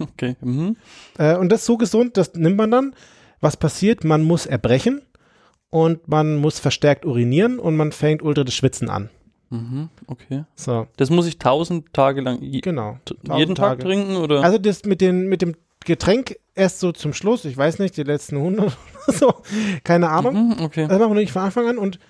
Okay. 0.00 0.34
Mhm. 0.40 0.76
Äh, 1.18 1.36
und 1.36 1.50
das 1.52 1.60
ist 1.60 1.66
so 1.66 1.76
gesund, 1.76 2.16
das 2.16 2.34
nimmt 2.34 2.56
man 2.56 2.68
dann. 2.72 2.94
Was 3.40 3.56
passiert? 3.56 4.02
Man 4.02 4.24
muss 4.24 4.44
erbrechen 4.44 5.02
und 5.70 6.08
man 6.08 6.34
muss 6.36 6.58
verstärkt 6.58 7.04
urinieren 7.04 7.60
und 7.60 7.76
man 7.76 7.92
fängt 7.92 8.20
ultra 8.20 8.42
das 8.42 8.54
Schwitzen 8.54 8.90
an. 8.90 9.08
Mhm. 9.50 9.88
Okay. 10.08 10.42
So, 10.56 10.88
Das 10.96 11.10
muss 11.10 11.28
ich 11.28 11.38
tausend 11.38 11.92
Tage 11.94 12.22
lang 12.22 12.40
genau. 12.60 12.98
t- 13.04 13.14
1000 13.22 13.38
jeden 13.38 13.54
Tag 13.54 13.68
Tage. 13.78 13.84
trinken 13.84 14.16
oder? 14.16 14.42
Also 14.42 14.58
das 14.58 14.84
mit, 14.84 15.00
den, 15.00 15.28
mit 15.28 15.42
dem 15.42 15.54
Getränk 15.84 16.34
erst 16.56 16.80
so 16.80 16.90
zum 16.90 17.12
Schluss, 17.12 17.44
ich 17.44 17.56
weiß 17.56 17.78
nicht, 17.78 17.96
die 17.96 18.02
letzten 18.02 18.36
100 18.38 18.76
oder 19.06 19.16
so, 19.16 19.32
keine 19.84 20.08
Ahnung. 20.08 20.34
mhm, 20.48 20.56
okay. 20.64 20.88
Das 20.88 20.98
machen 20.98 21.12
wir 21.14 21.20
nicht 21.20 21.30
von 21.32 21.42
Anfang 21.42 21.68
an 21.68 21.78
und 21.78 22.00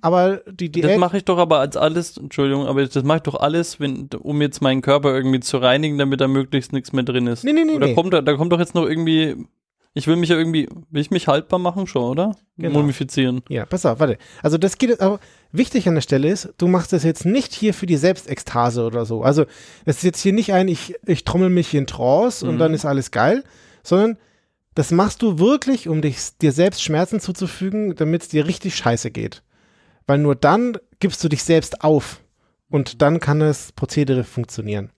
aber 0.00 0.38
die 0.50 0.70
Das 0.70 0.90
Diät, 0.90 0.98
mache 1.00 1.16
ich 1.18 1.24
doch 1.24 1.38
aber 1.38 1.58
als 1.60 1.76
alles, 1.76 2.16
Entschuldigung, 2.16 2.66
aber 2.66 2.84
das 2.86 3.02
mache 3.04 3.18
ich 3.18 3.22
doch 3.22 3.34
alles, 3.36 3.80
wenn, 3.80 4.08
um 4.20 4.40
jetzt 4.42 4.60
meinen 4.62 4.82
Körper 4.82 5.14
irgendwie 5.14 5.40
zu 5.40 5.58
reinigen, 5.58 5.98
damit 5.98 6.20
da 6.20 6.28
möglichst 6.28 6.72
nichts 6.72 6.92
mehr 6.92 7.04
drin 7.04 7.26
ist. 7.26 7.44
nee, 7.44 7.52
nee, 7.52 7.64
nee, 7.64 7.74
Oder 7.74 7.88
nee. 7.88 7.94
kommt 7.94 8.12
da, 8.12 8.20
da 8.22 8.34
kommt 8.34 8.52
doch 8.52 8.58
jetzt 8.60 8.74
noch 8.74 8.86
irgendwie, 8.86 9.36
ich 9.94 10.06
will 10.06 10.16
mich 10.16 10.28
ja 10.30 10.36
irgendwie, 10.36 10.68
will 10.90 11.00
ich 11.00 11.10
mich 11.10 11.26
haltbar 11.28 11.58
machen 11.58 11.86
schon, 11.86 12.04
oder? 12.04 12.36
Genau. 12.56 12.80
Mumifizieren. 12.80 13.42
Ja, 13.48 13.66
pass 13.66 13.84
auf, 13.86 13.98
warte. 14.00 14.18
Also 14.42 14.58
das 14.58 14.78
geht, 14.78 15.00
aber 15.00 15.18
wichtig 15.52 15.88
an 15.88 15.94
der 15.94 16.02
Stelle 16.02 16.28
ist, 16.28 16.52
du 16.58 16.68
machst 16.68 16.92
das 16.92 17.02
jetzt 17.04 17.24
nicht 17.24 17.52
hier 17.54 17.74
für 17.74 17.86
die 17.86 17.96
Selbstekstase 17.96 18.84
oder 18.84 19.04
so. 19.06 19.22
Also 19.22 19.44
das 19.86 19.96
ist 19.98 20.02
jetzt 20.04 20.20
hier 20.20 20.32
nicht 20.32 20.52
ein, 20.52 20.68
ich, 20.68 20.94
ich 21.06 21.24
trommel 21.24 21.50
mich 21.50 21.74
in 21.74 21.86
Trance 21.86 22.46
und 22.46 22.56
Mhm. 22.56 22.58
dann 22.58 22.74
ist 22.74 22.84
alles 22.84 23.10
geil, 23.10 23.42
sondern 23.82 24.16
das 24.74 24.92
machst 24.92 25.22
du 25.22 25.40
wirklich, 25.40 25.88
um 25.88 26.02
dich, 26.02 26.18
dir 26.40 26.52
selbst 26.52 26.82
Schmerzen 26.84 27.18
zuzufügen, 27.18 27.96
damit 27.96 28.22
es 28.22 28.28
dir 28.28 28.46
richtig 28.46 28.76
scheiße 28.76 29.10
geht. 29.10 29.42
Weil 30.08 30.18
nur 30.18 30.34
dann 30.34 30.76
gibst 30.98 31.22
du 31.22 31.28
dich 31.28 31.44
selbst 31.44 31.82
auf 31.84 32.20
und 32.68 33.02
dann 33.02 33.20
kann 33.20 33.38
das 33.38 33.70
Prozedere 33.70 34.24
funktionieren. 34.24 34.90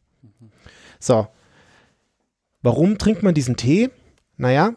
So. 0.98 1.28
Warum 2.62 2.96
trinkt 2.96 3.22
man 3.22 3.34
diesen 3.34 3.56
Tee? 3.56 3.90
Naja, 4.36 4.74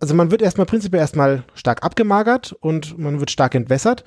also 0.00 0.14
man 0.14 0.30
wird 0.30 0.42
erstmal 0.42 0.66
prinzipiell 0.66 1.00
erstmal 1.00 1.44
stark 1.54 1.84
abgemagert 1.84 2.52
und 2.52 2.98
man 2.98 3.20
wird 3.20 3.30
stark 3.30 3.54
entwässert. 3.54 4.04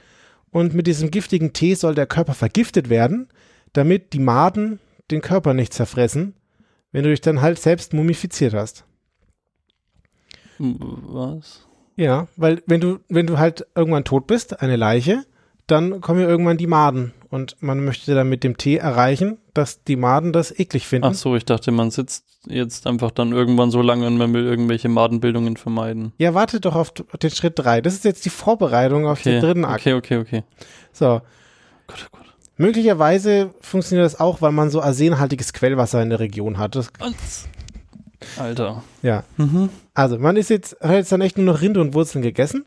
Und 0.52 0.74
mit 0.74 0.88
diesem 0.88 1.12
giftigen 1.12 1.54
Tee 1.54 1.76
soll 1.76 1.94
der 1.94 2.08
Körper 2.08 2.34
vergiftet 2.34 2.90
werden, 2.90 3.30
damit 3.74 4.14
die 4.14 4.20
Maden 4.20 4.80
den 5.12 5.22
Körper 5.22 5.54
nicht 5.54 5.74
zerfressen, 5.74 6.34
wenn 6.92 7.04
du 7.04 7.10
dich 7.12 7.22
dann 7.22 7.42
halt 7.42 7.60
selbst 7.60 7.94
mumifiziert 7.94 8.56
hast. 8.56 8.86
M- 10.60 10.78
Was? 10.80 11.68
Ja, 11.96 12.28
weil 12.38 12.64
wenn 12.66 12.82
du, 12.82 13.00
wenn 13.10 13.28
du 13.28 13.38
halt 13.38 13.68
irgendwann 13.76 14.06
tot 14.06 14.26
bist, 14.26 14.62
eine 14.62 14.76
Leiche, 14.78 15.26
dann 15.72 16.02
kommen 16.02 16.20
ja 16.22 16.28
irgendwann 16.28 16.58
die 16.58 16.68
Maden. 16.68 17.14
Und 17.30 17.58
man 17.60 17.84
möchte 17.86 18.16
dann 18.16 18.28
mit 18.28 18.44
dem 18.44 18.58
Tee 18.58 18.78
erreichen, 18.78 19.38
dass 19.54 19.84
die 19.84 19.96
Maden 19.96 20.34
das 20.34 20.58
eklig 20.58 20.88
finden. 20.88 21.08
Ach 21.08 21.14
so, 21.14 21.36
ich 21.36 21.46
dachte, 21.46 21.72
man 21.72 21.92
sitzt 21.92 22.26
jetzt 22.48 22.88
einfach 22.88 23.12
dann 23.12 23.32
irgendwann 23.32 23.70
so 23.70 23.82
lange 23.82 24.08
und 24.08 24.18
man 24.18 24.34
will 24.34 24.46
irgendwelche 24.46 24.90
Madenbildungen 24.90 25.58
vermeiden. 25.58 26.14
Ja, 26.18 26.34
warte 26.34 26.60
doch 26.60 26.76
auf 26.76 26.92
den 26.92 27.30
Schritt 27.30 27.54
drei. 27.58 27.82
Das 27.82 27.94
ist 27.94 28.06
jetzt 28.06 28.26
die 28.26 28.30
Vorbereitung 28.32 29.06
auf 29.06 29.22
den 29.22 29.38
Okay, 29.38 29.46
dritten 29.46 29.66
Akt. 29.66 29.82
okay, 29.82 29.94
okay, 29.94 30.18
okay. 30.18 30.44
So. 30.92 31.22
Gut, 31.88 32.08
gut. 32.12 32.22
Möglicherweise 32.58 33.52
funktioniert 33.62 34.06
das 34.06 34.20
auch, 34.20 34.42
weil 34.42 34.52
man 34.52 34.70
so 34.70 34.82
arsenhaltiges 34.82 35.54
Quellwasser 35.54 36.02
in 36.02 36.10
der 36.10 36.20
Region 36.20 36.58
hat. 36.58 36.76
Das, 36.76 36.92
Alter. 38.38 38.84
Ja. 39.02 39.24
Mhm. 39.38 39.70
Also, 39.94 40.18
man 40.18 40.36
ist 40.36 40.50
jetzt, 40.50 40.78
hat 40.82 40.92
jetzt 40.92 41.12
dann 41.12 41.22
echt 41.22 41.38
nur 41.38 41.46
noch 41.46 41.62
Rinde 41.62 41.80
und 41.80 41.94
Wurzeln 41.94 42.22
gegessen. 42.22 42.66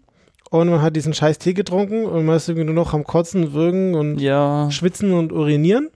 Und 0.53 0.68
man 0.68 0.82
hat 0.82 0.94
diesen 0.96 1.14
scheiß 1.14 1.38
Tee 1.38 1.55
getrunken 1.55 2.05
und 2.05 2.26
man 2.26 2.36
ist 2.36 2.46
irgendwie 2.46 2.66
nur 2.66 2.74
noch 2.74 2.92
am 2.92 3.05
Kotzen, 3.05 3.55
Würgen 3.55 3.94
und 3.94 4.18
Ja. 4.18 4.70
Schwitzen 4.70 5.14
und 5.14 5.32
Urinieren. 5.32 5.88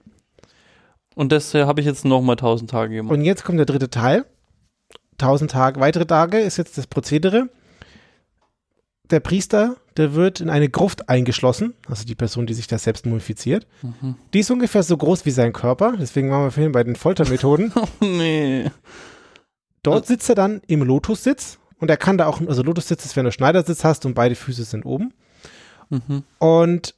Und 1.13 1.31
das 1.31 1.53
äh, 1.53 1.65
habe 1.65 1.79
ich 1.79 1.85
jetzt 1.85 2.05
nochmal 2.05 2.37
1000 2.37 2.71
Tage 2.71 2.95
gemacht. 2.95 3.13
Und 3.13 3.21
jetzt 3.21 3.43
kommt 3.43 3.59
der 3.59 3.67
dritte 3.67 3.91
Teil. 3.91 4.25
1000 5.19 5.51
Tage, 5.51 5.79
weitere 5.79 6.07
Tage 6.07 6.39
ist 6.39 6.57
jetzt 6.57 6.75
das 6.75 6.87
Prozedere. 6.87 7.49
Der 9.11 9.19
Priester, 9.19 9.75
der 9.95 10.15
wird 10.15 10.41
in 10.41 10.49
eine 10.49 10.69
Gruft 10.69 11.07
eingeschlossen, 11.07 11.75
also 11.87 12.03
die 12.03 12.15
Person, 12.15 12.47
die 12.47 12.55
sich 12.55 12.65
da 12.65 12.79
selbst 12.79 13.05
mumifiziert. 13.05 13.67
Mhm. 13.83 14.15
Die 14.33 14.39
ist 14.39 14.49
ungefähr 14.49 14.81
so 14.81 14.97
groß 14.97 15.23
wie 15.27 15.31
sein 15.31 15.53
Körper, 15.53 15.93
deswegen 15.99 16.31
waren 16.31 16.45
wir 16.45 16.51
vorhin 16.51 16.71
bei 16.71 16.83
den 16.83 16.95
Foltermethoden. 16.95 17.71
nee. 18.01 18.71
Dort 19.83 20.07
sitzt 20.07 20.29
er 20.29 20.35
dann 20.35 20.61
im 20.65 20.81
Lotussitz 20.81 21.59
und 21.79 21.89
er 21.89 21.97
kann 21.97 22.17
da 22.17 22.25
auch, 22.27 22.41
also 22.47 22.63
Lotussitz 22.63 23.05
ist, 23.05 23.15
wenn 23.15 23.25
du 23.25 23.31
Schneidersitz 23.31 23.83
hast 23.83 24.05
und 24.05 24.13
beide 24.13 24.35
Füße 24.35 24.63
sind 24.63 24.85
oben. 24.85 25.13
Mhm. 25.89 26.23
Und 26.39 26.95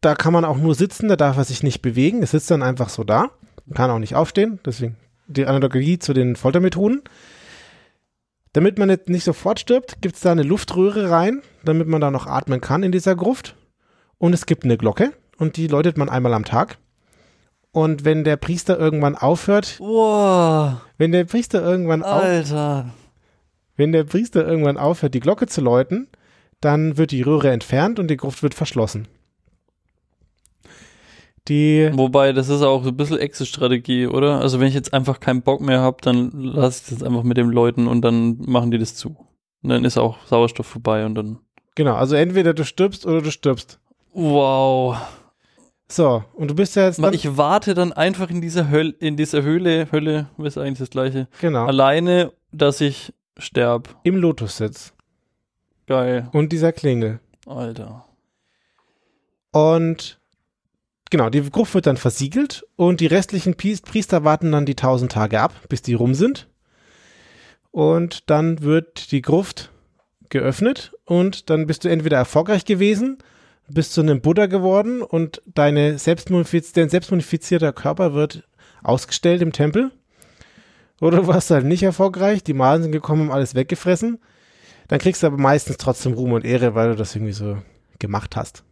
da 0.00 0.14
kann 0.14 0.32
man 0.32 0.44
auch 0.44 0.58
nur 0.58 0.74
sitzen, 0.74 1.08
da 1.08 1.16
darf 1.16 1.36
er 1.36 1.44
sich 1.44 1.62
nicht 1.62 1.82
bewegen. 1.82 2.22
Es 2.22 2.32
sitzt 2.32 2.50
dann 2.50 2.62
einfach 2.62 2.88
so 2.88 3.04
da, 3.04 3.30
kann 3.74 3.90
auch 3.90 3.98
nicht 3.98 4.14
aufstehen. 4.14 4.58
Deswegen 4.64 4.96
die 5.26 5.46
Analogie 5.46 5.98
zu 5.98 6.12
den 6.12 6.36
Foltermethoden. 6.36 7.02
Damit 8.52 8.78
man 8.78 8.88
jetzt 8.88 9.08
nicht 9.08 9.24
sofort 9.24 9.60
stirbt, 9.60 10.00
gibt 10.00 10.16
es 10.16 10.22
da 10.22 10.32
eine 10.32 10.42
Luftröhre 10.42 11.10
rein, 11.10 11.42
damit 11.64 11.88
man 11.88 12.00
da 12.00 12.10
noch 12.10 12.26
atmen 12.26 12.60
kann 12.60 12.82
in 12.82 12.92
dieser 12.92 13.14
Gruft. 13.14 13.54
Und 14.18 14.32
es 14.32 14.46
gibt 14.46 14.64
eine 14.64 14.78
Glocke 14.78 15.12
und 15.38 15.56
die 15.56 15.66
läutet 15.66 15.98
man 15.98 16.08
einmal 16.08 16.32
am 16.32 16.44
Tag. 16.44 16.78
Und 17.70 18.06
wenn 18.06 18.24
der 18.24 18.36
Priester 18.36 18.78
irgendwann 18.78 19.14
aufhört, 19.14 19.76
Boah, 19.78 20.80
wenn 20.96 21.12
der 21.12 21.24
Priester 21.24 21.62
irgendwann 21.62 22.02
auf, 22.02 22.22
Alter. 22.22 22.94
Wenn 23.76 23.92
der 23.92 24.04
Priester 24.04 24.46
irgendwann 24.46 24.78
aufhört, 24.78 25.14
die 25.14 25.20
Glocke 25.20 25.46
zu 25.46 25.60
läuten, 25.60 26.08
dann 26.60 26.96
wird 26.96 27.10
die 27.10 27.22
Röhre 27.22 27.50
entfernt 27.50 27.98
und 27.98 28.08
die 28.08 28.16
Gruft 28.16 28.42
wird 28.42 28.54
verschlossen. 28.54 29.08
Die, 31.48 31.90
Wobei, 31.92 32.32
das 32.32 32.48
ist 32.48 32.62
auch 32.62 32.82
so 32.82 32.88
ein 32.90 32.96
bisschen 32.96 33.18
Exit-Strategie, 33.18 34.08
oder? 34.08 34.40
Also 34.40 34.58
wenn 34.58 34.66
ich 34.66 34.74
jetzt 34.74 34.92
einfach 34.92 35.20
keinen 35.20 35.42
Bock 35.42 35.60
mehr 35.60 35.80
habe, 35.80 35.98
dann 36.02 36.32
lasse 36.32 36.82
ich 36.84 36.98
das 36.98 37.06
einfach 37.06 37.22
mit 37.22 37.36
dem 37.36 37.50
Leuten 37.50 37.86
und 37.86 38.02
dann 38.02 38.38
machen 38.38 38.72
die 38.72 38.78
das 38.78 38.96
zu. 38.96 39.16
Und 39.62 39.70
dann 39.70 39.84
ist 39.84 39.96
auch 39.96 40.18
Sauerstoff 40.26 40.66
vorbei 40.66 41.06
und 41.06 41.14
dann. 41.14 41.38
genau, 41.76 41.94
also 41.94 42.16
entweder 42.16 42.52
du 42.52 42.64
stirbst 42.64 43.06
oder 43.06 43.22
du 43.22 43.30
stirbst. 43.30 43.78
Wow. 44.12 44.96
So, 45.88 46.24
und 46.34 46.50
du 46.50 46.54
bist 46.56 46.74
ja 46.74 46.86
jetzt 46.86 46.98
Ich 47.12 47.36
warte 47.36 47.74
dann 47.74 47.92
einfach 47.92 48.28
in 48.28 48.40
dieser 48.40 48.68
Hölle, 48.68 48.94
in 48.98 49.16
dieser 49.16 49.42
Höhle, 49.42 49.86
Hölle, 49.92 50.26
ist 50.38 50.58
eigentlich 50.58 50.80
das 50.80 50.90
gleiche. 50.90 51.28
genau, 51.40 51.66
Alleine, 51.66 52.32
dass 52.50 52.80
ich 52.80 53.12
sterb. 53.38 53.96
im 54.02 54.16
Lotussitz 54.16 54.92
Geil. 55.86 56.28
und 56.32 56.52
dieser 56.52 56.72
Klingel. 56.72 57.20
Alter. 57.46 58.04
Und 59.52 60.18
genau, 61.10 61.30
die 61.30 61.48
Gruft 61.50 61.74
wird 61.74 61.86
dann 61.86 61.96
versiegelt 61.96 62.66
und 62.76 63.00
die 63.00 63.06
restlichen 63.06 63.56
Priester 63.56 64.24
warten 64.24 64.52
dann 64.52 64.66
die 64.66 64.72
1000 64.72 65.12
Tage 65.12 65.40
ab, 65.40 65.54
bis 65.68 65.82
die 65.82 65.94
rum 65.94 66.14
sind. 66.14 66.48
Und 67.70 68.30
dann 68.30 68.62
wird 68.62 69.12
die 69.12 69.22
Gruft 69.22 69.70
geöffnet 70.28 70.92
und 71.04 71.50
dann 71.50 71.66
bist 71.66 71.84
du 71.84 71.88
entweder 71.88 72.16
erfolgreich 72.16 72.64
gewesen, 72.64 73.18
bist 73.68 73.92
zu 73.92 74.00
einem 74.00 74.20
Buddha 74.20 74.46
geworden 74.46 75.02
und 75.02 75.42
deine 75.46 75.98
selbstmodifiz 75.98 76.72
dein 76.72 76.88
selbstmodifizierter 76.88 77.72
Körper 77.72 78.14
wird 78.14 78.44
ausgestellt 78.82 79.42
im 79.42 79.52
Tempel. 79.52 79.92
Oder 81.00 81.18
du 81.18 81.26
warst 81.26 81.50
halt 81.50 81.66
nicht 81.66 81.82
erfolgreich, 81.82 82.42
die 82.42 82.54
Malen 82.54 82.82
sind 82.82 82.92
gekommen, 82.92 83.28
haben 83.28 83.32
alles 83.32 83.54
weggefressen. 83.54 84.18
Dann 84.88 84.98
kriegst 84.98 85.22
du 85.22 85.26
aber 85.26 85.36
meistens 85.36 85.76
trotzdem 85.76 86.14
Ruhm 86.14 86.32
und 86.32 86.44
Ehre, 86.44 86.74
weil 86.74 86.90
du 86.90 86.96
das 86.96 87.14
irgendwie 87.14 87.32
so 87.32 87.58
gemacht 87.98 88.36
hast. 88.36 88.64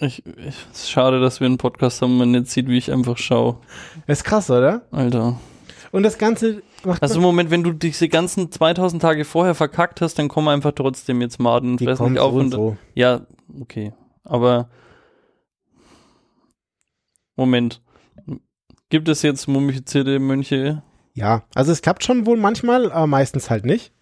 Ich, 0.00 0.26
ich, 0.26 0.66
es 0.72 0.82
ist 0.82 0.90
schade, 0.90 1.20
dass 1.20 1.40
wir 1.40 1.46
einen 1.46 1.58
Podcast 1.58 2.02
haben, 2.02 2.18
man 2.18 2.32
nicht 2.32 2.48
sieht, 2.48 2.68
wie 2.68 2.78
ich 2.78 2.90
einfach 2.90 3.16
schaue. 3.16 3.58
Ist 4.06 4.24
krass, 4.24 4.50
oder? 4.50 4.82
Alter. 4.90 5.38
Und 5.92 6.02
das 6.02 6.18
Ganze 6.18 6.62
macht 6.84 7.02
Also 7.02 7.16
im 7.16 7.22
Moment, 7.22 7.50
wenn 7.50 7.62
du 7.62 7.72
diese 7.72 8.08
ganzen 8.08 8.50
2000 8.50 9.00
Tage 9.00 9.24
vorher 9.24 9.54
verkackt 9.54 10.00
hast, 10.00 10.18
dann 10.18 10.26
kommen 10.26 10.48
einfach 10.48 10.72
trotzdem 10.72 11.20
jetzt 11.20 11.38
Maden 11.38 11.72
und 11.72 11.80
fressen 11.80 12.08
dich 12.08 12.18
auf. 12.18 12.32
so 12.32 12.38
Und, 12.40 12.50
so. 12.50 12.76
Ja, 12.94 13.20
okay. 13.60 13.92
Aber 14.24 14.68
Moment. 17.36 17.80
Gibt 18.90 19.08
es 19.08 19.22
jetzt 19.22 19.48
mumifizierte 19.48 20.18
Mönche? 20.18 20.82
Ja, 21.14 21.44
also 21.54 21.72
es 21.72 21.82
klappt 21.82 22.04
schon 22.04 22.26
wohl 22.26 22.36
manchmal, 22.36 22.90
aber 22.90 23.06
meistens 23.06 23.50
halt 23.50 23.64
nicht. 23.64 23.92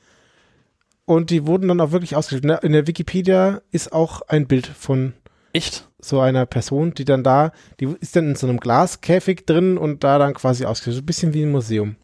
Und 1.04 1.30
die 1.30 1.46
wurden 1.46 1.68
dann 1.68 1.80
auch 1.80 1.90
wirklich 1.92 2.16
ausgestellt. 2.16 2.62
In 2.64 2.72
der 2.72 2.86
Wikipedia 2.86 3.60
ist 3.70 3.92
auch 3.92 4.22
ein 4.28 4.46
Bild 4.46 4.66
von 4.66 5.12
Echt? 5.52 5.88
so 6.00 6.20
einer 6.20 6.46
Person, 6.46 6.94
die 6.94 7.04
dann 7.04 7.22
da, 7.22 7.52
die 7.80 7.94
ist 8.00 8.16
dann 8.16 8.30
in 8.30 8.36
so 8.36 8.46
einem 8.46 8.60
Glaskäfig 8.60 9.44
drin 9.44 9.76
und 9.78 10.04
da 10.04 10.18
dann 10.18 10.34
quasi 10.34 10.64
ausgestellt. 10.64 10.96
So 10.96 11.02
ein 11.02 11.06
bisschen 11.06 11.34
wie 11.34 11.42
ein 11.42 11.50
Museum. 11.52 11.96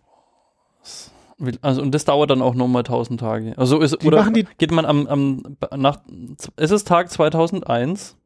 Also 1.62 1.81
und 1.83 1.95
das 1.95 2.05
dauert 2.05 2.31
dann 2.31 2.43
auch 2.43 2.55
nochmal 2.57 2.81
1000 2.83 3.20
Tage. 3.20 3.55
Also 3.57 3.81
ist, 3.81 4.03
Die 4.03 4.07
oder 4.09 4.29
die- 4.31 4.47
geht 4.59 4.72
man 4.72 4.85
am, 4.85 5.07
am 5.07 5.57
nach 5.76 6.01
es 6.57 6.70
ist 6.72 6.89
Tag 6.89 7.11
2001 7.11 8.16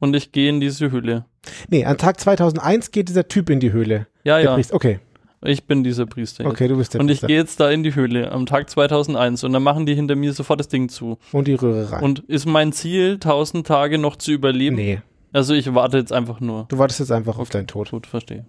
und 0.00 0.14
ich 0.14 0.32
gehe 0.32 0.48
in 0.48 0.60
diese 0.60 0.90
Höhle. 0.90 1.24
Nee, 1.68 1.84
an 1.84 1.96
Tag 1.98 2.20
2001 2.20 2.90
geht 2.90 3.08
dieser 3.08 3.26
Typ 3.28 3.50
in 3.50 3.60
die 3.60 3.72
Höhle. 3.72 4.06
Ja, 4.24 4.36
Der 4.36 4.44
ja. 4.44 4.54
Priester. 4.54 4.74
Okay, 4.74 5.00
Ich 5.42 5.64
bin 5.64 5.82
dieser 5.84 6.06
Priester. 6.06 6.44
jetzt. 6.44 6.52
okay, 6.52 6.68
du 6.68 6.76
bist 6.76 6.94
der 6.94 7.00
Und 7.00 7.08
ich 7.08 7.14
Priester. 7.20 7.26
gehe 7.28 7.36
jetzt 7.36 7.58
da 7.60 7.70
in 7.70 7.82
die 7.82 7.94
Höhle 7.94 8.30
am 8.32 8.46
Tag 8.46 8.68
2001 8.68 9.44
und 9.44 9.52
dann 9.52 9.62
machen 9.62 9.86
die 9.86 9.94
hinter 9.94 10.16
mir 10.16 10.32
sofort 10.32 10.60
das 10.60 10.68
Ding 10.68 10.88
zu. 10.88 11.18
Und 11.32 11.48
die 11.48 11.54
Röhre 11.54 11.90
rein. 11.92 12.02
Und 12.02 12.20
ist 12.20 12.46
mein 12.46 12.72
Ziel, 12.72 13.14
1000 13.14 13.66
Tage 13.66 13.98
noch 13.98 14.16
zu 14.16 14.30
überleben? 14.32 14.76
nee, 14.76 15.00
Also 15.32 15.54
ich 15.54 15.74
warte 15.74 15.98
jetzt 15.98 16.12
einfach 16.12 16.40
nur. 16.40 16.66
du 16.68 16.78
wartest 16.78 17.00
jetzt 17.00 17.12
einfach 17.12 17.38
auf 17.38 17.48
deinen 17.48 17.66
Tod. 17.66 17.90
Gut, 17.90 18.06
verstehe. 18.06 18.44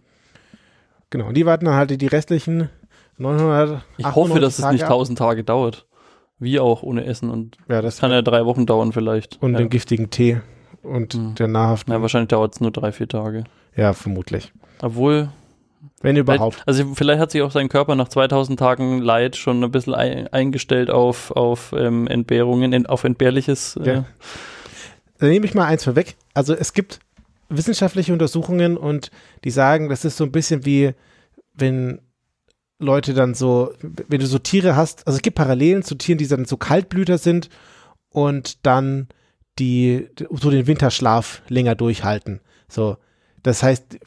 Genau, 1.09 1.27
und 1.27 1.35
die 1.37 1.45
warten 1.45 1.65
dann 1.65 1.75
halt 1.75 1.99
die 2.01 2.07
restlichen 2.07 2.69
900 3.17 3.81
Ich 3.97 4.05
hoffe, 4.05 4.39
dass 4.39 4.55
es 4.57 4.61
Tage 4.61 4.73
nicht 4.73 4.83
ab. 4.83 4.91
1000 4.91 5.17
Tage 5.17 5.43
dauert. 5.43 5.85
Wie 6.41 6.59
auch 6.59 6.83
ohne 6.83 7.03
Essen 7.05 7.29
und 7.29 7.57
Ja, 7.67 7.81
das 7.81 7.99
kann 7.99 8.11
ja 8.11 8.21
drei 8.21 8.45
Wochen 8.45 8.65
dauern 8.65 8.93
vielleicht. 8.93 9.41
und 9.41 9.53
ja. 9.53 9.57
den 9.57 9.69
giftigen 9.69 10.09
Tee 10.09 10.39
und 10.83 11.13
Hm. 11.13 11.35
der 11.35 11.47
nahrhaften. 11.47 11.91
ja, 11.91 12.01
wahrscheinlich 12.01 12.29
dauert 12.29 12.53
es 12.55 12.61
nur 12.61 12.71
drei, 12.71 12.91
vier 12.91 13.07
Tage. 13.07 13.43
ja, 13.75 13.93
vermutlich. 13.93 14.51
Obwohl, 14.81 15.29
Wenn 16.01 16.15
überhaupt. 16.17 16.61
also 16.65 16.93
vielleicht 16.95 17.19
hat 17.19 17.31
sich 17.31 17.41
auch 17.41 17.51
sein 17.51 17.69
Körper 17.69 17.95
nach 17.95 18.07
2000 18.09 18.57
Tagen 18.59 18.99
Leid 18.99 19.35
schon 19.35 19.63
ein 19.63 19.71
bisschen 19.71 19.93
ein, 19.93 20.27
eingestellt 20.29 20.89
auf, 20.89 21.31
auf 21.31 21.73
ähm, 21.77 22.07
Entbehrungen, 22.07 22.71
ent, 22.73 22.89
auf 22.89 23.03
entbehrliches. 23.03 23.75
Äh, 23.77 23.87
Ja. 23.95 24.05
Dann 25.19 25.29
nehme 25.29 25.45
ich 25.45 25.53
mal 25.53 25.65
eins 25.65 25.83
vorweg. 25.83 26.15
Also 26.33 26.53
es 26.53 26.71
gibt 26.73 26.99
wissenschaftliche 27.49 28.13
Untersuchungen 28.13 28.77
und 28.77 29.11
die 29.43 29.51
sagen, 29.51 29.89
das 29.89 30.05
ist 30.05 30.15
so 30.15 30.23
ein 30.23 30.31
bisschen 30.31 30.65
wie, 30.65 30.93
wenn 31.53 31.99
Leute 32.79 33.13
dann 33.13 33.33
so, 33.33 33.73
wenn 33.81 34.21
du 34.21 34.25
so 34.27 34.39
Tiere 34.39 34.77
hast, 34.77 35.05
also 35.07 35.17
es 35.17 35.21
gibt 35.21 35.35
Parallelen 35.35 35.83
zu 35.83 35.95
Tieren, 35.95 36.17
die 36.19 36.27
dann 36.27 36.45
so 36.45 36.55
Kaltblüter 36.55 37.17
sind 37.17 37.49
und 38.09 38.65
dann 38.65 39.09
die 39.59 40.07
so 40.31 40.49
den 40.49 40.67
Winterschlaf 40.67 41.41
länger 41.47 41.75
durchhalten. 41.75 42.39
So, 42.67 42.97
das 43.43 43.63
heißt, 43.63 43.99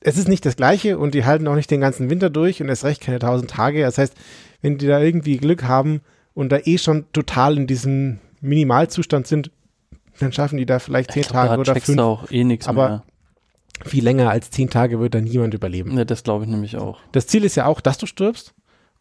es 0.00 0.18
ist 0.18 0.28
nicht 0.28 0.44
das 0.44 0.56
Gleiche 0.56 0.98
und 0.98 1.14
die 1.14 1.24
halten 1.24 1.46
auch 1.48 1.54
nicht 1.54 1.70
den 1.70 1.80
ganzen 1.80 2.10
Winter 2.10 2.30
durch 2.30 2.60
und 2.60 2.68
erst 2.68 2.84
recht 2.84 3.00
keine 3.00 3.18
tausend 3.18 3.50
Tage. 3.50 3.82
Das 3.82 3.98
heißt, 3.98 4.14
wenn 4.60 4.78
die 4.78 4.86
da 4.86 5.00
irgendwie 5.00 5.36
Glück 5.36 5.64
haben 5.64 6.00
und 6.34 6.50
da 6.50 6.58
eh 6.58 6.78
schon 6.78 7.06
total 7.12 7.56
in 7.56 7.66
diesem 7.66 8.18
Minimalzustand 8.40 9.26
sind, 9.26 9.50
dann 10.18 10.32
schaffen 10.32 10.58
die 10.58 10.66
da 10.66 10.78
vielleicht 10.78 11.12
zehn 11.12 11.22
Tage 11.22 11.58
oder 11.58 11.74
fünf. 11.76 11.98
auch 11.98 12.30
eh 12.30 12.44
nichts 12.44 12.66
Aber 12.66 12.88
mehr. 12.88 13.02
Viel 13.84 14.04
länger 14.04 14.30
als 14.30 14.50
zehn 14.50 14.70
Tage 14.70 15.00
wird 15.00 15.14
da 15.14 15.20
niemand 15.20 15.54
überleben. 15.54 15.96
Ja, 15.96 16.04
das 16.04 16.22
glaube 16.22 16.44
ich 16.44 16.50
nämlich 16.50 16.76
auch. 16.76 17.00
Das 17.12 17.26
Ziel 17.26 17.44
ist 17.44 17.56
ja 17.56 17.66
auch, 17.66 17.80
dass 17.80 17.98
du 17.98 18.06
stirbst 18.06 18.54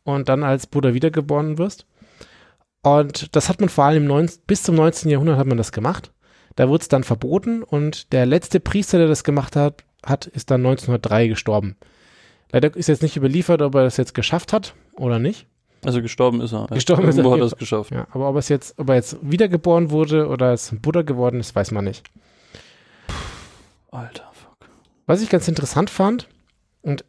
und 0.04 0.30
dann 0.30 0.44
als 0.44 0.66
Buddha 0.66 0.94
wiedergeboren 0.94 1.58
wirst. 1.58 1.86
Und 2.84 3.36
das 3.36 3.50
hat 3.50 3.60
man 3.60 3.70
vor 3.70 3.86
allem 3.86 4.04
im 4.04 4.08
19, 4.08 4.44
bis 4.48 4.64
zum 4.64 4.76
19. 4.76 5.10
Jahrhundert 5.10 5.38
hat 5.38 5.48
man 5.48 5.58
das 5.58 5.72
gemacht. 5.72 6.12
Da 6.56 6.68
wurde 6.68 6.82
es 6.82 6.88
dann 6.90 7.04
verboten 7.04 7.64
und 7.64 8.12
der 8.12 8.26
letzte 8.26 8.60
Priester, 8.60 8.98
der 8.98 9.08
das 9.08 9.24
gemacht 9.24 9.56
hat, 9.56 9.84
hat 10.06 10.26
ist 10.26 10.52
dann 10.52 10.62
1903 10.62 11.28
gestorben. 11.28 11.78
Leider 12.52 12.76
ist 12.76 12.88
jetzt 12.88 13.04
nicht 13.04 13.16
überliefert, 13.16 13.62
ob 13.62 13.76
er 13.76 13.84
das 13.84 13.98
jetzt 13.98 14.14
geschafft 14.14 14.52
hat 14.52 14.74
oder 14.98 15.20
nicht. 15.20 15.48
Also 15.86 16.02
gestorben 16.02 16.42
ist 16.42 16.54
er. 16.54 16.68
Gestorben 16.68 17.08
ist 17.08 17.16
er, 17.18 17.24
Irgendwo 17.24 17.34
hat 17.34 17.40
er 17.40 17.46
es 17.46 17.56
geschafft. 17.56 17.92
Ja, 17.92 18.08
aber 18.12 18.30
ob 18.30 18.36
es 18.36 18.50
jetzt, 18.50 18.78
ob 18.78 18.90
er 18.90 18.96
jetzt 18.96 19.18
wiedergeboren 19.22 19.90
wurde 19.90 20.28
oder 20.28 20.54
es 20.54 20.72
ein 20.72 20.82
Buddha 20.82 21.04
geworden 21.04 21.40
ist, 21.40 21.56
weiß 21.56 21.72
man 21.72 21.86
nicht. 21.86 22.04
Alter, 23.90 24.30
fuck. 24.34 24.70
Was 25.06 25.22
ich 25.22 25.30
ganz 25.30 25.48
interessant 25.48 25.90
fand, 25.90 26.28
und 26.82 27.06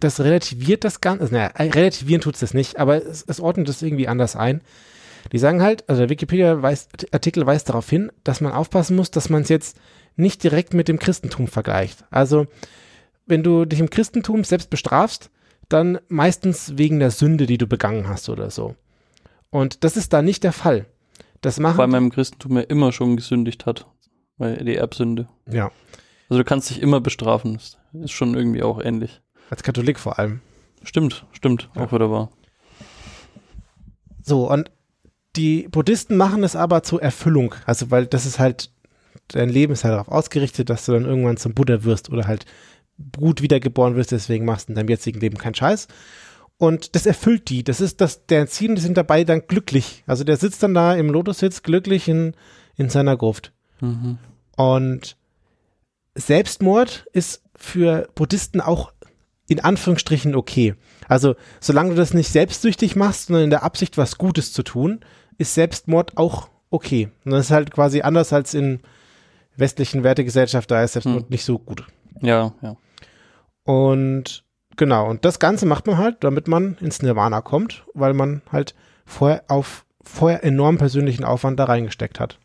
das 0.00 0.20
relativiert 0.20 0.84
das 0.84 1.00
Ganze, 1.00 1.22
also, 1.22 1.34
naja, 1.34 1.50
relativieren 1.56 2.20
tut 2.20 2.34
es 2.34 2.40
das 2.40 2.54
nicht, 2.54 2.78
aber 2.78 3.04
es, 3.04 3.24
es 3.26 3.40
ordnet 3.40 3.68
das 3.68 3.82
irgendwie 3.82 4.08
anders 4.08 4.36
ein. 4.36 4.60
Die 5.32 5.38
sagen 5.38 5.62
halt, 5.62 5.88
also 5.88 6.02
der 6.02 6.10
Wikipedia-Artikel 6.10 7.46
weist 7.46 7.68
darauf 7.68 7.88
hin, 7.88 8.12
dass 8.22 8.40
man 8.40 8.52
aufpassen 8.52 8.96
muss, 8.96 9.10
dass 9.10 9.28
man 9.28 9.42
es 9.42 9.48
jetzt 9.48 9.78
nicht 10.14 10.42
direkt 10.42 10.72
mit 10.72 10.88
dem 10.88 10.98
Christentum 10.98 11.48
vergleicht. 11.48 12.04
Also, 12.10 12.46
wenn 13.26 13.42
du 13.42 13.64
dich 13.64 13.80
im 13.80 13.90
Christentum 13.90 14.44
selbst 14.44 14.70
bestrafst, 14.70 15.30
dann 15.68 15.98
meistens 16.08 16.78
wegen 16.78 17.00
der 17.00 17.10
Sünde, 17.10 17.46
die 17.46 17.58
du 17.58 17.66
begangen 17.66 18.08
hast 18.08 18.28
oder 18.28 18.50
so. 18.50 18.76
Und 19.50 19.82
das 19.84 19.96
ist 19.96 20.12
da 20.12 20.22
nicht 20.22 20.44
der 20.44 20.52
Fall. 20.52 20.86
Das 21.40 21.58
machen 21.58 21.78
Weil 21.78 21.88
man 21.88 22.04
im 22.04 22.10
Christentum 22.10 22.56
ja 22.56 22.62
immer 22.62 22.92
schon 22.92 23.16
gesündigt 23.16 23.66
hat. 23.66 23.86
Weil 24.38 24.64
die 24.64 24.76
Erbsünde. 24.76 25.28
ja, 25.50 25.70
Also 26.28 26.38
du 26.38 26.44
kannst 26.44 26.70
dich 26.70 26.80
immer 26.80 27.00
bestrafen. 27.00 27.54
Das 27.54 27.76
ist 27.92 28.12
schon 28.12 28.34
irgendwie 28.34 28.62
auch 28.62 28.80
ähnlich. 28.80 29.22
Als 29.50 29.62
Katholik 29.62 29.98
vor 29.98 30.18
allem. 30.18 30.40
Stimmt, 30.82 31.24
stimmt, 31.32 31.68
Ja. 31.74 31.84
auch 31.84 31.92
wieder 31.92 32.10
wahr. 32.10 32.30
So, 34.22 34.50
und 34.50 34.70
die 35.36 35.68
Buddhisten 35.68 36.16
machen 36.16 36.42
es 36.42 36.56
aber 36.56 36.82
zur 36.82 37.02
Erfüllung. 37.02 37.54
Also, 37.64 37.90
weil 37.90 38.06
das 38.06 38.26
ist 38.26 38.38
halt, 38.38 38.70
dein 39.28 39.48
Leben 39.48 39.72
ist 39.72 39.84
halt 39.84 39.94
darauf 39.94 40.08
ausgerichtet, 40.08 40.70
dass 40.70 40.86
du 40.86 40.92
dann 40.92 41.04
irgendwann 41.04 41.36
zum 41.36 41.54
Buddha 41.54 41.84
wirst 41.84 42.10
oder 42.10 42.26
halt 42.26 42.46
gut 43.18 43.42
wiedergeboren 43.42 43.94
wirst, 43.94 44.12
deswegen 44.12 44.46
machst 44.46 44.68
du 44.68 44.72
in 44.72 44.76
deinem 44.76 44.88
jetzigen 44.88 45.20
Leben 45.20 45.36
keinen 45.36 45.54
Scheiß. 45.54 45.86
Und 46.58 46.94
das 46.94 47.04
erfüllt 47.04 47.50
die. 47.50 47.62
Das 47.62 47.82
ist 47.82 48.00
das, 48.00 48.24
der 48.26 48.46
Ziel, 48.46 48.74
die 48.74 48.80
sind 48.80 48.96
dabei 48.96 49.24
dann 49.24 49.42
glücklich. 49.46 50.02
Also 50.06 50.24
der 50.24 50.38
sitzt 50.38 50.62
dann 50.62 50.72
da 50.72 50.94
im 50.94 51.10
Lotussitz 51.10 51.62
glücklich 51.62 52.08
in, 52.08 52.32
in 52.76 52.88
seiner 52.88 53.16
Gruft. 53.18 53.52
Mhm. 53.82 54.16
Und 54.56 55.18
Selbstmord 56.14 57.06
ist 57.12 57.42
für 57.54 58.08
Buddhisten 58.14 58.62
auch 58.62 58.92
in 59.48 59.60
Anführungsstrichen 59.60 60.34
okay. 60.34 60.74
Also, 61.08 61.34
solange 61.60 61.90
du 61.90 61.96
das 61.96 62.14
nicht 62.14 62.30
selbstsüchtig 62.30 62.96
machst, 62.96 63.26
sondern 63.26 63.44
in 63.44 63.50
der 63.50 63.62
Absicht, 63.62 63.96
was 63.96 64.18
Gutes 64.18 64.52
zu 64.52 64.62
tun, 64.62 65.00
ist 65.38 65.54
Selbstmord 65.54 66.16
auch 66.16 66.48
okay. 66.70 67.08
Und 67.24 67.32
das 67.32 67.46
ist 67.46 67.50
halt 67.52 67.70
quasi 67.70 68.00
anders 68.02 68.32
als 68.32 68.54
in 68.54 68.80
westlichen 69.56 70.02
Wertegesellschaft, 70.04 70.70
da 70.70 70.82
ist 70.82 70.92
Selbstmord 70.94 71.24
Hm. 71.24 71.30
nicht 71.30 71.44
so 71.44 71.58
gut. 71.58 71.84
Ja, 72.20 72.52
ja. 72.62 72.76
Und 73.64 74.44
genau, 74.76 75.08
und 75.08 75.24
das 75.24 75.38
Ganze 75.38 75.66
macht 75.66 75.86
man 75.86 75.98
halt, 75.98 76.22
damit 76.24 76.48
man 76.48 76.76
ins 76.80 77.02
Nirvana 77.02 77.40
kommt, 77.40 77.84
weil 77.94 78.14
man 78.14 78.42
halt 78.50 78.74
vorher 79.04 79.44
auf 79.48 79.84
vorher 80.02 80.44
enorm 80.44 80.78
persönlichen 80.78 81.24
Aufwand 81.24 81.58
da 81.58 81.64
reingesteckt 81.64 82.20
hat. 82.20 82.38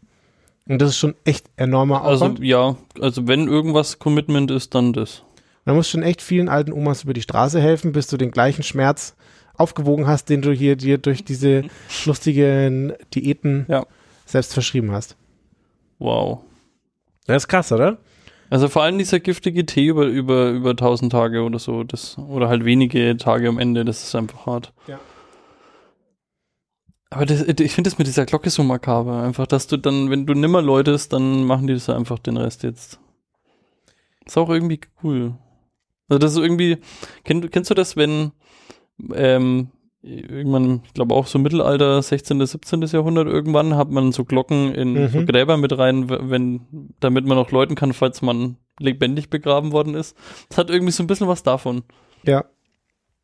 Und 0.68 0.82
das 0.82 0.90
ist 0.92 0.98
schon 0.98 1.16
echt 1.26 1.50
enormer 1.58 2.04
Also 2.04 2.26
Aufwand. 2.26 2.40
ja, 2.44 2.76
also 3.00 3.28
wenn 3.28 3.48
irgendwas 3.48 4.00
Commitment 4.00 4.50
ist, 4.50 4.74
dann 4.74 4.94
das. 4.94 5.24
Man 5.66 5.76
muss 5.76 5.90
schon 5.90 6.04
echt 6.04 6.22
vielen 6.22 6.50
alten 6.50 6.74
Omas 6.74 7.04
über 7.04 7.14
die 7.14 7.22
Straße 7.22 7.62
helfen, 7.62 7.92
bis 7.92 8.08
du 8.08 8.18
den 8.18 8.32
gleichen 8.32 8.64
Schmerz 8.64 9.16
aufgewogen 9.56 10.08
hast, 10.08 10.30
den 10.30 10.42
du 10.42 10.52
hier 10.52 10.76
dir 10.76 10.98
durch 10.98 11.24
diese 11.24 11.64
lustigen 12.06 12.94
Diäten 13.14 13.66
Ja. 13.70 13.86
selbst 14.26 14.54
verschrieben 14.54 14.92
hast. 14.92 15.16
Wow. 16.00 16.40
Das 17.28 17.44
ist 17.44 17.48
krass, 17.48 17.72
oder? 17.72 17.98
Also 18.50 18.68
vor 18.68 18.82
allem 18.84 18.98
dieser 18.98 19.20
giftige 19.20 19.66
Tee 19.66 19.86
über, 19.88 20.06
über, 20.06 20.50
über 20.50 20.72
1000 20.72 21.12
Tage 21.12 21.44
oder 21.44 21.60
so, 21.60 21.84
das, 21.84 22.18
oder 22.18 22.50
halt 22.50 22.66
wenige 22.66 23.16
Tage 23.18 23.48
am 23.48 23.60
Ende, 23.60 23.86
das 23.86 24.04
ist 24.04 24.16
einfach 24.16 24.46
hart. 24.46 24.74
Ja. 24.88 25.00
Aber 27.12 27.26
das, 27.26 27.42
ich 27.44 27.74
finde 27.74 27.90
das 27.90 27.98
mit 27.98 28.08
dieser 28.08 28.26
Glocke 28.26 28.50
so 28.50 28.64
makaber. 28.64 29.22
Einfach, 29.22 29.46
dass 29.46 29.68
du 29.68 29.78
dann, 29.78 30.10
wenn 30.10 30.26
du 30.26 30.34
nimmer 30.34 30.62
läutest, 30.62 31.14
dann 31.14 31.44
machen 31.44 31.68
die 31.68 31.74
das 31.74 31.90
einfach 31.90 32.20
den 32.20 32.38
Rest 32.38 32.64
jetzt. 32.64 33.00
Ist 34.26 34.38
auch 34.38 34.50
irgendwie 34.50 34.80
cool. 35.04 35.34
Also 36.12 36.20
das 36.20 36.34
ist 36.34 36.40
irgendwie, 36.40 36.78
kenn, 37.24 37.50
kennst 37.52 37.70
du 37.70 37.74
das, 37.74 37.96
wenn 37.96 38.32
ähm, 39.14 39.70
irgendwann, 40.02 40.82
ich 40.86 40.94
glaube 40.94 41.16
auch 41.16 41.26
so 41.26 41.40
Mittelalter, 41.40 42.02
16., 42.02 42.46
17. 42.46 42.82
Jahrhundert 42.82 43.28
irgendwann, 43.28 43.76
hat 43.78 43.90
man 43.92 44.12
so 44.12 44.26
Glocken 44.26 44.76
in 44.76 45.08
so 45.10 45.20
Mhm. 45.20 45.26
Gräber 45.26 45.56
mit 45.56 45.78
rein, 45.78 46.10
wenn, 46.10 46.90
damit 47.00 47.26
man 47.26 47.38
auch 47.38 47.52
läuten 47.52 47.76
kann, 47.76 47.94
falls 47.94 48.22
man 48.22 48.58
lebendig 48.78 49.30
begraben 49.30 49.72
worden 49.72 49.96
ist. 49.96 50.18
Das 50.50 50.58
hat 50.58 50.70
irgendwie 50.70 50.92
so 50.92 51.02
ein 51.02 51.08
bisschen 51.08 51.30
was 51.30 51.44
davon. 51.44 51.84
Ja. 52.24 52.44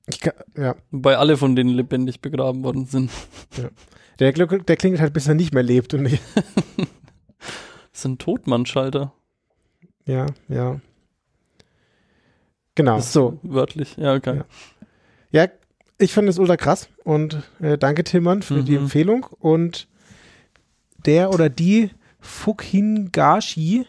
Ich 0.07 0.21
kann, 0.21 0.33
ja. 0.55 0.75
Wobei 0.91 1.17
alle 1.17 1.35
von 1.35 1.57
denen 1.57 1.71
lebendig 1.71 2.21
begraben 2.21 2.63
worden 2.63 2.85
sind. 2.85 3.11
Der, 4.19 4.31
Glück- 4.33 4.65
der 4.65 4.77
klingelt 4.77 5.01
halt, 5.01 5.11
bis 5.11 5.27
er 5.27 5.33
nicht 5.35 5.53
mehr 5.53 5.63
lebt. 5.63 5.93
Und 5.93 6.05
ich, 6.05 6.21
Das 7.91 8.01
sind 8.03 8.19
Totmannschalter. 8.21 9.11
ja, 10.05 10.27
ja. 10.47 10.79
Genau, 12.77 12.99
so. 12.99 13.39
Wörtlich. 13.41 13.97
Ja, 13.97 14.13
okay. 14.13 14.37
Ja. 15.31 15.43
Ja, 15.43 15.49
ich 15.97 16.13
fand 16.13 16.29
es 16.29 16.37
ultra 16.37 16.57
krass 16.57 16.89
und 17.03 17.41
äh, 17.59 17.75
danke 17.77 18.03
Tillmann 18.03 18.43
für 18.43 18.61
die 18.61 18.73
Mhm. 18.73 18.83
Empfehlung. 18.83 19.25
Und 19.39 19.87
der 21.07 21.31
oder 21.33 21.49
die 21.49 21.89
Fukhingashi 22.19 23.85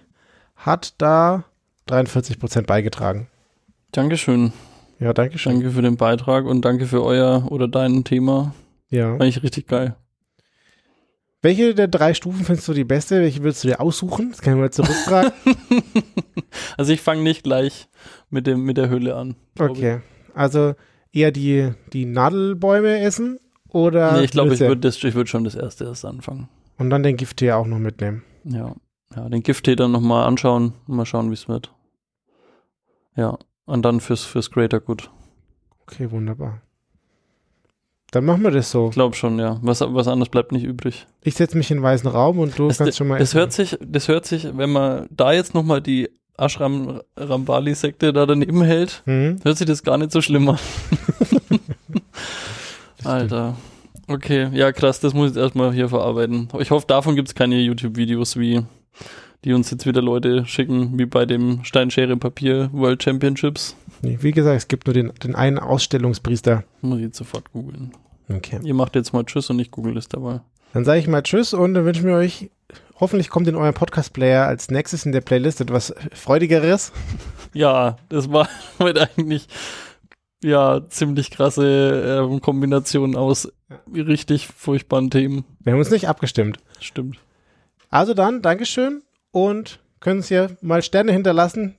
hat 0.57 0.95
da 0.99 1.45
43 1.87 2.39
Prozent 2.39 2.67
beigetragen. 2.67 3.29
Dankeschön. 3.93 4.53
Ja, 4.99 5.13
danke 5.13 5.39
schön. 5.39 5.53
Danke 5.53 5.71
für 5.71 5.83
den 5.83 5.97
Beitrag 5.97 6.47
und 6.47 6.63
danke 6.65 6.87
für 6.87 7.05
euer 7.05 7.47
oder 7.53 7.69
dein 7.69 8.05
Thema. 8.05 8.55
Ja. 8.89 9.13
Eigentlich 9.13 9.43
richtig 9.43 9.67
geil. 9.69 9.95
Welche 11.41 11.75
der 11.75 11.87
drei 11.89 12.15
Stufen 12.15 12.45
findest 12.45 12.67
du 12.67 12.73
die 12.73 12.85
beste? 12.85 13.21
Welche 13.21 13.43
würdest 13.43 13.63
du 13.63 13.69
dir 13.69 13.81
aussuchen? 13.81 14.31
Das 14.31 14.41
kann 14.43 14.55
ich 14.55 14.61
mal 14.61 14.71
zurückfragen. 14.71 15.33
Also 16.77 16.93
ich 16.93 17.01
fange 17.01 17.23
nicht 17.23 17.43
gleich 17.43 17.89
mit, 18.31 18.47
dem, 18.47 18.63
mit 18.63 18.77
der 18.79 18.89
Hülle 18.89 19.17
an. 19.17 19.37
glaub 19.55 19.73
ich. 19.73 19.79
okay. 19.79 20.01
Also 20.35 20.75
eher 21.13 21.31
die, 21.31 21.73
die 21.93 22.07
Nadelbäume 22.07 23.01
essen 23.01 23.39
oder 23.69 24.13
Nee, 24.13 24.25
ich 24.25 24.31
glaube, 24.31 24.55
ich 24.55 24.61
würde 24.61 24.91
würd 24.91 25.29
schon 25.29 25.45
das 25.45 25.55
erste 25.55 25.85
erst 25.85 26.05
anfangen. 26.05 26.49
und 26.79 26.91
dann 26.91 27.03
den 27.03 27.17
Gifttee 27.17 27.53
auch 27.53 27.67
noch 27.67 27.79
mitnehmen. 27.79 28.23
Ja. 28.45 28.75
Ja, 29.15 29.29
den 29.29 29.43
Gifttee 29.43 29.77
dann 29.77 29.93
nochmal 29.93 30.27
anschauen 30.27 30.75
und 30.87 30.97
mal 30.97 31.07
schauen, 31.07 31.31
wie 31.31 31.35
es 31.35 31.49
wird. 31.49 31.75
Ja. 33.17 33.39
Und 33.65 33.83
dann 33.85 34.01
fürs, 34.01 34.25
fürs 34.25 34.51
Greater 34.51 34.81
Good. 34.81 35.11
Okay, 35.83 36.11
wunderbar. 36.11 36.63
Dann 38.11 38.25
machen 38.25 38.43
wir 38.43 38.51
das 38.51 38.71
so. 38.71 38.87
Ich 38.89 38.95
glaube 38.95 39.15
schon, 39.17 39.39
ja. 39.39 39.59
Was, 39.63 39.81
was 39.83 40.09
anderes 40.09 40.31
bleibt 40.31 40.53
nicht 40.53 40.65
übrig. 40.65 41.07
Ich 41.23 41.35
setze 41.35 41.57
mich 41.59 41.71
in 41.71 41.79
den 41.79 41.83
weißen 41.83 42.09
Raum 42.09 42.39
und 42.39 42.59
du 42.59 42.69
Das, 42.69 42.79
kannst 42.79 42.97
schon 42.97 43.09
mal 43.09 43.19
das 43.19 43.31
essen. 43.31 43.39
hört 43.39 43.53
sich, 43.53 43.77
das 43.87 44.09
hört 44.09 44.25
sich, 44.25 44.49
wenn 44.57 44.71
man 44.71 45.07
da 45.11 45.33
jetzt 45.33 45.53
nochmal 45.55 45.83
die 45.83 46.09
Ashram 46.39 47.03
Rambali 47.17 47.75
Sekte 47.75 48.13
da 48.13 48.25
daneben 48.25 48.63
hält, 48.63 49.03
Hm? 49.05 49.41
hört 49.43 49.59
sich 49.59 49.67
das 49.67 49.83
gar 49.83 49.99
nicht 49.99 50.13
so 50.13 50.23
schlimm 50.23 50.49
an. 50.49 50.59
Alter. 53.05 53.57
Okay, 54.07 54.49
ja 54.53 54.73
krass, 54.73 55.01
das 55.01 55.13
muss 55.13 55.31
ich 55.31 55.37
jetzt 55.37 55.43
erstmal 55.43 55.73
hier 55.73 55.89
verarbeiten. 55.89 56.49
Ich 56.61 56.71
hoffe, 56.71 56.87
davon 56.87 57.15
gibt 57.15 57.29
es 57.29 57.35
keine 57.35 57.57
YouTube-Videos, 57.61 58.39
wie 58.39 58.63
die 59.45 59.53
uns 59.53 59.71
jetzt 59.71 59.87
wieder 59.87 60.03
Leute 60.03 60.47
schicken, 60.47 60.99
wie 60.99 61.07
bei 61.07 61.27
dem 61.27 61.63
Steinschere 61.63 62.17
Papier 62.17 62.71
World 62.73 63.03
Championships. 63.03 63.77
Nee, 64.03 64.19
wie 64.21 64.33
gesagt, 64.33 64.57
es 64.57 64.69
gibt 64.69 64.87
nur 64.87 64.95
den, 64.95 65.13
den 65.23 65.35
einen 65.35 65.59
Ausstellungspriester. 65.59 66.65
Muss 66.81 66.99
ich 66.99 67.05
jetzt 67.05 67.19
sofort 67.19 67.53
googeln. 67.53 67.93
Okay. 68.29 68.61
Ihr 68.63 68.75
macht 68.75 68.95
jetzt 68.95 69.13
mal 69.13 69.25
Tschüss 69.25 69.51
und 69.51 69.59
ich 69.59 69.71
google 69.71 69.95
das 69.95 70.09
dabei. 70.09 70.41
Dann 70.73 70.85
sage 70.85 71.01
ich 71.01 71.09
mal 71.09 71.23
Tschüss 71.23 71.55
und 71.55 71.75
dann 71.75 71.85
wünschen 71.85 72.07
wir 72.07 72.15
euch, 72.15 72.51
hoffentlich 73.01 73.31
kommt 73.31 73.49
in 73.49 73.57
eurem 73.57 73.75
Podcast-Player 73.75 74.47
als 74.47 74.71
nächstes 74.71 75.07
in 75.07 75.13
der 75.13 75.23
Playlist 75.23 75.61
etwas 75.61 75.95
Freudigeres. 76.13 76.93
Ja, 77.55 77.97
das 78.11 78.31
war 78.31 78.47
heute 78.79 79.09
eigentlich 79.17 79.49
ja 80.45 80.87
ziemlich 80.91 81.31
krasse 81.31 82.27
ähm, 82.31 82.43
Kombination 82.43 83.17
aus 83.17 83.51
richtig 83.93 84.47
furchtbaren 84.47 85.11
Themen. 85.11 85.47
Wir 85.61 85.73
haben 85.73 85.81
uns 85.81 85.91
nicht 85.91 86.09
abgestimmt. 86.09 86.59
Stimmt. 86.79 87.19
Also 87.89 88.13
dann, 88.13 88.43
Dankeschön 88.43 89.03
und 89.31 89.81
können 90.01 90.19
uns 90.19 90.29
hier 90.29 90.57
mal 90.61 90.83
Sterne 90.83 91.13
hinterlassen, 91.13 91.77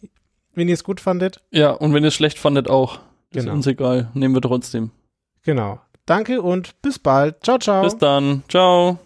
wenn 0.54 0.68
ihr 0.68 0.74
es 0.74 0.84
gut 0.84 1.00
fandet. 1.00 1.42
Ja, 1.52 1.72
und 1.72 1.94
wenn 1.94 2.04
ihr 2.04 2.08
es 2.10 2.16
schlecht 2.16 2.40
fandet 2.40 2.70
auch, 2.70 2.96
ist 3.32 3.44
Genau. 3.44 3.54
uns 3.54 3.68
egal, 3.68 4.10
nehmen 4.14 4.34
wir 4.36 4.42
trotzdem. 4.42 4.92
Genau. 5.44 5.80
Danke 6.06 6.42
und 6.42 6.82
bis 6.82 6.98
bald. 7.00 7.44
Ciao, 7.44 7.60
ciao. 7.60 7.84
Bis 7.84 7.98
dann. 7.98 8.44
Ciao. 8.50 8.98